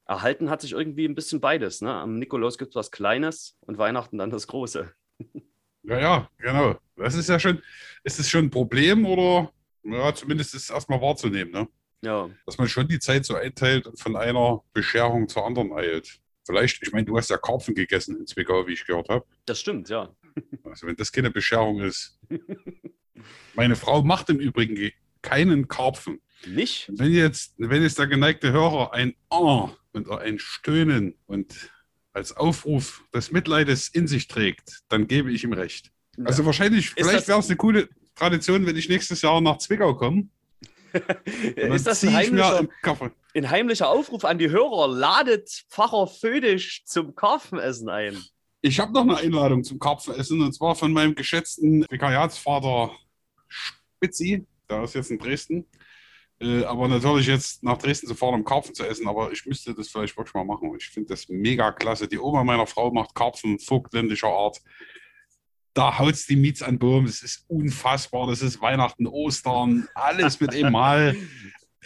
Erhalten 0.06 0.50
hat 0.50 0.62
sich 0.62 0.74
irgendwie 0.74 1.06
ein 1.06 1.16
bisschen 1.16 1.40
beides. 1.40 1.82
Ne? 1.82 1.94
Am 1.94 2.20
Nikolaus 2.20 2.58
gibt 2.58 2.72
es 2.72 2.76
was 2.76 2.92
Kleines 2.92 3.58
und 3.62 3.78
Weihnachten 3.78 4.18
dann 4.18 4.32
das 4.32 4.48
Große. 4.48 4.92
Ja, 5.84 6.00
ja, 6.00 6.30
genau. 6.38 6.80
Das 6.96 7.16
ist 7.16 7.30
ja 7.30 7.40
schon, 7.40 7.62
ist 8.04 8.20
es 8.20 8.30
schon 8.30 8.46
ein 8.46 8.50
Problem 8.50 9.06
oder 9.06 9.52
ja, 9.84 10.14
zumindest 10.14 10.56
ist 10.56 10.64
es 10.64 10.70
erstmal 10.70 11.02
wahrzunehmen, 11.02 11.52
ne? 11.52 11.68
Ja. 12.04 12.30
Dass 12.46 12.58
man 12.58 12.68
schon 12.68 12.88
die 12.88 13.00
Zeit 13.00 13.26
so 13.26 13.36
einteilt 13.36 13.88
und 13.88 14.00
von 14.00 14.16
einer 14.16 14.62
Bescherung 14.74 15.28
zur 15.28 15.46
anderen 15.46 15.72
eilt. 15.74 16.20
Vielleicht, 16.46 16.84
ich 16.84 16.92
meine, 16.92 17.06
du 17.06 17.18
hast 17.18 17.30
ja 17.30 17.38
Karpfen 17.38 17.74
gegessen 17.74 18.18
in 18.18 18.28
Zwickau, 18.28 18.68
wie 18.68 18.74
ich 18.74 18.86
gehört 18.86 19.08
habe. 19.10 19.26
Das 19.46 19.60
stimmt, 19.60 19.90
ja. 19.90 20.14
Also 20.64 20.88
wenn 20.88 20.96
das 20.96 21.12
keine 21.12 21.30
Bescherung 21.30 21.82
ist. 21.82 22.20
Meine 23.54 23.76
Frau 23.76 24.02
macht 24.02 24.30
im 24.30 24.40
Übrigen 24.40 24.92
keinen 25.22 25.68
Karpfen. 25.68 26.22
Nicht? 26.48 26.90
Wenn 26.92 27.14
jetzt, 27.14 27.54
wenn 27.58 27.82
jetzt 27.84 28.00
der 28.00 28.08
geneigte 28.08 28.52
Hörer 28.52 28.94
ein 28.94 29.16
Oh 29.30 29.70
und 29.94 30.10
ein 30.10 30.40
Stöhnen 30.40 31.16
und 31.28 31.72
als 32.14 32.36
Aufruf 32.38 33.04
des 33.14 33.32
Mitleides 33.32 33.90
in 33.90 34.08
sich 34.08 34.28
trägt, 34.28 34.82
dann 34.90 35.08
gebe 35.08 35.32
ich 35.32 35.44
ihm 35.44 35.54
recht. 35.54 35.92
Also 36.24 36.46
wahrscheinlich, 36.46 36.92
vielleicht 36.92 37.28
wäre 37.28 37.40
es 37.40 37.48
eine 37.48 37.58
coole 37.58 37.90
Tradition, 38.16 38.66
wenn 38.66 38.76
ich 38.76 38.88
nächstes 38.88 39.22
Jahr 39.24 39.42
nach 39.42 39.58
Zwickau 39.58 39.96
komme. 39.96 40.28
ist 41.56 41.88
das 41.88 42.04
ein 42.04 42.14
heimlicher, 42.14 42.68
ein 43.34 43.50
heimlicher, 43.50 43.90
Aufruf 43.90 44.26
an 44.26 44.38
die 44.38 44.52
Hörer? 44.52 44.88
Ladet 44.88 45.66
Pfarrer 45.70 46.06
Födisch 46.06 46.84
zum 46.86 47.16
Karpfenessen 47.16 47.90
ein. 47.90 48.24
Ich 48.62 48.80
habe 48.80 48.94
noch 48.94 49.02
eine 49.02 49.18
Einladung 49.18 49.64
zum 49.64 49.80
Karpfenessen 49.80 50.40
und 50.42 50.54
zwar 50.54 50.76
von 50.76 50.94
meinem 50.94 51.16
geschätzten 51.16 51.86
Vikariatsvater 51.90 52.92
Spitzi. 53.48 54.46
Der 54.70 54.84
ist 54.84 54.94
jetzt 54.94 55.10
in 55.10 55.18
Dresden. 55.18 55.66
Äh, 56.44 56.66
aber 56.66 56.88
natürlich 56.88 57.28
jetzt 57.28 57.64
nach 57.64 57.78
Dresden 57.78 58.08
zu 58.08 58.16
fahren, 58.16 58.36
um 58.36 58.44
Karpfen 58.44 58.76
zu 58.76 58.86
essen. 58.86 59.08
Aber 59.08 59.32
ich 59.32 59.46
müsste 59.46 59.74
das 59.74 59.90
vielleicht 59.90 60.18
wirklich 60.18 60.34
mal 60.34 60.44
machen. 60.44 60.74
Ich 60.78 60.88
finde 60.90 61.10
das 61.10 61.30
mega 61.30 61.72
klasse. 61.72 62.08
Die 62.08 62.20
Oma 62.20 62.44
meiner 62.44 62.68
Frau 62.68 62.92
macht 62.92 63.16
Karpfen 63.16 63.60
vogtländischer 63.60 64.28
Art. 64.28 64.62
Da 65.74 65.98
haut 65.98 66.14
es 66.14 66.26
die 66.26 66.36
Miets 66.36 66.62
an 66.62 66.78
Boom. 66.78 67.06
Das 67.06 67.24
ist 67.24 67.46
unfassbar. 67.48 68.28
Das 68.28 68.42
ist 68.42 68.62
Weihnachten, 68.62 69.08
Ostern, 69.08 69.88
alles 69.96 70.40
mit 70.40 70.54
einem 70.54 70.74
Mal. 70.74 71.16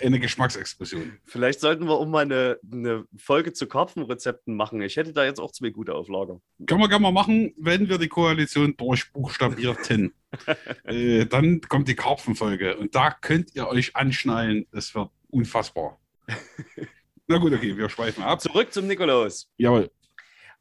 Eine 0.02 0.20
Geschmacksexplosion. 0.20 1.20
Vielleicht 1.26 1.60
sollten 1.60 1.86
wir 1.86 2.00
um 2.00 2.12
mal 2.12 2.22
eine, 2.22 2.60
eine 2.72 3.06
Folge 3.18 3.54
zu 3.54 3.68
Karpfenrezepten 3.68 4.56
machen. 4.56 4.82
Ich 4.82 4.96
hätte 4.98 5.14
da 5.14 5.26
jetzt 5.26 5.40
auch 5.40 5.52
zwei 5.52 5.70
gute 5.70 5.96
auf 5.96 6.08
Lager. 6.08 6.40
Können 6.66 6.82
wir 6.82 6.90
gerne 6.90 7.04
mal 7.04 7.12
machen, 7.12 7.54
wenn 7.58 7.90
wir 7.90 7.98
die 7.98 8.08
Koalition 8.08 8.76
durchbuchstabierten. 8.78 10.14
äh, 10.84 11.26
dann 11.26 11.62
kommt 11.62 11.88
die 11.88 11.96
Karpfenfolge 11.96 12.78
und 12.78 12.96
da 12.96 13.12
könnt 13.12 13.56
ihr 13.56 13.68
euch 13.68 13.96
anschnallen. 13.96 14.68
Das 14.72 14.94
wird 14.94 15.10
unfassbar. 15.30 16.00
Na 17.28 17.38
gut, 17.38 17.54
okay, 17.54 17.76
wir 17.76 17.90
schweifen 17.90 18.24
ab. 18.24 18.42
Zurück 18.42 18.72
zum 18.72 18.88
Nikolaus. 18.88 19.50
Jawohl. 19.58 19.92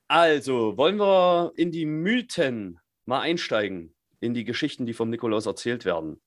Also, 0.08 0.76
wollen 0.76 0.98
wir 0.98 1.52
in 1.56 1.72
die 1.72 1.86
Mythen 1.86 2.78
mal 3.04 3.20
einsteigen, 3.20 3.94
in 4.20 4.34
die 4.34 4.44
Geschichten, 4.44 4.86
die 4.86 4.94
vom 4.94 5.10
Nikolaus 5.10 5.46
erzählt 5.46 5.84
werden. 5.84 6.20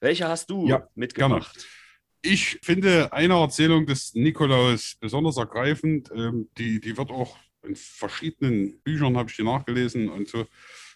Welche 0.00 0.28
hast 0.28 0.50
du 0.50 0.66
ja, 0.66 0.88
mitgebracht? 0.94 1.54
Gerne. 1.54 1.81
Ich 2.24 2.60
finde 2.62 3.12
eine 3.12 3.34
Erzählung 3.34 3.84
des 3.84 4.14
Nikolaus 4.14 4.94
besonders 5.00 5.38
ergreifend. 5.38 6.08
Ähm, 6.14 6.48
die, 6.56 6.80
die 6.80 6.96
wird 6.96 7.10
auch 7.10 7.36
in 7.64 7.74
verschiedenen 7.74 8.80
Büchern, 8.82 9.16
habe 9.16 9.28
ich 9.28 9.36
die 9.36 9.42
nachgelesen 9.42 10.08
und 10.08 10.28
so, 10.28 10.46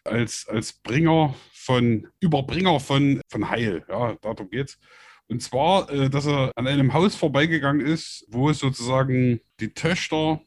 als, 0.04 0.46
als 0.46 0.72
Bringer 0.72 1.34
von, 1.52 2.06
Überbringer 2.20 2.78
von, 2.78 3.20
von 3.28 3.50
Heil. 3.50 3.84
Ja, 3.88 4.14
darum 4.22 4.50
geht's. 4.50 4.78
Und 5.26 5.42
zwar, 5.42 5.90
äh, 5.90 6.08
dass 6.08 6.26
er 6.26 6.52
an 6.54 6.68
einem 6.68 6.92
Haus 6.92 7.16
vorbeigegangen 7.16 7.84
ist, 7.84 8.24
wo 8.28 8.52
sozusagen 8.52 9.40
die 9.58 9.74
Töchter, 9.74 10.40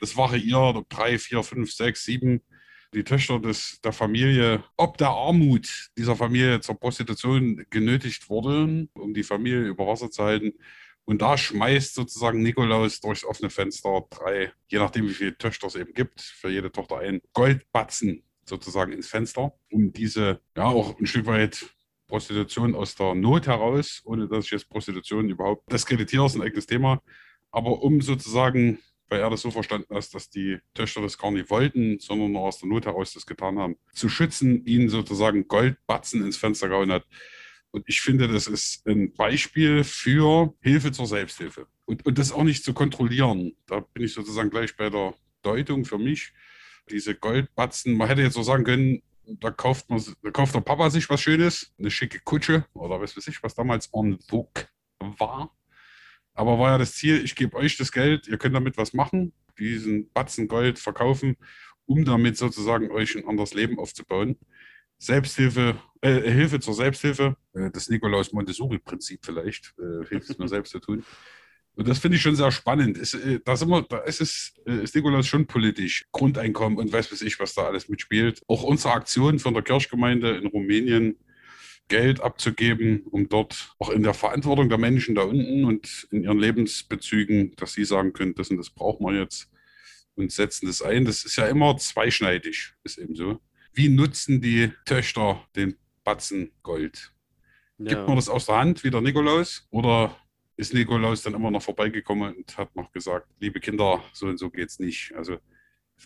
das 0.00 0.18
variiert, 0.18 0.84
drei, 0.90 1.18
vier, 1.18 1.42
fünf, 1.42 1.72
sechs, 1.72 2.04
sieben, 2.04 2.42
die 2.94 3.04
Töchter 3.04 3.38
des, 3.38 3.80
der 3.82 3.92
Familie, 3.92 4.64
ob 4.76 4.96
der 4.98 5.10
Armut 5.10 5.90
dieser 5.98 6.16
Familie 6.16 6.60
zur 6.60 6.78
Prostitution 6.78 7.66
genötigt 7.70 8.30
wurden, 8.30 8.88
um 8.94 9.12
die 9.12 9.22
Familie 9.22 9.66
über 9.66 9.86
Wasser 9.86 10.10
zu 10.10 10.24
halten. 10.24 10.52
Und 11.04 11.20
da 11.20 11.36
schmeißt 11.36 11.94
sozusagen 11.94 12.42
Nikolaus 12.42 13.00
durchs 13.00 13.24
offene 13.24 13.50
Fenster 13.50 14.06
drei, 14.08 14.52
je 14.68 14.78
nachdem 14.78 15.06
wie 15.08 15.12
viele 15.12 15.36
Töchter 15.36 15.66
es 15.66 15.74
eben 15.74 15.92
gibt, 15.92 16.22
für 16.22 16.48
jede 16.48 16.72
Tochter 16.72 16.98
ein 16.98 17.20
Goldbatzen 17.34 18.22
sozusagen 18.46 18.92
ins 18.92 19.08
Fenster, 19.08 19.52
um 19.70 19.92
diese 19.92 20.40
ja 20.56 20.64
auch 20.64 20.98
ein 20.98 21.06
Stück 21.06 21.26
weit 21.26 21.66
Prostitution 22.06 22.74
aus 22.74 22.94
der 22.94 23.14
Not 23.14 23.46
heraus, 23.46 24.02
ohne 24.04 24.28
dass 24.28 24.46
ich 24.46 24.52
jetzt 24.52 24.68
Prostitution 24.68 25.28
überhaupt 25.28 25.70
diskreditiere, 25.70 26.26
ist 26.26 26.36
ein 26.36 26.42
eigenes 26.42 26.66
Thema, 26.66 27.02
aber 27.50 27.82
um 27.82 28.00
sozusagen 28.00 28.78
weil 29.08 29.20
er 29.20 29.30
das 29.30 29.42
so 29.42 29.50
verstanden 29.50 29.94
hat, 29.94 30.14
dass 30.14 30.30
die 30.30 30.58
Töchter 30.74 31.02
das 31.02 31.18
gar 31.18 31.30
nicht 31.30 31.50
wollten, 31.50 31.98
sondern 31.98 32.32
nur 32.32 32.42
aus 32.42 32.58
der 32.58 32.68
Not 32.68 32.86
heraus 32.86 33.12
das 33.12 33.26
getan 33.26 33.58
haben, 33.58 33.76
zu 33.92 34.08
schützen, 34.08 34.64
ihnen 34.64 34.88
sozusagen 34.88 35.46
Goldbatzen 35.48 36.24
ins 36.24 36.36
Fenster 36.36 36.68
gehauen 36.68 36.92
hat. 36.92 37.06
Und 37.70 37.84
ich 37.88 38.00
finde, 38.00 38.28
das 38.28 38.46
ist 38.46 38.86
ein 38.86 39.12
Beispiel 39.14 39.82
für 39.82 40.54
Hilfe 40.60 40.92
zur 40.92 41.06
Selbsthilfe. 41.06 41.66
Und, 41.86 42.06
und 42.06 42.18
das 42.18 42.30
auch 42.32 42.44
nicht 42.44 42.64
zu 42.64 42.72
kontrollieren. 42.72 43.56
Da 43.66 43.80
bin 43.80 44.04
ich 44.04 44.14
sozusagen 44.14 44.50
gleich 44.50 44.76
bei 44.76 44.90
der 44.90 45.14
Deutung 45.42 45.84
für 45.84 45.98
mich. 45.98 46.32
Diese 46.90 47.14
Goldbatzen, 47.14 47.96
man 47.96 48.08
hätte 48.08 48.22
jetzt 48.22 48.34
so 48.34 48.42
sagen 48.42 48.64
können, 48.64 49.02
da 49.26 49.50
kauft, 49.50 49.90
man, 49.90 50.02
da 50.22 50.30
kauft 50.30 50.54
der 50.54 50.60
Papa 50.60 50.90
sich 50.90 51.08
was 51.08 51.20
Schönes, 51.20 51.72
eine 51.78 51.90
schicke 51.90 52.20
Kutsche 52.20 52.66
oder 52.74 53.00
was 53.00 53.16
weiß 53.16 53.26
ich, 53.28 53.42
was 53.42 53.54
damals 53.54 53.88
en 53.92 54.18
vogue 54.20 54.66
war. 55.00 55.54
Aber 56.34 56.58
war 56.58 56.72
ja 56.72 56.78
das 56.78 56.94
Ziel, 56.94 57.24
ich 57.24 57.34
gebe 57.34 57.56
euch 57.56 57.76
das 57.76 57.92
Geld, 57.92 58.26
ihr 58.26 58.38
könnt 58.38 58.54
damit 58.54 58.76
was 58.76 58.92
machen, 58.92 59.32
diesen 59.58 60.10
Batzen 60.12 60.48
Gold 60.48 60.78
verkaufen, 60.78 61.36
um 61.86 62.04
damit 62.04 62.36
sozusagen 62.36 62.90
euch 62.90 63.16
ein 63.16 63.26
anderes 63.26 63.54
Leben 63.54 63.78
aufzubauen. 63.78 64.36
Selbsthilfe, 64.98 65.76
äh, 66.00 66.20
Hilfe 66.20 66.60
zur 66.60 66.74
Selbsthilfe, 66.74 67.36
äh, 67.52 67.70
das 67.70 67.88
Nikolaus 67.88 68.32
Montessori-Prinzip 68.32 69.20
vielleicht, 69.24 69.74
äh, 69.78 70.06
hilft 70.08 70.30
es 70.30 70.38
mir 70.38 70.48
selbst 70.48 70.70
zu 70.70 70.80
tun. 70.80 71.04
Und 71.76 71.88
das 71.88 71.98
finde 71.98 72.16
ich 72.16 72.22
schon 72.22 72.36
sehr 72.36 72.52
spannend. 72.52 72.96
Ist, 72.96 73.14
äh, 73.14 73.40
da, 73.44 73.56
sind 73.56 73.68
wir, 73.68 73.82
da 73.82 73.98
ist, 73.98 74.20
es, 74.20 74.54
äh, 74.66 74.84
ist 74.84 74.94
Nikolaus 74.94 75.26
schon 75.26 75.46
politisch. 75.46 76.06
Grundeinkommen 76.12 76.78
und 76.78 76.92
weiß 76.92 77.10
was 77.12 77.22
ich, 77.22 77.38
was 77.40 77.54
da 77.54 77.66
alles 77.66 77.88
mitspielt. 77.88 78.42
Auch 78.46 78.62
unsere 78.62 78.94
Aktion 78.94 79.38
von 79.38 79.54
der 79.54 79.62
Kirchgemeinde 79.62 80.36
in 80.36 80.46
Rumänien 80.46 81.18
Geld 81.88 82.20
abzugeben, 82.20 83.02
um 83.10 83.28
dort 83.28 83.74
auch 83.78 83.90
in 83.90 84.02
der 84.02 84.14
Verantwortung 84.14 84.68
der 84.68 84.78
Menschen 84.78 85.14
da 85.14 85.22
unten 85.22 85.64
und 85.64 86.08
in 86.10 86.24
ihren 86.24 86.38
Lebensbezügen, 86.38 87.54
dass 87.56 87.74
sie 87.74 87.84
sagen 87.84 88.12
können, 88.12 88.34
das 88.34 88.50
und 88.50 88.56
das 88.56 88.70
brauchen 88.70 89.06
wir 89.06 89.20
jetzt 89.20 89.50
und 90.14 90.32
setzen 90.32 90.66
das 90.66 90.80
ein. 90.80 91.04
Das 91.04 91.24
ist 91.24 91.36
ja 91.36 91.46
immer 91.46 91.76
zweischneidig, 91.76 92.72
ist 92.84 92.98
eben 92.98 93.14
so. 93.14 93.40
Wie 93.72 93.88
nutzen 93.88 94.40
die 94.40 94.72
Töchter 94.86 95.46
den 95.56 95.76
Batzen 96.04 96.52
Gold? 96.62 97.12
Ja. 97.78 97.90
Gibt 97.90 98.06
man 98.06 98.16
das 98.16 98.28
aus 98.28 98.46
der 98.46 98.56
Hand 98.56 98.84
wie 98.84 98.90
der 98.90 99.00
Nikolaus 99.00 99.66
oder 99.70 100.16
ist 100.56 100.72
Nikolaus 100.72 101.22
dann 101.22 101.34
immer 101.34 101.50
noch 101.50 101.62
vorbeigekommen 101.62 102.34
und 102.34 102.56
hat 102.56 102.74
noch 102.76 102.92
gesagt, 102.92 103.28
liebe 103.40 103.60
Kinder, 103.60 104.02
so 104.12 104.26
und 104.26 104.38
so 104.38 104.48
geht 104.48 104.68
es 104.68 104.78
nicht. 104.78 105.12
Also 105.16 105.38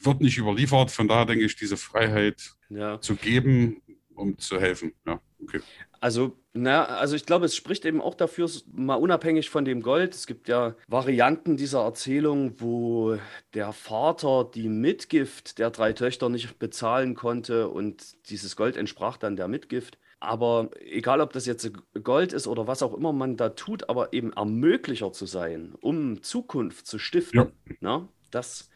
wird 0.02 0.20
nicht 0.22 0.38
überliefert, 0.38 0.90
von 0.90 1.06
daher 1.06 1.26
denke 1.26 1.44
ich, 1.44 1.56
diese 1.56 1.76
Freiheit 1.76 2.54
ja. 2.70 3.00
zu 3.00 3.16
geben, 3.16 3.82
um 4.14 4.38
zu 4.38 4.60
helfen. 4.60 4.94
Ja, 5.06 5.20
okay. 5.42 5.60
Also, 6.00 6.36
na, 6.52 6.84
also 6.84 7.16
ich 7.16 7.26
glaube, 7.26 7.46
es 7.46 7.56
spricht 7.56 7.84
eben 7.84 8.00
auch 8.00 8.14
dafür, 8.14 8.48
mal 8.72 8.94
unabhängig 8.94 9.50
von 9.50 9.64
dem 9.64 9.82
Gold. 9.82 10.14
Es 10.14 10.26
gibt 10.26 10.48
ja 10.48 10.76
Varianten 10.86 11.56
dieser 11.56 11.82
Erzählung, 11.82 12.60
wo 12.60 13.18
der 13.54 13.72
Vater 13.72 14.48
die 14.52 14.68
Mitgift 14.68 15.58
der 15.58 15.70
drei 15.70 15.92
Töchter 15.92 16.28
nicht 16.28 16.58
bezahlen 16.58 17.14
konnte 17.14 17.68
und 17.68 18.28
dieses 18.30 18.54
Gold 18.56 18.76
entsprach 18.76 19.16
dann 19.16 19.36
der 19.36 19.48
Mitgift. 19.48 19.98
Aber 20.20 20.70
egal, 20.80 21.20
ob 21.20 21.32
das 21.32 21.46
jetzt 21.46 21.70
Gold 22.02 22.32
ist 22.32 22.48
oder 22.48 22.66
was 22.66 22.82
auch 22.82 22.94
immer 22.94 23.12
man 23.12 23.36
da 23.36 23.50
tut, 23.50 23.88
aber 23.88 24.12
eben 24.12 24.32
Ermöglicher 24.32 25.12
zu 25.12 25.26
sein, 25.26 25.74
um 25.80 26.22
Zukunft 26.22 26.86
zu 26.86 26.98
stiften, 26.98 27.38
ja. 27.38 27.52
na, 27.80 28.08
das 28.30 28.68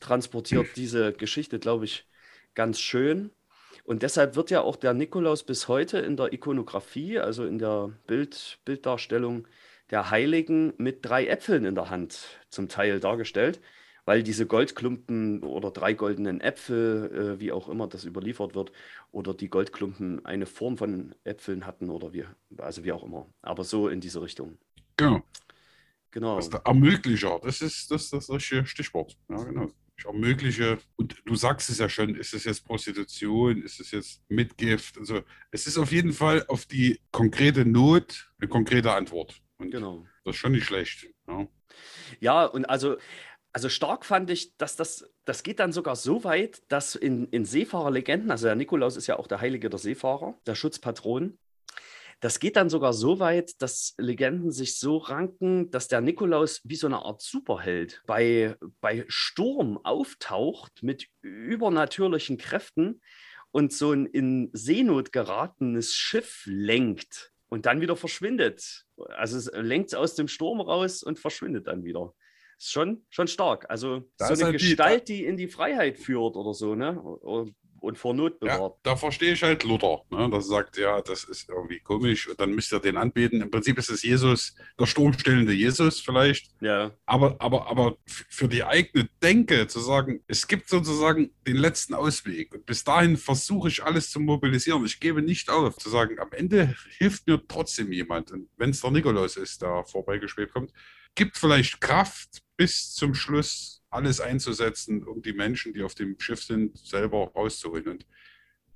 transportiert 0.00 0.66
diese 0.76 1.12
Geschichte, 1.12 1.58
glaube 1.60 1.84
ich, 1.84 2.06
ganz 2.54 2.80
schön. 2.80 3.30
Und 3.90 4.04
deshalb 4.04 4.36
wird 4.36 4.52
ja 4.52 4.60
auch 4.60 4.76
der 4.76 4.94
Nikolaus 4.94 5.42
bis 5.42 5.66
heute 5.66 5.98
in 5.98 6.16
der 6.16 6.32
Ikonografie, 6.32 7.18
also 7.18 7.44
in 7.44 7.58
der 7.58 7.90
Bild, 8.06 8.60
Bilddarstellung 8.64 9.48
der 9.90 10.12
Heiligen 10.12 10.72
mit 10.78 11.04
drei 11.04 11.26
Äpfeln 11.26 11.64
in 11.64 11.74
der 11.74 11.90
Hand 11.90 12.40
zum 12.50 12.68
Teil 12.68 13.00
dargestellt, 13.00 13.60
weil 14.04 14.22
diese 14.22 14.46
Goldklumpen 14.46 15.42
oder 15.42 15.72
drei 15.72 15.94
goldenen 15.94 16.40
Äpfel, 16.40 17.34
äh, 17.34 17.40
wie 17.40 17.50
auch 17.50 17.68
immer 17.68 17.88
das 17.88 18.04
überliefert 18.04 18.54
wird, 18.54 18.70
oder 19.10 19.34
die 19.34 19.50
Goldklumpen 19.50 20.24
eine 20.24 20.46
Form 20.46 20.78
von 20.78 21.16
Äpfeln 21.24 21.66
hatten 21.66 21.90
oder 21.90 22.12
wie, 22.12 22.24
also 22.58 22.84
wie 22.84 22.92
auch 22.92 23.02
immer. 23.02 23.26
Aber 23.42 23.64
so 23.64 23.88
in 23.88 24.00
diese 24.00 24.22
Richtung. 24.22 24.58
Genau. 24.98 25.20
Genau. 26.12 26.36
Das 26.36 26.44
ist 26.44 26.54
der 26.54 26.62
Ermöglicher, 26.64 27.40
das 27.42 27.60
ist 27.60 27.90
das, 27.90 28.10
das 28.10 28.30
richtige 28.30 28.66
Stichwort. 28.66 29.16
Ja, 29.28 29.42
genau. 29.42 29.68
Ich 30.00 30.06
ermögliche, 30.06 30.78
und 30.96 31.22
du 31.26 31.34
sagst 31.34 31.68
es 31.68 31.78
ja 31.78 31.88
schon, 31.90 32.14
ist 32.14 32.32
es 32.32 32.44
jetzt 32.44 32.64
Prostitution, 32.64 33.62
ist 33.62 33.80
es 33.80 33.90
jetzt 33.90 34.22
Mitgift? 34.28 34.96
Also 34.96 35.20
es 35.50 35.66
ist 35.66 35.76
auf 35.76 35.92
jeden 35.92 36.14
Fall 36.14 36.44
auf 36.48 36.64
die 36.64 37.00
konkrete 37.12 37.66
Not 37.66 38.32
eine 38.40 38.48
konkrete 38.48 38.92
Antwort. 38.92 39.42
Und 39.58 39.70
Genau. 39.70 40.06
das 40.24 40.36
ist 40.36 40.40
schon 40.40 40.52
nicht 40.52 40.64
schlecht. 40.64 41.06
Ja. 41.28 41.46
Ja, 42.18 42.44
und 42.46 42.64
also, 42.64 42.96
also 43.52 43.68
stark 43.68 44.06
fand 44.06 44.30
ich, 44.30 44.56
dass 44.56 44.74
das, 44.74 45.04
das 45.26 45.42
geht 45.42 45.58
dann 45.60 45.72
sogar 45.72 45.96
so 45.96 46.24
weit, 46.24 46.62
dass 46.68 46.94
in, 46.94 47.26
in 47.28 47.44
Seefahrerlegenden, 47.44 48.30
also 48.30 48.46
der 48.46 48.56
Nikolaus 48.56 48.96
ist 48.96 49.06
ja 49.06 49.18
auch 49.18 49.26
der 49.26 49.42
Heilige 49.42 49.68
der 49.68 49.78
Seefahrer, 49.78 50.38
der 50.46 50.54
Schutzpatron, 50.54 51.38
das 52.20 52.38
geht 52.38 52.56
dann 52.56 52.68
sogar 52.68 52.92
so 52.92 53.18
weit, 53.18 53.60
dass 53.62 53.94
Legenden 53.98 54.50
sich 54.50 54.78
so 54.78 54.98
ranken, 54.98 55.70
dass 55.70 55.88
der 55.88 56.00
Nikolaus 56.02 56.60
wie 56.64 56.76
so 56.76 56.86
eine 56.86 56.98
Art 57.04 57.22
Superheld 57.22 58.02
bei, 58.06 58.56
bei 58.80 59.04
Sturm 59.08 59.78
auftaucht 59.84 60.82
mit 60.82 61.06
übernatürlichen 61.22 62.38
Kräften 62.38 63.00
und 63.50 63.72
so 63.72 63.92
ein 63.92 64.06
in 64.06 64.50
Seenot 64.52 65.12
geratenes 65.12 65.94
Schiff 65.94 66.42
lenkt 66.46 67.32
und 67.48 67.66
dann 67.66 67.80
wieder 67.80 67.96
verschwindet. 67.96 68.84
Also 69.08 69.36
es 69.38 69.50
lenkt 69.54 69.94
aus 69.94 70.14
dem 70.14 70.28
Sturm 70.28 70.60
raus 70.60 71.02
und 71.02 71.18
verschwindet 71.18 71.66
dann 71.66 71.84
wieder. 71.84 72.14
Ist 72.58 72.72
schon, 72.72 73.06
schon 73.08 73.26
stark. 73.26 73.64
Also 73.70 74.08
Da 74.18 74.26
so 74.28 74.34
eine 74.34 74.44
halt 74.52 74.60
die- 74.60 74.66
Gestalt, 74.68 75.08
die 75.08 75.24
in 75.24 75.36
die 75.36 75.48
Freiheit 75.48 75.98
führt 75.98 76.36
oder 76.36 76.52
so, 76.54 76.74
ne? 76.74 77.00
Und 77.00 77.54
und 77.80 77.98
vor 77.98 78.14
Not 78.14 78.34
Ja, 78.42 78.56
bewahrt. 78.56 78.78
da 78.82 78.96
verstehe 78.96 79.32
ich 79.32 79.42
halt 79.42 79.64
Luther. 79.64 80.02
Ne? 80.10 80.28
Das 80.30 80.46
sagt, 80.46 80.76
ja, 80.76 81.00
das 81.00 81.24
ist 81.24 81.48
irgendwie 81.48 81.80
komisch 81.80 82.28
und 82.28 82.38
dann 82.40 82.52
müsst 82.52 82.72
ihr 82.72 82.78
den 82.80 82.96
anbeten. 82.96 83.40
Im 83.42 83.50
Prinzip 83.50 83.78
ist 83.78 83.90
es 83.90 84.02
Jesus, 84.02 84.54
der 84.78 84.86
sturmstillende 84.86 85.52
Jesus 85.52 86.00
vielleicht. 86.00 86.50
Ja, 86.60 86.92
Aber, 87.06 87.36
aber, 87.40 87.68
aber 87.70 87.96
für 88.06 88.48
die 88.48 88.64
eigene 88.64 89.08
Denke 89.22 89.66
zu 89.66 89.80
sagen, 89.80 90.22
es 90.26 90.46
gibt 90.46 90.68
sozusagen 90.68 91.30
den 91.46 91.56
letzten 91.56 91.94
Ausweg. 91.94 92.54
Und 92.54 92.66
bis 92.66 92.84
dahin 92.84 93.16
versuche 93.16 93.68
ich 93.68 93.82
alles 93.82 94.10
zu 94.10 94.20
mobilisieren. 94.20 94.84
Ich 94.84 95.00
gebe 95.00 95.22
nicht 95.22 95.50
auf, 95.50 95.76
zu 95.78 95.88
sagen, 95.90 96.18
am 96.18 96.32
Ende 96.32 96.74
hilft 96.98 97.26
mir 97.26 97.42
trotzdem 97.48 97.92
jemand. 97.92 98.30
Und 98.30 98.48
wenn 98.56 98.70
es 98.70 98.80
der 98.80 98.90
Nikolaus 98.90 99.36
ist, 99.36 99.62
der 99.62 99.84
vorbeigeschwebt 99.84 100.52
kommt, 100.52 100.72
gibt 101.14 101.36
vielleicht 101.36 101.80
Kraft 101.80 102.42
bis 102.56 102.92
zum 102.94 103.14
Schluss 103.14 103.79
alles 103.90 104.20
einzusetzen, 104.20 105.02
um 105.04 105.22
die 105.22 105.32
Menschen, 105.32 105.72
die 105.72 105.82
auf 105.82 105.94
dem 105.94 106.18
Schiff 106.18 106.42
sind, 106.42 106.76
selber 106.78 107.30
rauszuholen. 107.34 107.88
Und, 107.88 108.06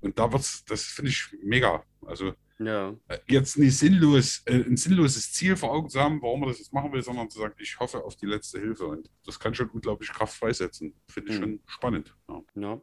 und 0.01 0.19
da 0.19 0.33
wird's, 0.33 0.65
das 0.65 0.83
finde 0.83 1.11
ich 1.11 1.29
mega. 1.43 1.85
Also 2.05 2.35
ja, 2.59 2.95
äh, 3.09 3.19
jetzt 3.29 3.59
nicht 3.59 3.77
sinnlos, 3.77 4.43
äh, 4.47 4.55
ein 4.63 4.77
sinnloses 4.77 5.33
Ziel 5.33 5.57
vor 5.57 5.73
Augen 5.73 5.89
zu 5.89 6.01
haben, 6.01 6.23
warum 6.23 6.41
man 6.41 6.49
das 6.51 6.59
jetzt 6.59 6.73
machen 6.73 6.93
will, 6.93 7.03
sondern 7.03 7.29
zu 7.29 7.39
sagen, 7.41 7.55
ich 7.59 7.79
hoffe 7.81 8.05
auf 8.05 8.17
die 8.17 8.27
letzte 8.27 8.61
Hilfe. 8.61 8.87
Und 8.87 9.11
das 9.27 9.41
kann 9.41 9.55
schon 9.55 9.71
unglaublich 9.71 10.11
Kraft 10.13 10.37
freisetzen. 10.37 10.95
Finde 11.09 11.33
ich 11.33 11.39
Mhm. 11.39 11.43
schon 11.43 11.61
spannend. 11.67 12.15
Ja. 12.29 12.43
ja. 12.55 12.81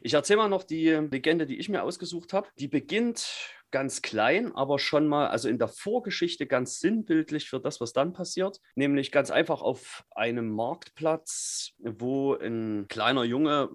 Ich 0.00 0.14
erzähle 0.14 0.38
mal 0.38 0.48
noch 0.48 0.64
die 0.64 0.88
Legende, 0.88 1.46
die 1.46 1.58
ich 1.58 1.68
mir 1.68 1.82
ausgesucht 1.82 2.32
habe. 2.32 2.48
Die 2.58 2.68
beginnt 2.68 3.50
ganz 3.76 4.00
klein, 4.00 4.54
aber 4.54 4.78
schon 4.78 5.06
mal, 5.06 5.28
also 5.28 5.50
in 5.50 5.58
der 5.58 5.68
Vorgeschichte 5.68 6.46
ganz 6.46 6.80
sinnbildlich 6.80 7.46
für 7.46 7.60
das, 7.60 7.78
was 7.78 7.92
dann 7.92 8.14
passiert. 8.14 8.58
Nämlich 8.74 9.12
ganz 9.12 9.30
einfach 9.30 9.60
auf 9.60 10.02
einem 10.12 10.48
Marktplatz, 10.48 11.74
wo 11.80 12.32
ein 12.36 12.86
kleiner 12.88 13.22
Junge 13.24 13.68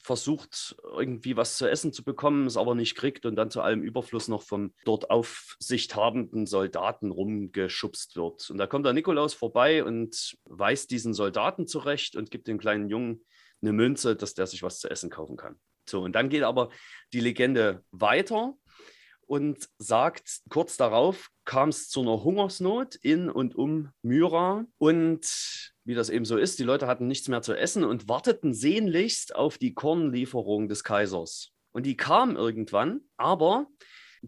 versucht, 0.00 0.76
irgendwie 0.92 1.36
was 1.36 1.56
zu 1.56 1.68
essen 1.68 1.92
zu 1.92 2.04
bekommen, 2.04 2.46
es 2.46 2.56
aber 2.56 2.76
nicht 2.76 2.94
kriegt 2.94 3.26
und 3.26 3.34
dann 3.34 3.50
zu 3.50 3.60
allem 3.60 3.82
Überfluss 3.82 4.28
noch 4.28 4.44
vom 4.44 4.72
dort 4.84 5.10
Aufsicht 5.10 5.96
habenden 5.96 6.46
Soldaten 6.46 7.10
rumgeschubst 7.10 8.14
wird. 8.14 8.50
Und 8.50 8.58
da 8.58 8.68
kommt 8.68 8.86
der 8.86 8.92
Nikolaus 8.92 9.34
vorbei 9.34 9.82
und 9.82 10.36
weist 10.44 10.92
diesen 10.92 11.14
Soldaten 11.14 11.66
zurecht 11.66 12.14
und 12.14 12.30
gibt 12.30 12.46
dem 12.46 12.58
kleinen 12.58 12.88
Jungen 12.88 13.24
eine 13.60 13.72
Münze, 13.72 14.14
dass 14.14 14.34
der 14.34 14.46
sich 14.46 14.62
was 14.62 14.78
zu 14.78 14.88
essen 14.88 15.10
kaufen 15.10 15.36
kann. 15.36 15.58
So, 15.88 16.02
und 16.02 16.12
dann 16.12 16.28
geht 16.28 16.44
aber 16.44 16.68
die 17.12 17.18
Legende 17.18 17.82
weiter 17.90 18.54
und 19.28 19.68
sagt, 19.78 20.40
kurz 20.48 20.76
darauf 20.76 21.30
kam 21.44 21.68
es 21.68 21.88
zu 21.88 22.00
einer 22.00 22.24
Hungersnot 22.24 22.96
in 22.96 23.30
und 23.30 23.54
um 23.54 23.90
Myra. 24.02 24.64
Und 24.78 25.72
wie 25.84 25.94
das 25.94 26.08
eben 26.08 26.24
so 26.24 26.36
ist, 26.36 26.58
die 26.58 26.64
Leute 26.64 26.86
hatten 26.86 27.06
nichts 27.06 27.28
mehr 27.28 27.42
zu 27.42 27.54
essen 27.54 27.84
und 27.84 28.08
warteten 28.08 28.54
sehnlichst 28.54 29.36
auf 29.36 29.58
die 29.58 29.74
Kornlieferung 29.74 30.68
des 30.68 30.82
Kaisers. 30.82 31.52
Und 31.72 31.84
die 31.84 31.96
kam 31.96 32.36
irgendwann, 32.36 33.02
aber 33.18 33.66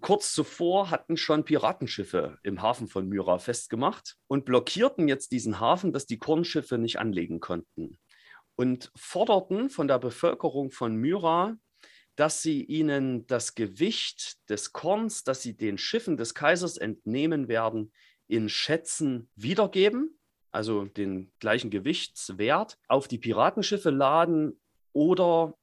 kurz 0.01 0.35
zuvor 0.35 0.91
hatten 0.91 1.17
schon 1.17 1.45
Piratenschiffe 1.45 2.39
im 2.43 2.61
Hafen 2.61 2.87
von 2.87 3.09
Myra 3.09 3.39
festgemacht 3.39 4.17
und 4.29 4.45
blockierten 4.45 5.09
jetzt 5.09 5.33
diesen 5.33 5.59
Hafen, 5.61 5.93
dass 5.93 6.07
die 6.07 6.19
Kornschiffe 6.19 6.77
nicht 6.77 6.99
anlegen 6.99 7.41
konnten 7.41 7.99
und 8.61 8.93
forderten 8.95 9.71
von 9.71 9.89
der 9.89 9.99
Bevölkerung 9.99 10.71
von 10.71 10.95
Myra, 10.95 11.57
dass 12.17 12.43
sie 12.43 12.65
ihnen 12.65 13.27
das 13.27 13.55
Gewicht 13.55 14.39
des 14.51 14.73
Korns, 14.73 15.25
das 15.25 15.43
sie 15.43 15.57
den 15.57 15.79
Schiffen 15.79 16.17
des 16.17 16.35
Kaisers 16.35 16.77
entnehmen 16.77 17.49
werden, 17.49 17.93
in 18.27 18.49
Schätzen 18.49 19.29
wiedergeben, 19.35 20.19
also 20.51 20.85
den 20.85 21.33
gleichen 21.39 21.71
Gewichtswert, 21.71 22.79
auf 22.89 23.09
die 23.09 23.19
Piratenschiffe 23.19 23.91
laden 23.91 24.61
oder 24.93 25.55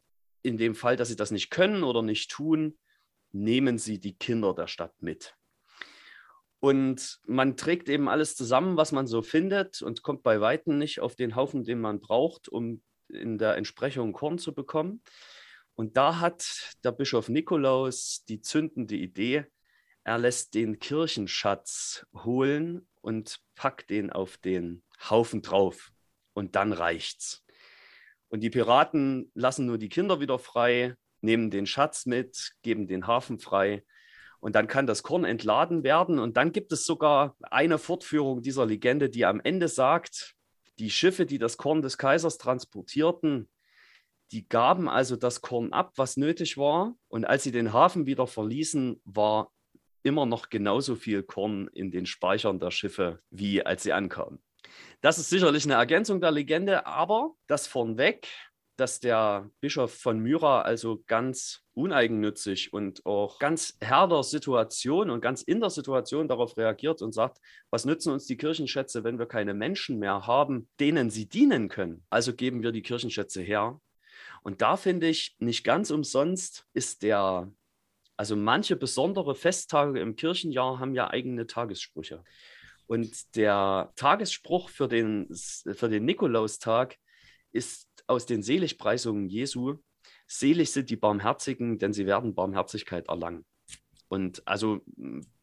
in 0.43 0.57
dem 0.57 0.75
Fall, 0.75 0.95
dass 0.95 1.09
sie 1.09 1.15
das 1.15 1.31
nicht 1.31 1.49
können 1.49 1.83
oder 1.83 2.01
nicht 2.01 2.31
tun, 2.31 2.77
nehmen 3.31 3.77
sie 3.77 3.99
die 3.99 4.17
Kinder 4.17 4.53
der 4.53 4.67
Stadt 4.67 4.93
mit. 5.01 5.35
Und 6.59 7.19
man 7.25 7.55
trägt 7.55 7.87
eben 7.87 8.09
alles 8.09 8.35
zusammen, 8.35 8.77
was 8.77 8.91
man 8.91 9.05
so 9.05 9.21
findet 9.21 9.81
und 9.81 10.01
kommt 10.01 10.23
bei 10.23 10.41
Weitem 10.41 10.77
nicht 10.77 10.99
auf 10.99 11.15
den 11.15 11.35
Haufen, 11.35 11.63
den 11.63 11.79
man 11.79 11.99
braucht, 11.99 12.49
um 12.49 12.81
in 13.09 13.37
der 13.37 13.55
Entsprechung 13.57 14.11
Korn 14.11 14.39
zu 14.39 14.53
bekommen. 14.53 15.03
Und 15.77 15.95
da 15.95 16.19
hat 16.19 16.75
der 16.83 16.91
Bischof 16.91 17.29
Nikolaus 17.29 18.25
die 18.27 18.41
zündende 18.41 18.95
Idee, 18.95 19.45
er 20.03 20.17
lässt 20.17 20.55
den 20.55 20.79
Kirchenschatz 20.79 22.07
holen 22.15 22.87
und 23.01 23.39
packt 23.53 23.91
den 23.91 24.09
auf 24.09 24.37
den 24.37 24.81
Haufen 25.07 25.43
drauf. 25.43 25.91
Und 26.33 26.55
dann 26.55 26.73
reicht's. 26.73 27.45
Und 28.29 28.39
die 28.39 28.49
Piraten 28.49 29.31
lassen 29.35 29.67
nur 29.67 29.77
die 29.77 29.89
Kinder 29.89 30.19
wieder 30.19 30.39
frei, 30.39 30.95
nehmen 31.21 31.51
den 31.51 31.67
Schatz 31.67 32.07
mit, 32.07 32.53
geben 32.63 32.87
den 32.87 33.05
Hafen 33.05 33.37
frei. 33.37 33.83
Und 34.39 34.55
dann 34.55 34.67
kann 34.67 34.87
das 34.87 35.03
Korn 35.03 35.25
entladen 35.25 35.83
werden. 35.83 36.17
Und 36.17 36.37
dann 36.37 36.53
gibt 36.53 36.71
es 36.71 36.85
sogar 36.85 37.35
eine 37.41 37.77
Fortführung 37.77 38.41
dieser 38.41 38.65
Legende, 38.65 39.11
die 39.11 39.25
am 39.25 39.41
Ende 39.41 39.67
sagt, 39.67 40.33
die 40.79 40.89
Schiffe, 40.89 41.27
die 41.27 41.37
das 41.37 41.57
Korn 41.57 41.83
des 41.83 41.99
Kaisers 41.99 42.39
transportierten, 42.39 43.47
die 44.31 44.47
gaben 44.47 44.89
also 44.89 45.15
das 45.15 45.41
Korn 45.41 45.73
ab, 45.73 45.93
was 45.95 46.17
nötig 46.17 46.57
war. 46.57 46.95
Und 47.07 47.25
als 47.25 47.43
sie 47.43 47.51
den 47.51 47.73
Hafen 47.73 48.05
wieder 48.05 48.27
verließen, 48.27 49.01
war 49.05 49.51
immer 50.03 50.25
noch 50.25 50.49
genauso 50.49 50.95
viel 50.95 51.23
Korn 51.23 51.69
in 51.73 51.91
den 51.91 52.05
Speichern 52.05 52.59
der 52.59 52.71
Schiffe, 52.71 53.19
wie 53.29 53.65
als 53.65 53.83
sie 53.83 53.93
ankamen. 53.93 54.41
Das 55.01 55.17
ist 55.17 55.29
sicherlich 55.29 55.65
eine 55.65 55.75
Ergänzung 55.75 56.21
der 56.21 56.31
Legende, 56.31 56.85
aber 56.85 57.35
das 57.47 57.67
vornweg, 57.67 58.27
dass 58.77 58.99
der 58.99 59.49
Bischof 59.59 59.93
von 59.93 60.19
Myra 60.19 60.61
also 60.61 61.03
ganz 61.07 61.63
uneigennützig 61.73 62.73
und 62.73 63.05
auch 63.05 63.39
ganz 63.39 63.75
Herr 63.81 64.07
der 64.07 64.23
Situation 64.23 65.09
und 65.09 65.21
ganz 65.21 65.41
in 65.41 65.59
der 65.59 65.71
Situation 65.71 66.27
darauf 66.27 66.57
reagiert 66.57 67.01
und 67.01 67.11
sagt, 67.11 67.39
was 67.71 67.85
nützen 67.85 68.13
uns 68.13 68.25
die 68.25 68.37
Kirchenschätze, 68.37 69.03
wenn 69.03 69.19
wir 69.19 69.25
keine 69.25 69.53
Menschen 69.53 69.99
mehr 69.99 70.27
haben, 70.27 70.69
denen 70.79 71.09
sie 71.09 71.27
dienen 71.27 71.69
können? 71.69 72.05
Also 72.09 72.33
geben 72.33 72.61
wir 72.61 72.71
die 72.71 72.83
Kirchenschätze 72.83 73.41
her. 73.41 73.79
Und 74.47 74.61
da 74.61 74.77
finde 74.77 75.09
ich, 75.09 75.35
nicht 75.39 75.65
ganz 75.65 75.91
umsonst 75.91 76.65
ist 76.71 77.03
der, 77.03 77.51
also 78.15 78.37
manche 78.37 78.77
besondere 78.77 79.35
Festtage 79.35 79.99
im 79.99 80.15
Kirchenjahr 80.15 80.79
haben 80.79 80.95
ja 80.95 81.09
eigene 81.09 81.47
Tagessprüche. 81.47 82.23
Und 82.85 83.35
der 83.35 83.91
Tagesspruch 83.97 84.69
für 84.69 84.87
den, 84.87 85.27
für 85.35 85.89
den 85.89 86.05
Nikolaustag 86.05 86.97
ist 87.51 87.89
aus 88.07 88.25
den 88.25 88.41
Seligpreisungen 88.41 89.27
Jesu, 89.27 89.79
selig 90.27 90.71
sind 90.71 90.91
die 90.91 90.95
Barmherzigen, 90.95 91.77
denn 91.77 91.91
sie 91.91 92.05
werden 92.05 92.33
Barmherzigkeit 92.33 93.09
erlangen. 93.09 93.45
Und 94.07 94.47
also 94.47 94.79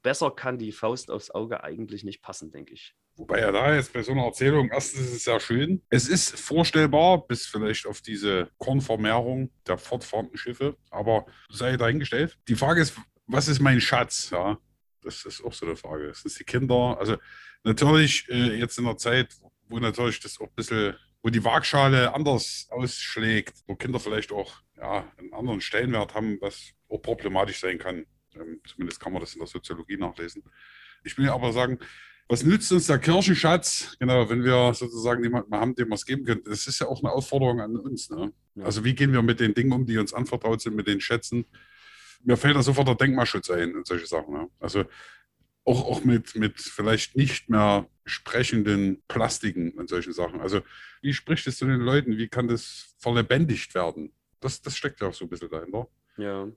besser 0.01 0.31
kann 0.31 0.57
die 0.57 0.73
Faust 0.73 1.11
aufs 1.11 1.31
Auge 1.31 1.63
eigentlich 1.63 2.05
nicht 2.05 2.23
passen, 2.23 2.51
denke 2.51 2.73
ich. 2.73 2.95
Wobei 3.17 3.41
ja 3.41 3.53
da 3.53 3.75
jetzt 3.75 3.93
bei 3.93 4.03
so 4.03 4.13
einer 4.13 4.25
Erzählung, 4.25 4.71
erstens 4.73 5.03
ist 5.03 5.13
es 5.13 5.25
sehr 5.25 5.39
schön. 5.39 5.83
Es 5.89 6.09
ist 6.09 6.39
vorstellbar, 6.39 7.27
bis 7.27 7.47
vielleicht 7.47 7.87
auf 7.87 8.01
diese 8.01 8.51
Kornvermehrung 8.59 9.53
der 9.67 9.79
fortfahrenden 9.79 10.37
Schiffe, 10.37 10.77
aber 10.91 11.27
sei 11.49 11.77
dahingestellt. 11.77 12.37
Die 12.49 12.57
Frage 12.57 12.83
ist, 12.83 12.97
was 13.27 13.47
ist 13.47 13.61
mein 13.61 13.81
Schatz? 13.81 14.31
Ja, 14.31 14.59
das 15.01 15.25
ist 15.25 15.45
auch 15.45 15.53
so 15.53 15.67
eine 15.67 15.77
Frage. 15.77 16.09
Das 16.09 16.23
sind 16.23 16.39
die 16.39 16.45
Kinder. 16.45 16.97
Also 16.99 17.17
natürlich 17.63 18.29
äh, 18.31 18.59
jetzt 18.59 18.79
in 18.79 18.85
der 18.85 18.97
Zeit, 18.97 19.35
wo 19.69 19.79
natürlich 19.79 20.19
das 20.19 20.41
auch 20.41 20.49
ein 20.49 20.55
bisschen, 20.57 20.97
wo 21.23 21.31
die 21.31 21.45
Waagschale 21.45 22.13
anders 22.15 22.67
ausschlägt, 22.71 23.55
wo 23.67 23.77
Kinder 23.77 24.01
vielleicht 24.01 24.33
auch 24.33 24.55
ja, 24.77 25.09
einen 25.19 25.33
anderen 25.33 25.61
Stellenwert 25.61 26.15
haben, 26.15 26.39
was 26.41 26.73
auch 26.89 26.99
problematisch 26.99 27.61
sein 27.61 27.79
kann. 27.79 28.07
Ähm, 28.35 28.61
zumindest 28.67 28.99
kann 28.99 29.13
man 29.13 29.21
das 29.21 29.35
in 29.35 29.39
der 29.39 29.47
Soziologie 29.47 29.97
nachlesen. 29.97 30.43
Ich 31.05 31.17
will 31.17 31.29
aber 31.29 31.53
sagen, 31.53 31.79
was 32.29 32.43
nützt 32.43 32.73
uns 32.73 32.87
der 32.87 32.99
Kirchenschatz? 32.99 33.97
Genau, 33.99 34.29
wenn 34.31 34.45
wir 34.45 34.73
sozusagen 34.75 35.21
niemanden 35.21 35.55
haben, 35.55 35.75
dem 35.75 35.89
wir 35.89 35.95
es 35.95 36.07
geben 36.07 36.25
können. 36.25 36.43
Das 36.45 36.67
ist 36.67 36.81
ja 36.81 36.87
auch 36.87 37.03
eine 37.03 37.13
Aufforderung 37.13 37.61
an 37.61 37.77
uns. 37.77 38.09
Ne? 38.11 38.33
Ja. 38.55 38.65
Also 38.65 38.85
wie 38.85 38.95
gehen 38.95 39.13
wir 39.13 39.23
mit 39.23 39.41
den 39.41 39.55
Dingen 39.55 39.73
um, 39.73 39.85
die 39.85 39.99
uns 39.99 40.15
anvertraut 40.15 40.61
sind, 40.61 40.75
mit 40.75 40.87
den 40.87 41.01
Schätzen? 41.01 41.45
Mir 42.23 42.37
fällt 42.37 42.57
da 42.57 42.63
sofort 42.63 42.89
der 42.89 42.95
Denkmalschutz 42.95 43.51
ein 43.51 43.75
und 43.75 43.87
solche 43.87 44.07
Sachen. 44.07 44.33
Ne? 44.33 44.49
Also 44.59 44.85
auch, 45.65 45.85
auch 45.87 46.05
mit, 46.05 46.35
mit 46.37 46.61
vielleicht 46.61 47.17
nicht 47.17 47.51
mehr 47.51 47.89
sprechenden 48.07 49.03
Plastiken 49.09 49.73
und 49.73 49.89
solchen 49.89 50.13
Sachen. 50.13 50.41
Also 50.41 50.61
wie 51.03 51.13
spricht 51.13 51.47
es 51.47 51.59
zu 51.59 51.67
den 51.67 51.81
Leuten? 51.81 52.17
Wie 52.17 52.29
kann 52.29 52.49
das 52.49 52.95
verlebendigt 52.99 53.75
werden? 53.75 54.13
Das, 54.41 54.63
das 54.63 54.77
steckt 54.77 55.01
ja 55.01 55.09
auch 55.09 55.15
so 55.15 55.25
ein 55.25 55.29
bisschen 55.29 55.51
dahinter. 55.51 55.89
Ja, 56.17 56.49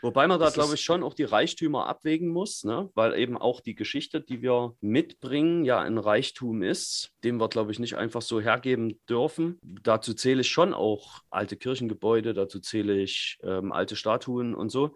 wobei 0.00 0.26
man 0.26 0.40
da, 0.40 0.48
glaube 0.48 0.74
ich, 0.74 0.80
schon 0.80 1.02
auch 1.02 1.12
die 1.12 1.24
Reichtümer 1.24 1.86
abwägen 1.86 2.28
muss, 2.28 2.64
ne? 2.64 2.90
weil 2.94 3.18
eben 3.18 3.36
auch 3.36 3.60
die 3.60 3.74
Geschichte, 3.74 4.22
die 4.22 4.40
wir 4.40 4.74
mitbringen, 4.80 5.64
ja 5.64 5.80
ein 5.80 5.98
Reichtum 5.98 6.62
ist, 6.62 7.10
den 7.22 7.36
wir, 7.36 7.48
glaube 7.48 7.72
ich, 7.72 7.78
nicht 7.78 7.96
einfach 7.96 8.22
so 8.22 8.40
hergeben 8.40 8.98
dürfen. 9.08 9.58
Dazu 9.62 10.14
zähle 10.14 10.40
ich 10.40 10.48
schon 10.48 10.72
auch 10.72 11.20
alte 11.30 11.56
Kirchengebäude, 11.56 12.32
dazu 12.32 12.58
zähle 12.60 12.98
ich 12.98 13.38
ähm, 13.42 13.70
alte 13.70 13.96
Statuen 13.96 14.54
und 14.54 14.70
so, 14.70 14.94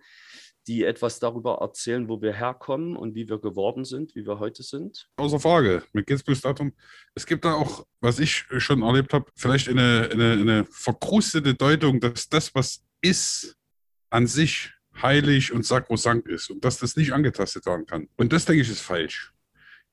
die 0.66 0.84
etwas 0.84 1.20
darüber 1.20 1.58
erzählen, 1.60 2.08
wo 2.08 2.20
wir 2.22 2.32
herkommen 2.32 2.96
und 2.96 3.14
wie 3.14 3.28
wir 3.28 3.38
geworden 3.38 3.84
sind, 3.84 4.14
wie 4.14 4.26
wir 4.26 4.38
heute 4.38 4.62
sind. 4.62 5.08
Außer 5.16 5.38
Frage. 5.38 5.82
Mir 5.92 6.02
geht 6.02 6.26
es 6.26 6.40
darum, 6.40 6.72
es 7.14 7.26
gibt 7.26 7.44
da 7.44 7.54
auch, 7.54 7.86
was 8.00 8.18
ich 8.18 8.46
schon 8.58 8.82
erlebt 8.82 9.12
habe, 9.12 9.30
vielleicht 9.36 9.68
eine, 9.68 10.08
eine, 10.10 10.32
eine 10.32 10.64
verkrustete 10.64 11.54
Deutung, 11.54 12.00
dass 12.00 12.28
das, 12.28 12.54
was 12.54 12.82
ist, 13.00 13.56
an 14.16 14.26
sich 14.26 14.72
heilig 15.02 15.52
und 15.52 15.66
sakrosankt 15.66 16.26
ist 16.26 16.50
und 16.50 16.64
dass 16.64 16.78
das 16.78 16.96
nicht 16.96 17.12
angetastet 17.12 17.66
werden 17.66 17.84
kann. 17.84 18.08
Und 18.16 18.32
das, 18.32 18.46
denke 18.46 18.62
ich, 18.62 18.70
ist 18.70 18.80
falsch. 18.80 19.34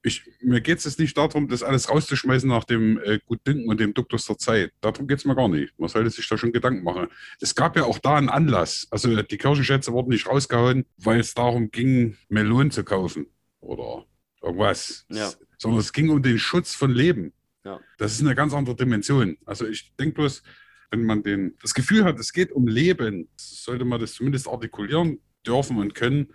Ich, 0.01 0.23
mir 0.41 0.61
geht 0.61 0.77
es 0.77 0.85
jetzt 0.85 0.97
nicht 0.99 1.17
darum, 1.17 1.49
das 1.49 1.61
alles 1.61 1.89
rauszuschmeißen 1.89 2.47
nach 2.47 2.63
dem 2.63 2.97
äh, 2.99 3.19
Gutdünken 3.25 3.67
und 3.67 3.81
dem 3.81 3.93
Duktus 3.93 4.25
der 4.25 4.37
Zeit. 4.37 4.71
Darum 4.79 5.07
geht 5.07 5.17
es 5.19 5.25
mir 5.25 5.35
gar 5.35 5.49
nicht. 5.49 5.77
Man 5.77 5.89
sollte 5.89 6.09
sich 6.09 6.27
da 6.27 6.37
schon 6.37 6.53
Gedanken 6.53 6.83
machen. 6.83 7.07
Es 7.41 7.53
gab 7.53 7.75
ja 7.75 7.83
auch 7.83 7.99
da 7.99 8.15
einen 8.15 8.29
Anlass. 8.29 8.87
Also 8.91 9.21
die 9.21 9.37
Kirchenschätze 9.37 9.91
wurden 9.91 10.09
nicht 10.09 10.27
rausgehauen, 10.27 10.85
weil 10.97 11.19
es 11.19 11.33
darum 11.33 11.69
ging, 11.71 12.17
Melonen 12.29 12.71
zu 12.71 12.85
kaufen 12.85 13.27
oder 13.59 14.05
irgendwas. 14.41 15.05
Ja. 15.09 15.31
Sondern 15.57 15.81
es 15.81 15.91
ging 15.91 16.09
um 16.09 16.23
den 16.23 16.39
Schutz 16.39 16.73
von 16.75 16.91
Leben. 16.91 17.33
Ja. 17.65 17.81
Das 17.97 18.13
ist 18.13 18.21
eine 18.21 18.35
ganz 18.35 18.53
andere 18.53 18.75
Dimension. 18.75 19.37
Also 19.45 19.67
ich 19.67 19.93
denke 19.97 20.15
bloß, 20.15 20.43
wenn 20.93 21.05
man 21.05 21.23
den, 21.23 21.57
das 21.59 21.73
Gefühl 21.73 22.05
hat, 22.05 22.19
es 22.19 22.33
geht 22.33 22.51
um 22.51 22.67
Leben, 22.67 23.27
sollte 23.35 23.83
man 23.83 23.99
das 23.99 24.13
zumindest 24.13 24.47
artikulieren 24.47 25.19
dürfen 25.45 25.77
und 25.77 25.95
können 25.95 26.31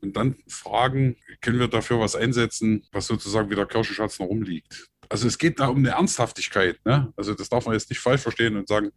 und 0.00 0.16
dann 0.16 0.36
fragen, 0.48 1.18
können 1.42 1.58
wir 1.58 1.68
dafür 1.68 2.00
was 2.00 2.16
einsetzen, 2.16 2.82
was 2.92 3.06
sozusagen 3.06 3.50
wie 3.50 3.56
der 3.56 3.66
Kirchenschatz 3.66 4.18
noch 4.18 4.28
rumliegt. 4.28 4.86
Also 5.10 5.28
es 5.28 5.36
geht 5.36 5.60
da 5.60 5.68
um 5.68 5.76
eine 5.76 5.90
Ernsthaftigkeit. 5.90 6.80
Ne? 6.86 7.12
Also 7.14 7.34
das 7.34 7.50
darf 7.50 7.66
man 7.66 7.74
jetzt 7.74 7.90
nicht 7.90 7.98
falsch 7.98 8.22
verstehen 8.22 8.56
und 8.56 8.68
sagen, 8.68 8.90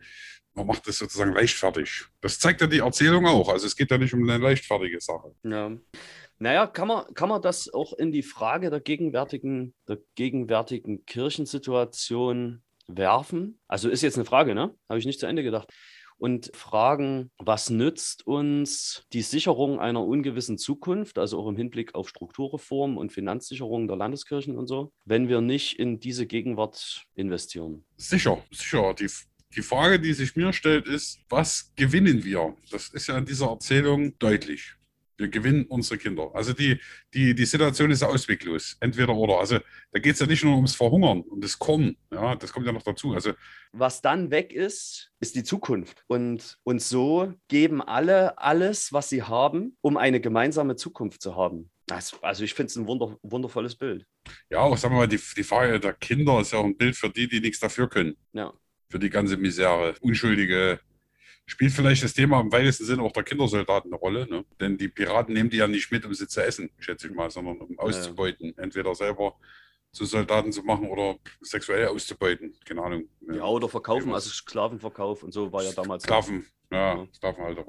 man 0.53 0.67
macht 0.67 0.87
das 0.87 0.99
sozusagen 0.99 1.33
leichtfertig. 1.33 2.05
Das 2.21 2.39
zeigt 2.39 2.61
ja 2.61 2.67
die 2.67 2.79
Erzählung 2.79 3.25
auch. 3.25 3.49
Also 3.49 3.67
es 3.67 3.75
geht 3.75 3.91
ja 3.91 3.97
nicht 3.97 4.13
um 4.13 4.23
eine 4.23 4.41
leichtfertige 4.41 5.01
Sache. 5.01 5.35
Ja. 5.43 5.71
Naja, 6.39 6.67
kann 6.67 6.87
man, 6.87 7.13
kann 7.13 7.27
man 7.27 7.41
das 7.41 7.73
auch 7.73 7.91
in 7.91 8.13
die 8.13 8.23
Frage 8.23 8.69
der 8.69 8.79
gegenwärtigen, 8.79 9.73
der 9.85 9.99
gegenwärtigen 10.15 11.05
Kirchensituation 11.05 12.61
werfen? 12.87 13.59
Also 13.67 13.89
ist 13.89 14.01
jetzt 14.01 14.15
eine 14.15 14.25
Frage, 14.25 14.55
ne? 14.55 14.75
Habe 14.89 14.99
ich 14.99 15.05
nicht 15.05 15.19
zu 15.19 15.25
Ende 15.25 15.43
gedacht. 15.43 15.69
Und 16.17 16.51
fragen, 16.55 17.31
was 17.37 17.69
nützt 17.69 18.25
uns 18.25 19.03
die 19.11 19.23
Sicherung 19.23 19.79
einer 19.79 20.05
ungewissen 20.05 20.57
Zukunft, 20.57 21.17
also 21.17 21.39
auch 21.39 21.47
im 21.47 21.57
Hinblick 21.57 21.95
auf 21.95 22.07
Strukturreform 22.07 22.97
und 22.97 23.11
Finanzsicherung 23.11 23.87
der 23.87 23.97
Landeskirchen 23.97 24.57
und 24.57 24.67
so, 24.67 24.93
wenn 25.05 25.27
wir 25.27 25.41
nicht 25.41 25.79
in 25.79 25.99
diese 25.99 26.25
Gegenwart 26.25 27.03
investieren? 27.15 27.83
Sicher, 27.97 28.41
sicher. 28.51 28.93
Die, 28.93 29.09
die 29.55 29.61
Frage, 29.61 29.99
die 29.99 30.13
sich 30.13 30.35
mir 30.35 30.53
stellt, 30.53 30.87
ist, 30.87 31.19
was 31.29 31.73
gewinnen 31.75 32.23
wir? 32.23 32.55
Das 32.71 32.89
ist 32.89 33.07
ja 33.07 33.17
in 33.17 33.25
dieser 33.25 33.47
Erzählung 33.47 34.17
deutlich. 34.19 34.75
Wir 35.23 35.29
gewinnen 35.29 35.65
unsere 35.67 35.97
Kinder. 35.97 36.31
Also 36.33 36.51
die, 36.51 36.77
die, 37.13 37.33
die 37.33 37.45
Situation 37.45 37.89
ist 37.91 38.01
ja 38.01 38.09
ausweglos. 38.09 38.75
Entweder 38.81 39.15
oder. 39.15 39.39
Also 39.39 39.59
da 39.93 39.99
geht 39.99 40.15
es 40.15 40.19
ja 40.19 40.25
nicht 40.25 40.43
nur 40.43 40.55
ums 40.55 40.75
Verhungern 40.75 41.21
und 41.21 41.41
das 41.41 41.57
Korn. 41.57 41.95
Ja, 42.11 42.35
das 42.35 42.51
kommt 42.51 42.65
ja 42.65 42.73
noch 42.73 42.83
dazu. 42.83 43.13
Also 43.13 43.31
was 43.71 44.01
dann 44.01 44.31
weg 44.31 44.51
ist, 44.51 45.13
ist 45.21 45.37
die 45.37 45.43
Zukunft. 45.43 46.03
Und, 46.07 46.59
und 46.63 46.81
so 46.81 47.33
geben 47.47 47.81
alle 47.81 48.37
alles, 48.37 48.91
was 48.91 49.07
sie 49.07 49.23
haben, 49.23 49.77
um 49.79 49.95
eine 49.95 50.19
gemeinsame 50.19 50.75
Zukunft 50.75 51.21
zu 51.21 51.37
haben. 51.37 51.71
Das, 51.85 52.21
also 52.21 52.43
ich 52.43 52.53
finde 52.53 52.67
es 52.67 52.75
ein 52.75 52.85
wunder, 52.85 53.17
wundervolles 53.21 53.75
Bild. 53.75 54.05
ja, 54.49 54.59
auch 54.59 54.77
sagen 54.77 54.93
wir 54.93 54.99
mal, 54.99 55.07
die, 55.07 55.19
die 55.37 55.43
Frage 55.43 55.79
der 55.79 55.93
Kinder 55.93 56.41
ist 56.41 56.51
ja 56.51 56.59
auch 56.59 56.65
ein 56.65 56.75
Bild 56.75 56.97
für 56.97 57.09
die, 57.09 57.29
die 57.29 57.39
nichts 57.39 57.61
dafür 57.61 57.87
können. 57.87 58.17
Ja. 58.33 58.53
Für 58.89 58.99
die 58.99 59.09
ganze 59.09 59.37
Misere. 59.37 59.95
Unschuldige. 60.01 60.81
Spielt 61.45 61.73
vielleicht 61.73 62.03
das 62.03 62.13
Thema 62.13 62.39
im 62.39 62.51
weitesten 62.51 62.85
Sinne 62.85 63.03
auch 63.03 63.11
der 63.11 63.23
Kindersoldaten 63.23 63.91
eine 63.91 63.99
Rolle. 63.99 64.27
Ne? 64.29 64.45
Denn 64.59 64.77
die 64.77 64.87
Piraten 64.87 65.33
nehmen 65.33 65.49
die 65.49 65.57
ja 65.57 65.67
nicht 65.67 65.91
mit, 65.91 66.05
um 66.05 66.13
sie 66.13 66.27
zu 66.27 66.41
essen, 66.43 66.69
schätze 66.79 67.07
ich 67.07 67.13
mal, 67.13 67.29
sondern 67.29 67.57
um 67.57 67.77
auszubeuten. 67.79 68.57
Entweder 68.57 68.95
selber 68.95 69.35
zu 69.93 70.05
Soldaten 70.05 70.51
zu 70.51 70.63
machen 70.63 70.87
oder 70.89 71.17
sexuell 71.41 71.87
auszubeuten. 71.87 72.55
Keine 72.65 72.81
Ahnung. 72.81 73.07
Ja, 73.31 73.43
oder 73.45 73.69
verkaufen, 73.69 74.13
also 74.13 74.29
Sklavenverkauf 74.29 75.21
und 75.23 75.31
so 75.31 75.51
war 75.51 75.63
ja 75.63 75.71
damals. 75.71 76.03
Sklaven, 76.03 76.45
ja, 76.71 76.95
Ja. 76.95 77.07
Sklavenhalter. 77.13 77.65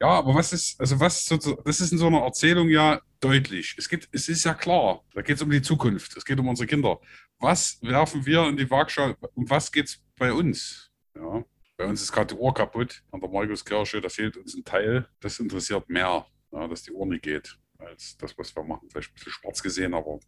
Ja, 0.00 0.08
aber 0.08 0.34
was 0.34 0.52
ist, 0.52 0.80
also 0.80 0.98
was, 0.98 1.24
das 1.26 1.80
ist 1.80 1.92
in 1.92 1.98
so 1.98 2.08
einer 2.08 2.22
Erzählung 2.22 2.68
ja 2.68 3.00
deutlich. 3.20 3.76
Es 3.78 3.88
geht, 3.88 4.08
es 4.10 4.28
ist 4.28 4.44
ja 4.44 4.54
klar, 4.54 5.04
da 5.14 5.22
geht 5.22 5.36
es 5.36 5.42
um 5.42 5.50
die 5.50 5.62
Zukunft, 5.62 6.16
es 6.16 6.24
geht 6.24 6.40
um 6.40 6.48
unsere 6.48 6.66
Kinder. 6.66 7.00
Was 7.38 7.78
werfen 7.82 8.26
wir 8.26 8.48
in 8.48 8.56
die 8.56 8.68
Waagschale, 8.68 9.16
um 9.34 9.48
was 9.48 9.70
geht 9.70 9.86
es 9.86 10.02
bei 10.16 10.32
uns? 10.32 10.90
Ja, 11.14 11.44
bei 11.82 11.88
uns 11.88 12.02
ist 12.02 12.12
gerade 12.12 12.34
die 12.34 12.40
Uhr 12.40 12.54
kaputt 12.54 13.02
an 13.10 13.20
der 13.20 13.28
Markuskirche, 13.30 14.00
da 14.00 14.08
fehlt 14.08 14.36
uns 14.36 14.54
ein 14.54 14.64
Teil. 14.64 15.06
Das 15.20 15.38
interessiert 15.38 15.88
mehr, 15.88 16.26
ja, 16.52 16.68
dass 16.68 16.82
die 16.82 16.92
Uhr 16.92 17.06
nicht 17.06 17.22
geht, 17.22 17.58
als 17.78 18.16
das, 18.18 18.36
was 18.38 18.54
wir 18.54 18.62
machen. 18.64 18.88
Vielleicht 18.90 19.10
ein 19.10 19.14
bisschen 19.14 19.32
schwarz 19.32 19.62
gesehen, 19.62 19.94
aber 19.94 20.20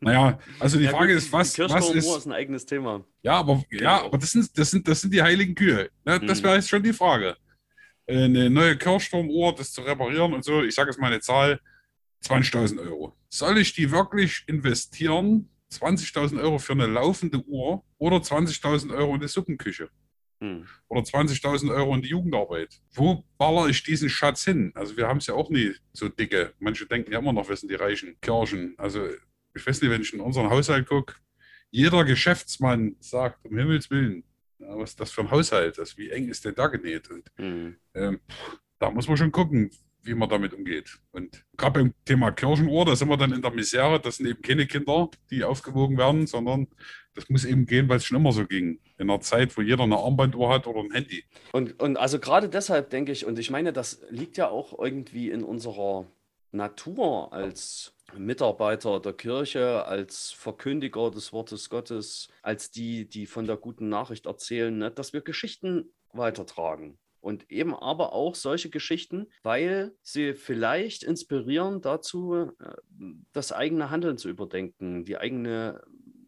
naja, 0.00 0.38
also 0.60 0.76
die 0.78 0.84
Ja, 0.84 0.90
Frage 0.90 1.14
gut, 1.14 1.22
ist, 1.22 1.32
was, 1.32 1.58
was 1.58 1.90
ist, 1.94 2.06
ist 2.06 2.26
ein 2.26 2.32
eigenes 2.32 2.66
Thema. 2.66 3.04
ja, 3.22 3.34
aber, 3.38 3.62
ja, 3.70 4.02
aber 4.04 4.18
das, 4.18 4.32
sind, 4.32 4.56
das, 4.58 4.70
sind, 4.70 4.86
das 4.86 5.00
sind 5.00 5.14
die 5.14 5.22
heiligen 5.22 5.54
Kühe. 5.54 5.90
Ne? 6.04 6.20
Das 6.20 6.40
Mhm. 6.40 6.44
wäre 6.44 6.54
jetzt 6.56 6.68
schon 6.68 6.82
die 6.82 6.92
Frage. 6.92 7.36
Eine 8.06 8.50
neue 8.50 8.76
Kirchturmuhr, 8.76 9.54
das 9.54 9.72
zu 9.72 9.80
reparieren 9.80 10.34
und 10.34 10.44
so, 10.44 10.62
ich 10.62 10.74
sage 10.74 10.90
jetzt 10.90 11.00
mal 11.00 11.06
eine 11.06 11.20
Zahl, 11.20 11.58
20.000 12.22 12.78
Euro. 12.80 13.16
Soll 13.30 13.58
ich 13.58 13.72
die 13.72 13.90
wirklich 13.90 14.44
investieren, 14.46 15.48
20.000 15.72 16.40
Euro 16.42 16.58
für 16.58 16.72
eine 16.74 16.86
laufende 16.86 17.38
Uhr 17.46 17.82
oder 17.98 18.18
20.000 18.18 18.94
Euro 18.94 19.14
in 19.14 19.20
die 19.22 19.28
Suppenküche? 19.28 19.88
Hm. 20.44 20.66
Oder 20.88 21.00
20.000 21.00 21.74
Euro 21.74 21.94
in 21.94 22.02
die 22.02 22.08
Jugendarbeit? 22.10 22.80
Wo 22.92 23.24
baller 23.38 23.68
ich 23.68 23.82
diesen 23.82 24.10
Schatz 24.10 24.44
hin? 24.44 24.72
Also 24.74 24.96
wir 24.96 25.08
haben 25.08 25.16
es 25.18 25.26
ja 25.26 25.34
auch 25.34 25.48
nie 25.48 25.72
so 25.94 26.08
dicke. 26.10 26.52
Manche 26.58 26.86
denken 26.86 27.12
ja 27.12 27.18
immer 27.18 27.32
noch, 27.32 27.48
wir 27.48 27.56
sind 27.56 27.70
die 27.70 27.76
reichen 27.76 28.20
Kirchen. 28.20 28.74
Also 28.76 29.08
ich 29.54 29.66
weiß 29.66 29.80
nicht, 29.80 29.90
wenn 29.90 30.02
ich 30.02 30.12
in 30.12 30.20
unseren 30.20 30.50
Haushalt 30.50 30.86
gucke, 30.86 31.14
jeder 31.70 32.04
Geschäftsmann 32.04 32.96
sagt, 33.00 33.44
um 33.44 33.56
Himmels 33.56 33.90
Willen, 33.90 34.24
ja, 34.58 34.76
was 34.78 34.90
ist 34.90 35.00
das 35.00 35.10
für 35.10 35.22
ein 35.22 35.30
Haushalt 35.30 35.78
ist, 35.78 35.96
wie 35.96 36.10
eng 36.10 36.28
ist 36.28 36.44
denn 36.44 36.54
da 36.54 36.66
genäht? 36.66 37.10
Und 37.10 37.30
Hm. 37.36 37.76
ähm, 37.94 38.20
da 38.78 38.90
muss 38.90 39.08
man 39.08 39.16
schon 39.16 39.32
gucken, 39.32 39.70
wie 40.04 40.14
man 40.14 40.28
damit 40.28 40.52
umgeht. 40.52 40.98
Und 41.12 41.44
gerade 41.56 41.80
beim 41.80 41.94
Thema 42.04 42.30
Kirchenuhr, 42.30 42.84
da 42.84 42.94
sind 42.94 43.08
wir 43.08 43.16
dann 43.16 43.32
in 43.32 43.42
der 43.42 43.50
Misere, 43.50 44.00
das 44.00 44.16
sind 44.16 44.26
eben 44.26 44.42
keine 44.42 44.66
Kinder, 44.66 45.10
die 45.30 45.44
aufgewogen 45.44 45.96
werden, 45.96 46.26
sondern 46.26 46.68
das 47.14 47.28
muss 47.28 47.44
eben 47.44 47.66
gehen, 47.66 47.88
weil 47.88 47.98
es 47.98 48.04
schon 48.04 48.18
immer 48.18 48.32
so 48.32 48.46
ging. 48.46 48.80
In 48.98 49.10
einer 49.10 49.20
Zeit, 49.20 49.56
wo 49.56 49.62
jeder 49.62 49.84
eine 49.84 49.96
Armbanduhr 49.96 50.52
hat 50.52 50.66
oder 50.66 50.80
ein 50.80 50.92
Handy. 50.92 51.24
Und, 51.52 51.80
und 51.80 51.96
also 51.96 52.18
gerade 52.18 52.48
deshalb 52.48 52.90
denke 52.90 53.12
ich, 53.12 53.24
und 53.24 53.38
ich 53.38 53.50
meine, 53.50 53.72
das 53.72 54.02
liegt 54.10 54.36
ja 54.36 54.48
auch 54.48 54.78
irgendwie 54.78 55.30
in 55.30 55.44
unserer 55.44 56.06
Natur 56.50 57.32
als 57.32 57.94
Mitarbeiter 58.16 59.00
der 59.00 59.12
Kirche, 59.12 59.84
als 59.86 60.30
Verkündiger 60.32 61.10
des 61.10 61.32
Wortes 61.32 61.68
Gottes, 61.68 62.28
als 62.42 62.70
die, 62.70 63.08
die 63.08 63.26
von 63.26 63.46
der 63.46 63.56
guten 63.56 63.88
Nachricht 63.88 64.26
erzählen, 64.26 64.76
ne, 64.76 64.90
dass 64.90 65.12
wir 65.12 65.20
Geschichten 65.20 65.92
weitertragen. 66.12 66.98
Und 67.24 67.50
eben 67.50 67.74
aber 67.74 68.12
auch 68.12 68.34
solche 68.34 68.68
Geschichten, 68.68 69.28
weil 69.42 69.96
sie 70.02 70.34
vielleicht 70.34 71.02
inspirieren 71.04 71.80
dazu, 71.80 72.50
äh, 72.60 72.74
das 73.32 73.50
eigene 73.50 73.88
Handeln 73.88 74.18
zu 74.18 74.28
überdenken, 74.28 75.04
die 75.06 75.16
eigene 75.16 75.80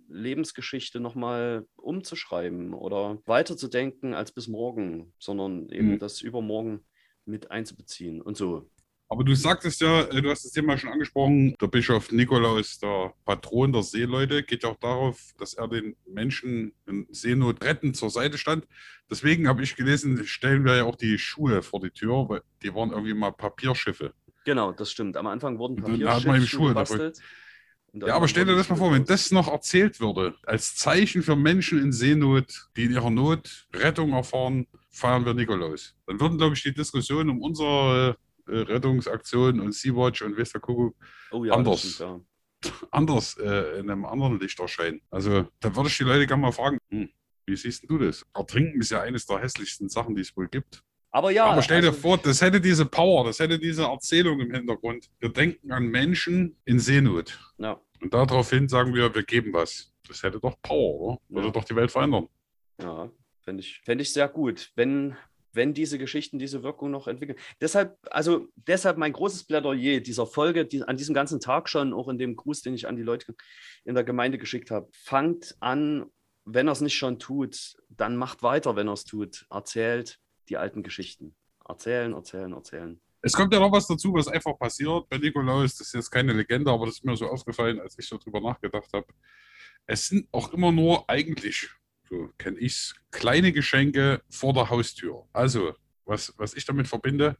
Lebensgeschichte 0.08 0.98
nochmal 1.00 1.66
umzuschreiben 1.76 2.72
oder 2.72 3.20
weiterzudenken 3.26 4.14
als 4.14 4.32
bis 4.32 4.48
morgen, 4.48 5.12
sondern 5.18 5.68
eben 5.68 5.94
Mhm. 5.94 5.98
das 5.98 6.22
Übermorgen 6.22 6.86
mit 7.26 7.50
einzubeziehen 7.50 8.22
und 8.22 8.36
so. 8.38 8.70
Aber 9.08 9.22
du 9.22 9.34
sagtest 9.34 9.80
ja, 9.80 10.02
äh, 10.02 10.20
du 10.20 10.30
hast 10.30 10.44
das 10.44 10.52
Thema 10.52 10.76
schon 10.76 10.90
angesprochen, 10.90 11.54
der 11.60 11.68
Bischof 11.68 12.10
Nikolaus, 12.10 12.78
der 12.78 13.14
Patron 13.24 13.72
der 13.72 13.82
Seeleute, 13.82 14.42
geht 14.42 14.64
ja 14.64 14.70
auch 14.70 14.78
darauf, 14.78 15.32
dass 15.38 15.54
er 15.54 15.68
den 15.68 15.96
Menschen 16.06 16.72
in 16.86 17.06
Seenot 17.10 17.62
rettend 17.64 17.96
zur 17.96 18.10
Seite 18.10 18.36
stand. 18.36 18.66
Deswegen 19.08 19.46
habe 19.46 19.62
ich 19.62 19.76
gelesen, 19.76 20.26
stellen 20.26 20.64
wir 20.64 20.76
ja 20.76 20.84
auch 20.84 20.96
die 20.96 21.18
Schuhe 21.18 21.62
vor 21.62 21.80
die 21.80 21.90
Tür, 21.90 22.28
weil 22.28 22.42
die 22.62 22.74
waren 22.74 22.90
irgendwie 22.90 23.14
mal 23.14 23.30
Papierschiffe. 23.30 24.12
Genau, 24.44 24.72
das 24.72 24.90
stimmt. 24.90 25.16
Am 25.16 25.26
Anfang 25.26 25.58
wurden 25.58 25.76
Papierschiffe 25.76 26.46
Schuhe 26.46 26.68
gebastelt. 26.68 27.20
Ja, 27.92 28.14
aber 28.16 28.28
stell 28.28 28.44
dir 28.44 28.56
das 28.56 28.68
mal 28.68 28.76
vor, 28.76 28.92
wenn 28.92 29.06
das 29.06 29.30
noch 29.30 29.48
erzählt 29.48 30.00
würde, 30.00 30.34
als 30.44 30.76
Zeichen 30.76 31.22
für 31.22 31.34
Menschen 31.34 31.80
in 31.80 31.92
Seenot, 31.92 32.68
die 32.76 32.84
in 32.84 32.92
ihrer 32.92 33.08
Not 33.08 33.68
Rettung 33.72 34.12
erfahren, 34.12 34.66
feiern 34.90 35.24
wir 35.24 35.32
Nikolaus. 35.32 35.94
Dann 36.06 36.20
würden, 36.20 36.36
glaube 36.36 36.54
ich, 36.54 36.62
die 36.62 36.74
Diskussion 36.74 37.30
um 37.30 37.40
unsere 37.40 38.18
äh, 38.48 38.58
Rettungsaktion 38.58 39.60
und 39.60 39.72
Sea-Watch 39.74 40.22
und 40.22 40.38
weiß 40.38 40.52
der 40.52 40.60
Kuckuck 40.60 40.94
oh, 41.32 41.44
ja, 41.44 41.54
anders. 41.54 41.80
Stimmt, 41.94 42.00
ja. 42.64 42.70
anders 42.90 43.36
äh, 43.38 43.78
in 43.80 43.90
einem 43.90 44.04
anderen 44.06 44.40
Licht 44.40 44.58
erscheinen. 44.60 45.00
Also 45.10 45.46
da 45.60 45.74
würde 45.74 45.88
ich 45.88 45.96
die 45.98 46.04
Leute 46.04 46.26
gerne 46.26 46.42
mal 46.42 46.52
fragen, 46.52 46.78
hm, 46.90 47.08
wie 47.46 47.56
siehst 47.56 47.84
du 47.88 47.98
das? 47.98 48.24
Ertrinken 48.34 48.80
ist 48.80 48.90
ja 48.90 49.02
eines 49.02 49.26
der 49.26 49.38
hässlichsten 49.38 49.88
Sachen, 49.88 50.14
die 50.14 50.22
es 50.22 50.36
wohl 50.36 50.48
gibt. 50.48 50.82
Aber 51.10 51.30
ja, 51.30 51.46
Aber 51.46 51.62
stell 51.62 51.80
dir 51.80 51.88
also- 51.88 52.00
vor, 52.00 52.18
das 52.18 52.42
hätte 52.42 52.60
diese 52.60 52.84
Power, 52.84 53.24
das 53.24 53.38
hätte 53.38 53.58
diese 53.58 53.84
Erzählung 53.84 54.40
im 54.40 54.52
Hintergrund. 54.52 55.08
Wir 55.20 55.28
denken 55.30 55.70
an 55.72 55.86
Menschen 55.86 56.56
in 56.64 56.78
Seenot. 56.78 57.38
Ja, 57.58 57.80
Und 58.02 58.12
daraufhin 58.12 58.68
sagen 58.68 58.94
wir, 58.94 59.14
wir 59.14 59.22
geben 59.22 59.52
was. 59.52 59.92
Das 60.08 60.22
hätte 60.22 60.38
doch 60.40 60.60
Power, 60.62 61.00
oder? 61.00 61.20
Würde 61.28 61.46
Ja. 61.48 61.52
doch 61.52 61.64
die 61.64 61.74
Welt 61.76 61.90
verändern. 61.90 62.28
ja 62.80 63.10
fände 63.42 63.60
ich, 63.60 63.80
fänd 63.84 64.00
ich 64.00 64.12
sehr 64.12 64.28
gut, 64.28 64.72
wenn, 64.74 65.16
wenn 65.56 65.74
diese 65.74 65.98
Geschichten 65.98 66.38
diese 66.38 66.62
Wirkung 66.62 66.90
noch 66.90 67.08
entwickeln. 67.08 67.38
Deshalb, 67.60 67.98
also 68.10 68.46
deshalb 68.54 68.98
mein 68.98 69.12
großes 69.12 69.44
Plädoyer 69.44 70.00
dieser 70.00 70.26
Folge, 70.26 70.66
die, 70.66 70.82
an 70.82 70.96
diesem 70.96 71.14
ganzen 71.14 71.40
Tag 71.40 71.68
schon, 71.68 71.92
auch 71.92 72.08
in 72.08 72.18
dem 72.18 72.36
Gruß, 72.36 72.62
den 72.62 72.74
ich 72.74 72.86
an 72.86 72.96
die 72.96 73.02
Leute 73.02 73.34
in 73.84 73.94
der 73.94 74.04
Gemeinde 74.04 74.38
geschickt 74.38 74.70
habe, 74.70 74.88
fangt 74.92 75.56
an, 75.60 76.06
wenn 76.44 76.68
er 76.68 76.72
es 76.72 76.80
nicht 76.80 76.96
schon 76.96 77.18
tut, 77.18 77.76
dann 77.88 78.16
macht 78.16 78.42
weiter, 78.42 78.76
wenn 78.76 78.88
er 78.88 78.92
es 78.92 79.04
tut. 79.04 79.46
Erzählt 79.50 80.20
die 80.48 80.56
alten 80.56 80.82
Geschichten. 80.82 81.34
Erzählen, 81.68 82.12
erzählen, 82.12 82.52
erzählen. 82.52 83.00
Es 83.22 83.32
kommt 83.32 83.52
ja 83.52 83.58
noch 83.58 83.72
was 83.72 83.88
dazu, 83.88 84.14
was 84.14 84.28
einfach 84.28 84.56
passiert 84.56 85.08
bei 85.08 85.18
Nikolaus. 85.18 85.76
Das 85.76 85.88
ist 85.88 85.94
jetzt 85.94 86.10
keine 86.10 86.32
Legende, 86.32 86.70
aber 86.70 86.86
das 86.86 86.96
ist 86.96 87.04
mir 87.04 87.16
so 87.16 87.26
aufgefallen, 87.26 87.80
als 87.80 87.98
ich 87.98 88.06
so 88.06 88.18
drüber 88.18 88.40
nachgedacht 88.40 88.92
habe. 88.92 89.06
Es 89.84 90.06
sind 90.06 90.28
auch 90.30 90.52
immer 90.52 90.70
nur 90.70 91.08
eigentlich, 91.10 91.68
so 92.08 92.30
kenne 92.38 92.58
ich 92.58 92.72
es, 92.72 92.94
kleine 93.10 93.52
Geschenke 93.52 94.22
vor 94.28 94.52
der 94.52 94.70
Haustür. 94.70 95.26
Also, 95.32 95.74
was, 96.04 96.34
was 96.36 96.54
ich 96.54 96.64
damit 96.64 96.88
verbinde, 96.88 97.36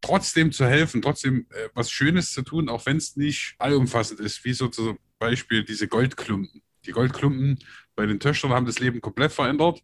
trotzdem 0.00 0.52
zu 0.52 0.66
helfen, 0.66 1.02
trotzdem 1.02 1.46
äh, 1.50 1.68
was 1.74 1.90
Schönes 1.90 2.32
zu 2.32 2.42
tun, 2.42 2.68
auch 2.68 2.86
wenn 2.86 2.98
es 2.98 3.16
nicht 3.16 3.54
allumfassend 3.58 4.20
ist, 4.20 4.44
wie 4.44 4.52
so 4.52 4.68
zum 4.68 4.98
Beispiel 5.18 5.64
diese 5.64 5.88
Goldklumpen. 5.88 6.62
Die 6.84 6.92
Goldklumpen 6.92 7.58
bei 7.94 8.06
den 8.06 8.20
Töchtern 8.20 8.52
haben 8.52 8.66
das 8.66 8.78
Leben 8.78 9.00
komplett 9.00 9.32
verändert. 9.32 9.82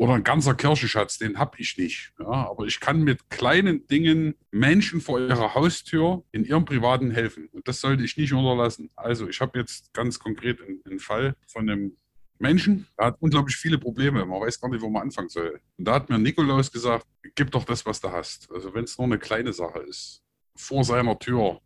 Oder 0.00 0.14
ein 0.14 0.24
ganzer 0.24 0.54
Kirchenschatz, 0.54 1.18
den 1.18 1.38
habe 1.38 1.58
ich 1.58 1.76
nicht. 1.76 2.14
Ja, 2.18 2.48
aber 2.48 2.64
ich 2.64 2.80
kann 2.80 3.02
mit 3.02 3.28
kleinen 3.28 3.86
Dingen 3.86 4.34
Menschen 4.50 5.02
vor 5.02 5.20
ihrer 5.20 5.54
Haustür 5.54 6.24
in 6.32 6.42
ihrem 6.46 6.64
Privaten 6.64 7.10
helfen. 7.10 7.50
Und 7.52 7.68
das 7.68 7.82
sollte 7.82 8.02
ich 8.02 8.16
nicht 8.16 8.32
unterlassen. 8.32 8.88
Also 8.96 9.28
ich 9.28 9.42
habe 9.42 9.58
jetzt 9.58 9.92
ganz 9.92 10.18
konkret 10.18 10.62
einen, 10.62 10.80
einen 10.86 11.00
Fall 11.00 11.36
von 11.46 11.68
einem 11.68 11.98
Menschen, 12.40 12.86
der 12.98 13.06
hat 13.06 13.16
unglaublich 13.20 13.56
viele 13.56 13.78
Probleme. 13.78 14.24
Man 14.24 14.40
weiß 14.40 14.60
gar 14.60 14.70
nicht, 14.70 14.80
wo 14.80 14.88
man 14.88 15.02
anfangen 15.02 15.28
soll. 15.28 15.60
Und 15.76 15.84
da 15.84 15.94
hat 15.94 16.08
mir 16.08 16.18
Nikolaus 16.18 16.72
gesagt, 16.72 17.06
gib 17.34 17.50
doch 17.50 17.64
das, 17.64 17.84
was 17.84 18.00
du 18.00 18.10
hast. 18.10 18.50
Also 18.50 18.74
wenn 18.74 18.84
es 18.84 18.96
nur 18.96 19.06
eine 19.06 19.18
kleine 19.18 19.52
Sache 19.52 19.80
ist, 19.80 20.22
vor 20.56 20.82
seiner 20.84 21.18
Tür, 21.18 21.60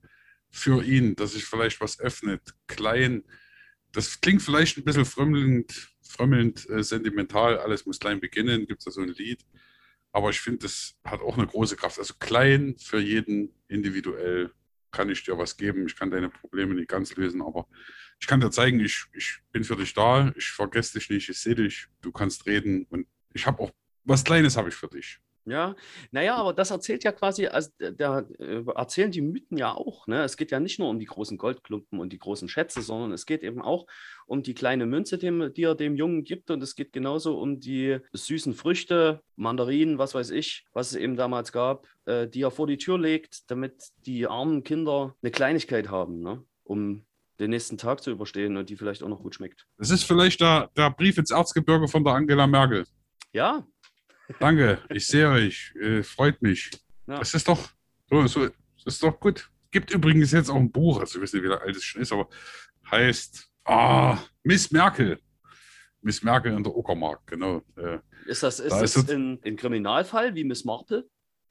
für 0.50 0.84
ihn, 0.84 1.16
dass 1.16 1.32
sich 1.32 1.44
vielleicht 1.44 1.80
was 1.80 1.98
öffnet, 1.98 2.40
klein. 2.66 3.24
Das 3.92 4.20
klingt 4.20 4.42
vielleicht 4.42 4.76
ein 4.76 4.84
bisschen 4.84 5.04
frömmelnd, 5.04 5.92
frömmelnd 6.02 6.68
äh, 6.70 6.82
sentimental. 6.82 7.58
Alles 7.58 7.86
muss 7.86 7.98
klein 7.98 8.20
beginnen, 8.20 8.66
gibt 8.66 8.80
es 8.80 8.84
da 8.84 8.90
so 8.90 9.00
ein 9.00 9.08
Lied. 9.08 9.44
Aber 10.12 10.30
ich 10.30 10.40
finde, 10.40 10.60
das 10.60 10.94
hat 11.04 11.20
auch 11.20 11.36
eine 11.36 11.46
große 11.46 11.76
Kraft. 11.76 11.98
Also 11.98 12.14
klein 12.20 12.76
für 12.78 13.00
jeden 13.00 13.52
individuell 13.68 14.52
kann 14.92 15.10
ich 15.10 15.24
dir 15.24 15.36
was 15.38 15.56
geben. 15.56 15.86
Ich 15.86 15.96
kann 15.96 16.10
deine 16.10 16.30
Probleme 16.30 16.74
nicht 16.74 16.88
ganz 16.88 17.14
lösen, 17.16 17.42
aber 17.42 17.66
ich 18.24 18.28
kann 18.28 18.40
dir 18.40 18.50
zeigen, 18.50 18.80
ich, 18.80 19.04
ich 19.12 19.40
bin 19.52 19.64
für 19.64 19.76
dich 19.76 19.92
da, 19.92 20.32
ich 20.34 20.46
vergesse 20.46 20.98
dich 20.98 21.10
nicht, 21.10 21.28
ich 21.28 21.38
sehe 21.38 21.54
dich, 21.54 21.88
du 22.00 22.10
kannst 22.10 22.46
reden 22.46 22.86
und 22.88 23.06
ich 23.34 23.46
habe 23.46 23.62
auch 23.62 23.70
was 24.04 24.24
Kleines 24.24 24.56
habe 24.56 24.70
ich 24.70 24.74
für 24.74 24.88
dich. 24.88 25.18
Ja, 25.44 25.76
naja, 26.10 26.36
aber 26.36 26.54
das 26.54 26.70
erzählt 26.70 27.04
ja 27.04 27.12
quasi, 27.12 27.48
also 27.48 27.68
da 27.78 28.20
äh, 28.38 28.64
erzählen 28.74 29.10
die 29.10 29.20
Mythen 29.20 29.58
ja 29.58 29.74
auch. 29.74 30.06
Ne? 30.06 30.22
Es 30.22 30.38
geht 30.38 30.50
ja 30.52 30.58
nicht 30.58 30.78
nur 30.78 30.88
um 30.88 30.98
die 30.98 31.04
großen 31.04 31.36
Goldklumpen 31.36 32.00
und 32.00 32.14
die 32.14 32.18
großen 32.18 32.48
Schätze, 32.48 32.80
sondern 32.80 33.12
es 33.12 33.26
geht 33.26 33.42
eben 33.42 33.60
auch 33.60 33.86
um 34.24 34.42
die 34.42 34.54
kleine 34.54 34.86
Münze, 34.86 35.18
dem, 35.18 35.52
die 35.52 35.64
er 35.64 35.74
dem 35.74 35.96
Jungen 35.96 36.24
gibt. 36.24 36.50
Und 36.50 36.62
es 36.62 36.76
geht 36.76 36.94
genauso 36.94 37.38
um 37.38 37.60
die 37.60 37.98
süßen 38.14 38.54
Früchte, 38.54 39.20
Mandarinen, 39.36 39.98
was 39.98 40.14
weiß 40.14 40.30
ich, 40.30 40.64
was 40.72 40.92
es 40.92 40.96
eben 40.96 41.16
damals 41.16 41.52
gab, 41.52 41.86
äh, 42.06 42.26
die 42.26 42.40
er 42.40 42.50
vor 42.50 42.66
die 42.66 42.78
Tür 42.78 42.98
legt, 42.98 43.50
damit 43.50 43.90
die 44.06 44.26
armen 44.26 44.64
Kinder 44.64 45.14
eine 45.20 45.30
Kleinigkeit 45.30 45.90
haben, 45.90 46.22
ne? 46.22 46.42
um 46.62 47.04
den 47.38 47.50
nächsten 47.50 47.78
Tag 47.78 48.02
zu 48.02 48.10
überstehen 48.10 48.56
und 48.56 48.68
die 48.70 48.76
vielleicht 48.76 49.02
auch 49.02 49.08
noch 49.08 49.20
gut 49.20 49.34
schmeckt. 49.34 49.66
Das 49.78 49.90
ist 49.90 50.04
vielleicht 50.04 50.40
der, 50.40 50.70
der 50.76 50.90
Brief 50.90 51.18
ins 51.18 51.30
Erzgebirge 51.30 51.88
von 51.88 52.04
der 52.04 52.14
Angela 52.14 52.46
Merkel. 52.46 52.86
Ja, 53.32 53.66
Danke, 54.38 54.78
ich 54.88 55.06
sehe 55.06 55.28
euch, 55.28 55.74
äh, 55.80 56.02
freut 56.02 56.40
mich. 56.40 56.70
Ja. 57.06 57.18
Das 57.18 57.34
ist 57.34 57.46
doch, 57.46 57.68
so, 58.08 58.26
so, 58.26 58.46
das 58.46 58.94
ist 58.94 59.02
doch 59.02 59.18
gut. 59.20 59.50
Gibt 59.70 59.90
übrigens 59.90 60.32
jetzt 60.32 60.50
auch 60.50 60.56
ein 60.56 60.70
Buch, 60.70 61.00
also 61.00 61.18
ich 61.18 61.22
weiß 61.22 61.32
nicht, 61.34 61.44
wie 61.44 61.48
alt 61.50 61.76
es 61.76 61.84
schon 61.84 62.00
ist, 62.00 62.12
aber 62.12 62.28
heißt 62.90 63.50
ah, 63.64 64.18
Miss 64.42 64.70
Merkel. 64.70 65.18
Miss 66.00 66.22
Merkel 66.22 66.52
in 66.52 66.62
der 66.62 66.74
Uckermark, 66.74 67.26
genau. 67.26 67.62
Äh, 67.76 67.98
ist 68.26 68.42
das, 68.42 68.60
ist 68.60 68.72
Da 68.72 68.80
das 68.80 68.96
ist 68.96 69.10
ein, 69.10 69.40
ein 69.44 69.56
Kriminalfall 69.56 70.34
wie 70.34 70.44
Miss 70.44 70.64
Marple? 70.64 71.06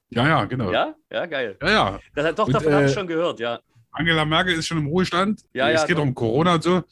ja, 0.10 0.28
ja, 0.28 0.46
genau. 0.46 0.72
Ja, 0.72 0.96
Ja, 1.12 1.18
ja, 1.20 1.26
geil. 1.26 1.58
ja. 1.62 2.00
Das, 2.16 2.36
doch, 2.36 2.52
davon 2.52 2.74
habe 2.74 2.86
ich 2.86 2.92
äh, 2.92 2.94
schon 2.94 3.08
gehört, 3.08 3.40
ja. 3.40 3.60
Angela 3.94 4.26
Merkel 4.26 4.56
ist 4.56 4.68
schon 4.68 4.80
im 4.80 4.88
Ruhestand. 4.88 5.44
Ja, 5.54 5.70
es 5.70 5.82
ja, 5.82 5.88
geht 5.88 5.98
doch. 5.98 6.04
um 6.04 6.14
Corona 6.14 6.56
und 6.56 6.64
so. 6.64 6.84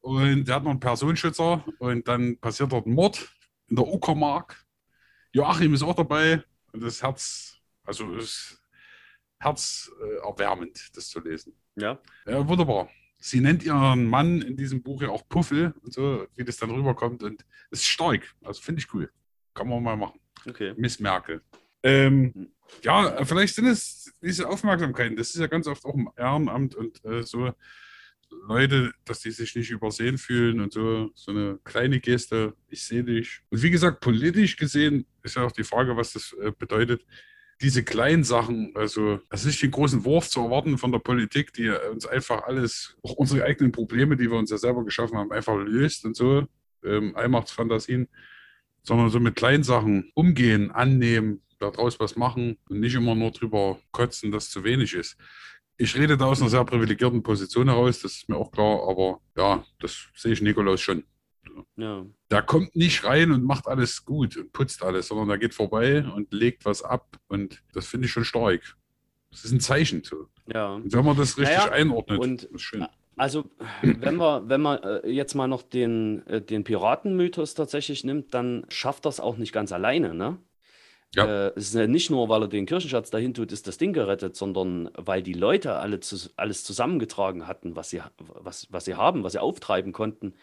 Und 0.00 0.46
der 0.46 0.56
hat 0.56 0.64
noch 0.64 0.70
einen 0.70 0.80
Personenschützer 0.80 1.64
und 1.78 2.08
dann 2.08 2.38
passiert 2.38 2.72
dort 2.72 2.86
ein 2.86 2.94
Mord 2.94 3.28
in 3.68 3.76
der 3.76 3.86
Uckermark. 3.86 4.64
Joachim 5.32 5.74
ist 5.74 5.82
auch 5.82 5.94
dabei 5.94 6.42
und 6.72 6.82
das 6.82 7.02
Herz, 7.02 7.58
also 7.84 8.14
es 8.16 8.24
ist 8.24 8.62
herzerwärmend, 9.38 10.90
das 10.94 11.08
zu 11.08 11.20
lesen. 11.20 11.54
Ja, 11.76 11.98
Ja, 12.26 12.46
wunderbar. 12.46 12.88
Sie 13.18 13.40
nennt 13.40 13.62
ihren 13.62 14.06
Mann 14.06 14.40
in 14.40 14.56
diesem 14.56 14.82
Buch 14.82 15.02
ja 15.02 15.10
auch 15.10 15.28
Puffel 15.28 15.74
und 15.82 15.92
so, 15.92 16.26
wie 16.34 16.44
das 16.44 16.56
dann 16.56 16.70
rüberkommt. 16.70 17.22
Und 17.22 17.44
es 17.70 17.80
ist 17.80 17.86
stark. 17.86 18.34
Also 18.42 18.62
finde 18.62 18.80
ich 18.80 18.92
cool. 18.94 19.10
Kann 19.52 19.68
man 19.68 19.82
mal 19.82 19.96
machen. 19.96 20.18
okay. 20.48 20.72
Miss 20.76 20.98
Merkel. 20.98 21.42
Ähm, 21.82 22.32
Hm. 22.34 22.48
ja, 22.82 23.24
vielleicht 23.24 23.54
sind 23.54 23.66
es 23.66 24.12
diese 24.22 24.48
Aufmerksamkeiten. 24.48 25.16
Das 25.16 25.30
ist 25.30 25.40
ja 25.40 25.46
ganz 25.46 25.66
oft 25.66 25.84
auch 25.84 25.94
im 25.94 26.10
Ehrenamt 26.16 26.74
und 26.74 27.04
äh, 27.04 27.22
so 27.22 27.52
Leute, 28.46 28.92
dass 29.04 29.20
die 29.20 29.32
sich 29.32 29.56
nicht 29.56 29.70
übersehen 29.70 30.18
fühlen 30.18 30.60
und 30.60 30.72
so. 30.72 31.10
So 31.14 31.32
eine 31.32 31.58
kleine 31.64 32.00
Geste, 32.00 32.54
ich 32.68 32.84
sehe 32.84 33.02
dich. 33.02 33.40
Und 33.50 33.62
wie 33.62 33.70
gesagt, 33.70 34.00
politisch 34.00 34.56
gesehen 34.56 35.06
ist 35.22 35.36
ja 35.36 35.44
auch 35.44 35.52
die 35.52 35.64
Frage, 35.64 35.96
was 35.96 36.12
das 36.12 36.32
äh, 36.40 36.52
bedeutet. 36.56 37.04
Diese 37.60 37.84
kleinen 37.84 38.24
Sachen, 38.24 38.72
also 38.74 39.20
es 39.28 39.40
ist 39.40 39.46
nicht 39.46 39.62
den 39.62 39.70
großen 39.70 40.04
Wurf 40.04 40.28
zu 40.30 40.40
erwarten 40.40 40.78
von 40.78 40.92
der 40.92 40.98
Politik, 41.00 41.52
die 41.52 41.68
uns 41.68 42.06
einfach 42.06 42.44
alles, 42.44 42.96
auch 43.02 43.12
unsere 43.12 43.44
eigenen 43.44 43.70
Probleme, 43.72 44.16
die 44.16 44.30
wir 44.30 44.38
uns 44.38 44.50
ja 44.50 44.56
selber 44.56 44.82
geschaffen 44.82 45.18
haben, 45.18 45.30
einfach 45.30 45.56
löst 45.56 46.06
und 46.06 46.16
so, 46.16 46.46
ähm, 46.82 47.14
Allmachtsfantasien, 47.16 48.08
sondern 48.82 49.10
so 49.10 49.20
mit 49.20 49.36
kleinen 49.36 49.62
Sachen 49.62 50.10
umgehen, 50.14 50.70
annehmen, 50.70 51.42
daraus 51.60 52.00
was 52.00 52.16
machen 52.16 52.58
und 52.68 52.80
nicht 52.80 52.94
immer 52.94 53.14
nur 53.14 53.30
drüber 53.30 53.78
kotzen, 53.92 54.32
dass 54.32 54.50
zu 54.50 54.64
wenig 54.64 54.94
ist. 54.94 55.16
Ich 55.76 55.96
rede 55.96 56.16
da 56.16 56.26
aus 56.26 56.40
einer 56.40 56.50
sehr 56.50 56.64
privilegierten 56.64 57.22
Position 57.22 57.68
heraus, 57.68 58.00
das 58.00 58.16
ist 58.16 58.28
mir 58.28 58.36
auch 58.36 58.50
klar, 58.50 58.86
aber 58.88 59.20
ja, 59.36 59.64
das 59.78 60.08
sehe 60.14 60.32
ich 60.32 60.42
Nikolaus 60.42 60.80
schon. 60.80 61.04
Ja. 61.76 62.04
Der 62.30 62.42
kommt 62.42 62.76
nicht 62.76 63.04
rein 63.04 63.32
und 63.32 63.44
macht 63.44 63.66
alles 63.66 64.04
gut 64.04 64.36
und 64.36 64.52
putzt 64.52 64.82
alles, 64.82 65.08
sondern 65.08 65.28
der 65.28 65.38
geht 65.38 65.54
vorbei 65.54 66.04
und 66.04 66.32
legt 66.32 66.64
was 66.64 66.82
ab 66.82 67.16
und 67.28 67.62
das 67.72 67.86
finde 67.86 68.06
ich 68.06 68.12
schon 68.12 68.24
stark. 68.24 68.76
Das 69.30 69.44
ist 69.44 69.52
ein 69.52 69.60
Zeichen. 69.60 70.02
So. 70.04 70.28
ja. 70.52 70.74
Und 70.74 70.92
wenn 70.92 71.04
man 71.04 71.16
das 71.16 71.38
richtig 71.38 71.56
Naja, 71.56 71.72
einordnet, 71.72 72.18
und- 72.20 72.42
ist 72.44 72.62
schön. 72.62 72.86
Also, 73.16 73.44
wenn 73.82 74.16
wir, 74.16 74.48
wenn 74.48 74.62
man 74.62 74.82
äh, 74.82 75.08
jetzt 75.10 75.34
mal 75.34 75.46
noch 75.46 75.60
den, 75.60 76.26
äh, 76.26 76.40
den 76.40 76.64
Piratenmythos 76.64 77.52
tatsächlich 77.52 78.02
nimmt, 78.02 78.32
dann 78.32 78.64
schafft 78.70 79.04
das 79.04 79.20
auch 79.20 79.36
nicht 79.36 79.52
ganz 79.52 79.72
alleine, 79.72 80.14
ne? 80.14 80.38
Ja. 81.14 81.26
Äh, 81.26 81.52
es 81.56 81.74
ist 81.74 81.88
nicht 81.88 82.10
nur, 82.10 82.28
weil 82.28 82.42
er 82.42 82.48
den 82.48 82.66
Kirchenschatz 82.66 83.10
dahin 83.10 83.34
tut, 83.34 83.52
ist 83.52 83.66
das 83.66 83.78
Ding 83.78 83.92
gerettet, 83.92 84.36
sondern 84.36 84.90
weil 84.94 85.22
die 85.22 85.32
Leute 85.32 85.74
alle 85.74 86.00
zu, 86.00 86.30
alles 86.36 86.62
zusammengetragen 86.64 87.46
hatten, 87.46 87.74
was 87.74 87.90
sie, 87.90 88.00
was, 88.18 88.68
was 88.70 88.84
sie 88.84 88.94
haben, 88.94 89.24
was 89.24 89.32
sie 89.32 89.42
auftreiben 89.42 89.92
konnten 89.92 90.34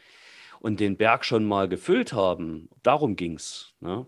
und 0.59 0.79
den 0.79 0.97
Berg 0.97 1.23
schon 1.23 1.45
mal 1.45 1.69
gefüllt 1.69 2.13
haben. 2.13 2.69
Darum 2.83 3.15
ging's. 3.15 3.73
Ne? 3.79 4.05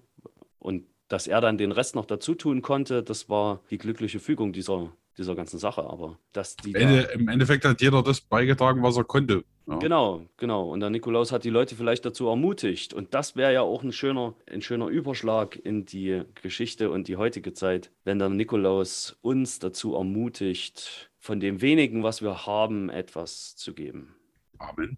Und 0.57 0.85
dass 1.07 1.27
er 1.27 1.41
dann 1.41 1.57
den 1.57 1.71
Rest 1.71 1.95
noch 1.95 2.05
dazu 2.05 2.35
tun 2.35 2.61
konnte, 2.61 3.03
das 3.03 3.29
war 3.29 3.61
die 3.69 3.77
glückliche 3.77 4.19
Fügung 4.19 4.51
dieser, 4.53 4.91
dieser 5.19 5.35
ganzen 5.35 5.59
Sache, 5.59 5.83
aber 5.83 6.17
dass 6.33 6.55
die 6.55 6.71
Im 6.71 6.75
Ende, 6.75 7.03
da, 7.03 7.09
Im 7.09 7.27
Endeffekt 7.27 7.65
hat 7.65 7.81
jeder 7.81 8.01
das 8.01 8.21
beigetragen, 8.21 8.81
was 8.81 8.97
er 8.97 9.03
konnte. 9.03 9.43
Ja. 9.67 9.77
Genau, 9.77 10.25
genau. 10.37 10.69
Und 10.69 10.79
der 10.79 10.89
Nikolaus 10.89 11.31
hat 11.31 11.43
die 11.43 11.51
Leute 11.51 11.75
vielleicht 11.75 12.03
dazu 12.03 12.27
ermutigt. 12.27 12.93
Und 12.93 13.13
das 13.13 13.35
wäre 13.35 13.53
ja 13.53 13.61
auch 13.61 13.83
ein 13.83 13.91
schöner, 13.91 14.33
ein 14.51 14.61
schöner 14.61 14.87
Überschlag 14.87 15.55
in 15.57 15.85
die 15.85 16.23
Geschichte 16.41 16.89
und 16.89 17.07
die 17.07 17.17
heutige 17.17 17.53
Zeit, 17.53 17.91
wenn 18.03 18.17
der 18.17 18.29
Nikolaus 18.29 19.17
uns 19.21 19.59
dazu 19.59 19.93
ermutigt, 19.93 21.11
von 21.19 21.39
dem 21.39 21.61
wenigen, 21.61 22.01
was 22.01 22.23
wir 22.23 22.47
haben, 22.47 22.89
etwas 22.89 23.55
zu 23.55 23.73
geben. 23.73 24.15
Amen. 24.57 24.97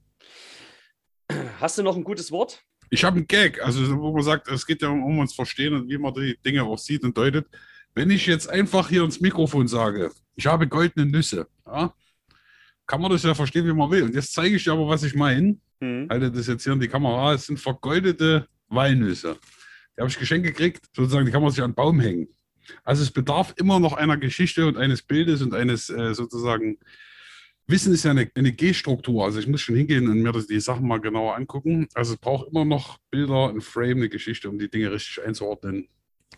Hast 1.59 1.77
du 1.77 1.83
noch 1.83 1.97
ein 1.97 2.03
gutes 2.03 2.31
Wort? 2.31 2.63
Ich 2.89 3.03
habe 3.03 3.17
einen 3.17 3.27
Gag, 3.27 3.63
also 3.63 3.99
wo 3.99 4.11
man 4.11 4.23
sagt, 4.23 4.49
es 4.49 4.65
geht 4.65 4.81
ja 4.81 4.89
um, 4.89 5.03
um 5.03 5.19
uns 5.19 5.33
verstehen 5.33 5.73
und 5.73 5.89
wie 5.89 5.97
man 5.97 6.13
die 6.13 6.37
Dinge 6.45 6.63
auch 6.63 6.77
sieht 6.77 7.03
und 7.03 7.17
deutet. 7.17 7.47
Wenn 7.93 8.09
ich 8.09 8.25
jetzt 8.25 8.49
einfach 8.49 8.89
hier 8.89 9.03
ins 9.03 9.19
Mikrofon 9.19 9.67
sage, 9.67 10.11
ich 10.35 10.47
habe 10.47 10.67
goldene 10.67 11.05
Nüsse, 11.05 11.47
ja, 11.65 11.93
kann 12.87 13.01
man 13.01 13.11
das 13.11 13.23
ja 13.23 13.33
verstehen, 13.33 13.65
wie 13.65 13.73
man 13.73 13.91
will. 13.91 14.03
Und 14.03 14.15
jetzt 14.15 14.33
zeige 14.33 14.55
ich 14.55 14.63
dir 14.63 14.73
aber, 14.73 14.87
was 14.87 15.03
ich 15.03 15.15
meine. 15.15 15.57
Hm. 15.79 16.07
Halte 16.09 16.31
das 16.31 16.47
jetzt 16.47 16.63
hier 16.63 16.73
in 16.73 16.79
die 16.79 16.87
Kamera. 16.87 17.33
Es 17.33 17.45
sind 17.45 17.59
vergoldete 17.59 18.47
Walnüsse. 18.67 19.37
Die 19.95 20.01
habe 20.01 20.09
ich 20.09 20.19
geschenkt 20.19 20.47
gekriegt, 20.47 20.85
sozusagen, 20.95 21.25
die 21.25 21.31
kann 21.31 21.41
man 21.41 21.51
sich 21.51 21.61
an 21.61 21.71
den 21.71 21.75
Baum 21.75 21.99
hängen. 21.99 22.27
Also 22.83 23.03
es 23.03 23.11
bedarf 23.11 23.53
immer 23.57 23.79
noch 23.79 23.93
einer 23.93 24.17
Geschichte 24.17 24.65
und 24.67 24.77
eines 24.77 25.01
Bildes 25.01 25.41
und 25.41 25.53
eines 25.53 25.89
äh, 25.89 26.13
sozusagen 26.13 26.77
Wissen 27.67 27.93
ist 27.93 28.03
ja 28.03 28.11
eine, 28.11 28.29
eine 28.35 28.51
G-Struktur. 28.51 29.23
Also 29.25 29.39
ich 29.39 29.47
muss 29.47 29.61
schon 29.61 29.75
hingehen 29.75 30.09
und 30.09 30.21
mir 30.21 30.31
das, 30.31 30.47
die 30.47 30.59
Sachen 30.59 30.87
mal 30.87 30.99
genauer 30.99 31.35
angucken. 31.35 31.87
Also 31.93 32.13
es 32.13 32.19
braucht 32.19 32.49
immer 32.49 32.65
noch 32.65 32.97
Bilder, 33.09 33.49
ein 33.49 33.61
Frame, 33.61 33.97
eine 33.97 34.09
Geschichte, 34.09 34.49
um 34.49 34.59
die 34.59 34.69
Dinge 34.69 34.91
richtig 34.91 35.23
einzuordnen. 35.25 35.87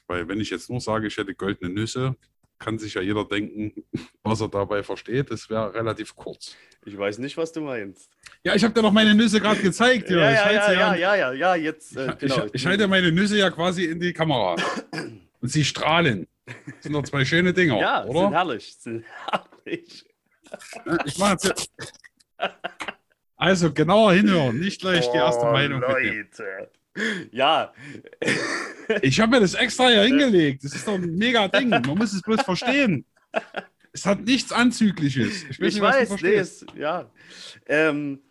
Weil 0.08 0.28
wenn 0.28 0.40
ich 0.40 0.50
jetzt 0.50 0.70
nur 0.70 0.82
sage, 0.82 1.08
ich 1.08 1.18
hätte 1.18 1.36
goldene 1.36 1.72
Nüsse, 1.72 2.16
kann 2.60 2.80
sich 2.80 2.94
ja 2.94 3.02
jeder 3.02 3.26
denken, 3.26 3.84
was 4.24 4.42
er 4.42 4.50
dabei 4.50 4.84
versteht. 4.84 5.32
Das 5.32 5.50
wäre 5.50 5.74
relativ 5.74 6.16
kurz. 6.16 6.56
Ich 6.86 6.98
weiß 6.98 7.20
nicht, 7.20 7.38
was 7.38 7.52
du 7.52 7.62
meinst. 7.62 8.10
Ja, 8.44 8.56
ich 8.56 8.64
habe 8.64 8.74
dir 8.74 8.82
doch 8.82 8.92
meine 8.92 9.14
Nüsse 9.16 9.40
gerade 9.40 9.62
gezeigt. 9.62 10.10
Ja, 10.10 10.32
ich 10.32 10.38
ja, 10.38 10.52
ja, 10.52 10.72
ja, 10.72 10.96
ja, 10.96 11.16
ja, 11.16 11.34
ja, 11.34 11.56
jetzt. 11.56 11.96
Äh, 11.96 12.16
genau. 12.20 12.46
ich, 12.46 12.56
ich 12.56 12.66
halte 12.66 12.88
meine 12.88 13.12
Nüsse 13.12 13.38
ja 13.38 13.50
quasi 13.50 13.86
in 13.86 14.00
die 14.00 14.14
Kamera. 14.14 14.56
Und 15.42 15.50
sie 15.50 15.66
strahlen. 15.66 16.28
Das 16.46 16.56
sind 16.82 16.94
doch 16.94 17.04
zwei 17.04 17.24
schöne 17.24 17.54
Dinger, 17.54 17.80
ja, 17.80 18.04
sind 18.04 18.16
oder? 18.16 18.32
herrlich, 18.32 18.76
sind 18.78 19.06
herrlich. 19.30 20.06
Ich 21.06 21.18
mache 21.18 21.38
jetzt. 21.44 21.72
Also 23.36 23.74
genauer 23.74 24.14
hinhören, 24.14 24.60
nicht 24.60 24.82
gleich 24.82 25.10
die 25.10 25.18
erste 25.18 25.46
Oh, 25.46 25.52
Meinung 25.52 25.80
mitnehmen. 25.80 26.30
Ja, 27.32 27.74
Ich 29.02 29.20
habe 29.20 29.32
mir 29.32 29.40
das 29.40 29.54
extra 29.54 29.90
hier 29.90 30.04
hingelegt. 30.04 30.64
Das 30.64 30.74
ist 30.76 30.88
doch 30.88 30.94
ein 30.96 31.16
mega 31.16 31.48
Ding. 31.48 31.70
Man 31.70 31.98
muss 31.98 32.14
es 32.14 32.22
bloß 32.22 32.42
verstehen. 32.42 33.06
Es 33.92 34.06
hat 34.06 34.22
nichts 34.22 34.52
Anzügliches. 34.52 35.44
Ich, 35.44 35.50
ich 35.52 35.60
nicht, 35.60 35.78
du 35.78 35.82
weiß, 35.82 36.22
nee, 36.22 36.36
es, 36.36 36.66
ja. 36.76 37.12
Ähm, 37.68 38.22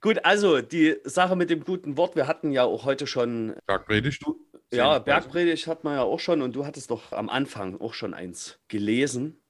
gut, 0.00 0.24
also 0.24 0.60
die 0.60 0.96
Sache 1.04 1.36
mit 1.36 1.50
dem 1.50 1.64
guten 1.64 1.96
Wort, 1.96 2.16
wir 2.16 2.26
hatten 2.26 2.52
ja 2.52 2.64
auch 2.64 2.84
heute 2.84 3.06
schon, 3.06 3.54
Bergpredigt. 3.66 4.24
ja, 4.72 4.94
Sehen. 4.94 5.04
Bergpredigt 5.04 5.66
hat 5.66 5.84
man 5.84 5.94
ja 5.94 6.02
auch 6.02 6.20
schon 6.20 6.42
und 6.42 6.54
du 6.54 6.64
hattest 6.64 6.90
doch 6.90 7.12
am 7.12 7.28
Anfang 7.28 7.80
auch 7.80 7.94
schon 7.94 8.14
eins 8.14 8.60
gelesen. 8.68 9.40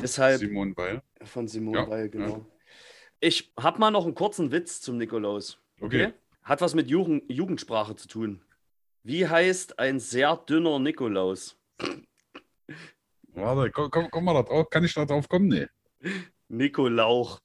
Deshalb 0.00 0.40
Simon 0.40 0.76
Weil. 0.76 1.02
von 1.24 1.48
Simon 1.48 1.74
Ja, 1.74 1.88
Weil, 1.88 2.08
genau. 2.08 2.46
Ich 3.20 3.52
habe 3.58 3.80
mal 3.80 3.90
noch 3.90 4.04
einen 4.04 4.14
kurzen 4.14 4.52
Witz 4.52 4.80
zum 4.80 4.96
Nikolaus. 4.98 5.58
Okay. 5.80 6.12
Hat 6.48 6.60
was 6.62 6.74
mit 6.74 6.88
Jugend, 6.88 7.30
Jugendsprache 7.30 7.94
zu 7.94 8.08
tun. 8.08 8.42
Wie 9.02 9.28
heißt 9.28 9.78
ein 9.78 10.00
sehr 10.00 10.34
dünner 10.34 10.78
Nikolaus? 10.78 11.60
Warte, 13.34 13.70
komm, 13.70 13.90
komm, 13.90 14.10
komm 14.10 14.24
mal 14.24 14.32
da 14.32 14.44
drauf. 14.44 14.70
Kann 14.70 14.82
ich 14.82 14.94
da 14.94 15.04
drauf 15.04 15.28
kommen? 15.28 15.48
Nee. 15.48 15.66
Nikolauch. 16.48 17.38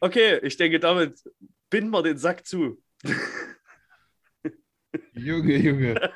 okay, 0.00 0.38
ich 0.38 0.56
denke, 0.56 0.80
damit 0.80 1.22
binden 1.68 1.90
wir 1.90 2.02
den 2.02 2.16
Sack 2.16 2.46
zu. 2.46 2.82
Junge, 5.12 5.56
Junge. 5.58 6.10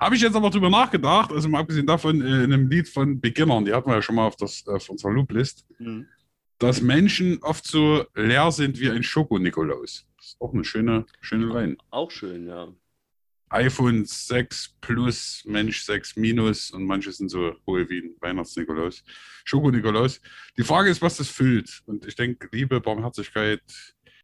Habe 0.00 0.16
ich 0.16 0.22
jetzt 0.22 0.34
aber 0.34 0.48
drüber 0.48 0.70
nachgedacht, 0.70 1.30
also 1.30 1.48
mal 1.48 1.60
abgesehen 1.60 1.86
davon, 1.86 2.22
äh, 2.22 2.44
in 2.44 2.52
einem 2.52 2.68
Lied 2.70 2.88
von 2.88 3.20
Beginnern, 3.20 3.66
die 3.66 3.74
hatten 3.74 3.88
wir 3.90 3.96
ja 3.96 4.02
schon 4.02 4.14
mal 4.14 4.26
auf, 4.26 4.36
das, 4.36 4.66
auf 4.66 4.88
unserer 4.88 5.12
Looplist, 5.12 5.66
Hm. 5.76 6.06
dass 6.58 6.80
Menschen 6.80 7.38
oft 7.42 7.66
so 7.66 8.06
leer 8.14 8.50
sind 8.50 8.80
wie 8.80 8.90
ein 8.90 9.02
Schoko-Nikolaus. 9.02 10.06
Das 10.16 10.26
ist 10.26 10.40
auch 10.40 10.54
eine 10.54 10.64
schöne, 10.64 11.04
schöne 11.20 11.46
Line. 11.46 11.76
Auch 11.90 12.10
schön, 12.10 12.46
ja. 12.46 12.68
iPhone 13.50 14.04
6 14.06 14.76
Plus, 14.80 15.42
Mensch 15.46 15.82
6 15.82 16.16
Minus 16.16 16.70
und 16.70 16.84
manche 16.84 17.12
sind 17.12 17.28
so 17.28 17.54
hohe 17.66 17.88
wie 17.90 17.98
ein 17.98 18.14
Weihnachts-Nikolaus. 18.20 19.04
Schoko-Nikolaus. 19.44 20.20
Die 20.56 20.62
Frage 20.62 20.88
ist, 20.90 21.02
was 21.02 21.16
das 21.18 21.28
füllt. 21.28 21.82
Und 21.86 22.06
ich 22.06 22.14
denke, 22.16 22.48
Liebe, 22.52 22.80
Barmherzigkeit, 22.80 23.62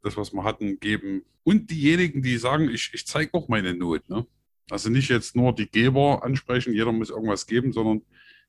das, 0.02 0.16
was 0.16 0.32
wir 0.32 0.44
hatten, 0.44 0.78
geben. 0.80 1.24
Und 1.42 1.70
diejenigen, 1.70 2.22
die 2.22 2.38
sagen, 2.38 2.70
ich, 2.70 2.90
ich 2.94 3.06
zeige 3.06 3.34
auch 3.34 3.48
meine 3.48 3.74
Not. 3.74 4.08
Ne? 4.08 4.26
Also 4.70 4.90
nicht 4.90 5.08
jetzt 5.08 5.36
nur 5.36 5.54
die 5.54 5.68
Geber 5.70 6.22
ansprechen, 6.24 6.72
jeder 6.74 6.92
muss 6.92 7.10
irgendwas 7.10 7.46
geben, 7.46 7.72
sondern 7.72 8.02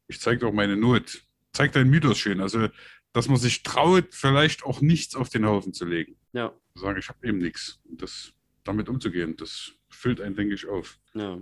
ich 0.07 0.19
zeige 0.19 0.47
auch 0.47 0.53
meine 0.53 0.75
Not. 0.75 1.23
Zeig 1.53 1.71
deinen 1.73 1.89
Mythos 1.89 2.17
schön. 2.17 2.41
Also, 2.41 2.69
dass 3.13 3.27
man 3.27 3.37
sich 3.37 3.63
traut, 3.63 4.07
vielleicht 4.13 4.63
auch 4.63 4.81
nichts 4.81 5.15
auf 5.15 5.29
den 5.29 5.45
Haufen 5.45 5.73
zu 5.73 5.85
legen. 5.85 6.17
Ja, 6.33 6.53
Zu 6.75 6.81
sagen, 6.81 6.99
ich 6.99 7.09
habe 7.09 7.27
eben 7.27 7.37
nichts. 7.39 7.79
Und 7.85 8.01
das, 8.01 8.33
damit 8.63 8.89
umzugehen, 8.89 9.35
das 9.37 9.73
füllt 9.89 10.21
einen, 10.21 10.35
denke 10.35 10.53
ich, 10.55 10.67
auf. 10.67 10.99
ja. 11.13 11.41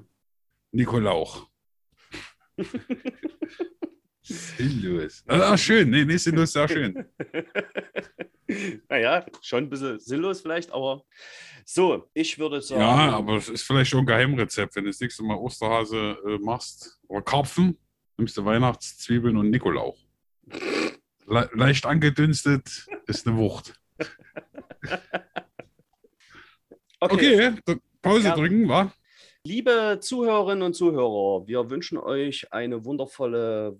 Nikolauch. 0.72 1.50
Sinnlos. 4.26 5.24
Ah, 5.28 5.56
schön. 5.58 5.90
Nee, 5.90 6.04
nee, 6.06 6.18
sinnlos, 6.18 6.52
sehr 6.54 6.68
schön. 6.68 7.06
naja, 8.90 9.26
schon 9.42 9.64
ein 9.66 9.70
bisschen 9.70 10.00
sinnlos 10.00 10.42
vielleicht, 10.42 10.72
aber 10.72 11.04
so, 11.64 12.10
ich 12.14 12.38
würde 12.40 12.62
sagen. 12.62 12.82
Ja, 12.82 13.12
aber 13.18 13.38
es 13.38 13.50
ist 13.50 13.64
vielleicht 13.64 13.92
schon 13.92 14.02
ein 14.02 14.06
Geheimrezept. 14.08 14.76
Wenn 14.76 14.86
du 14.86 14.90
das 14.90 15.00
nächste 15.00 15.24
Mal 15.24 15.36
Osterhase 15.36 16.18
äh, 16.28 16.38
machst 16.40 17.00
oder 17.08 17.22
Karpfen, 17.22 17.78
nimmst 18.18 18.36
du 18.38 18.46
Weihnachtszwiebeln 18.46 19.38
und 19.38 19.50
Nikolauch. 19.52 19.98
Le 21.28 21.50
leicht 21.54 21.86
angedünstet 21.86 22.88
ist 23.08 23.28
eine 23.28 23.38
Wucht. 23.38 23.80
Okay, 27.00 27.54
dann 27.66 27.82
Pause 28.02 28.30
Ja. 28.30 28.36
drücken, 28.36 28.68
wa? 28.68 28.92
Liebe 29.48 30.00
Zuhörerinnen 30.02 30.64
und 30.64 30.74
Zuhörer, 30.74 31.46
wir 31.46 31.70
wünschen 31.70 32.00
euch 32.00 32.52
eine 32.52 32.84
wundervolle 32.84 33.80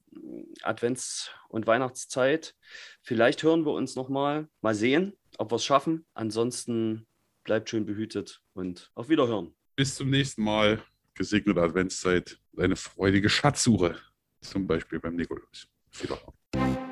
Advents- 0.62 1.32
und 1.50 1.66
Weihnachtszeit. 1.66 2.56
Vielleicht 3.02 3.42
hören 3.42 3.66
wir 3.66 3.72
uns 3.72 3.96
nochmal. 3.96 4.48
Mal 4.62 4.76
sehen, 4.76 5.14
ob 5.40 5.52
wir 5.52 5.56
es 5.56 5.66
schaffen. 5.66 6.06
Ansonsten 6.14 7.08
bleibt 7.44 7.68
schön 7.68 7.84
behütet 7.84 8.44
und 8.54 8.92
auf 8.94 9.10
Wiederhören. 9.10 9.56
Bis 9.76 9.96
zum 9.96 10.12
nächsten 10.12 10.44
Mal. 10.44 10.84
Gesegnete 11.16 11.64
Adventszeit. 11.64 12.38
Eine 12.56 12.76
freudige 12.76 13.30
Schatzsuche. 13.30 13.96
Zum 14.42 14.68
Beispiel 14.68 15.00
beim 15.00 15.16
Nikolaus. 15.16 15.68
Auf 15.92 16.04
Wiederhören. 16.04 16.85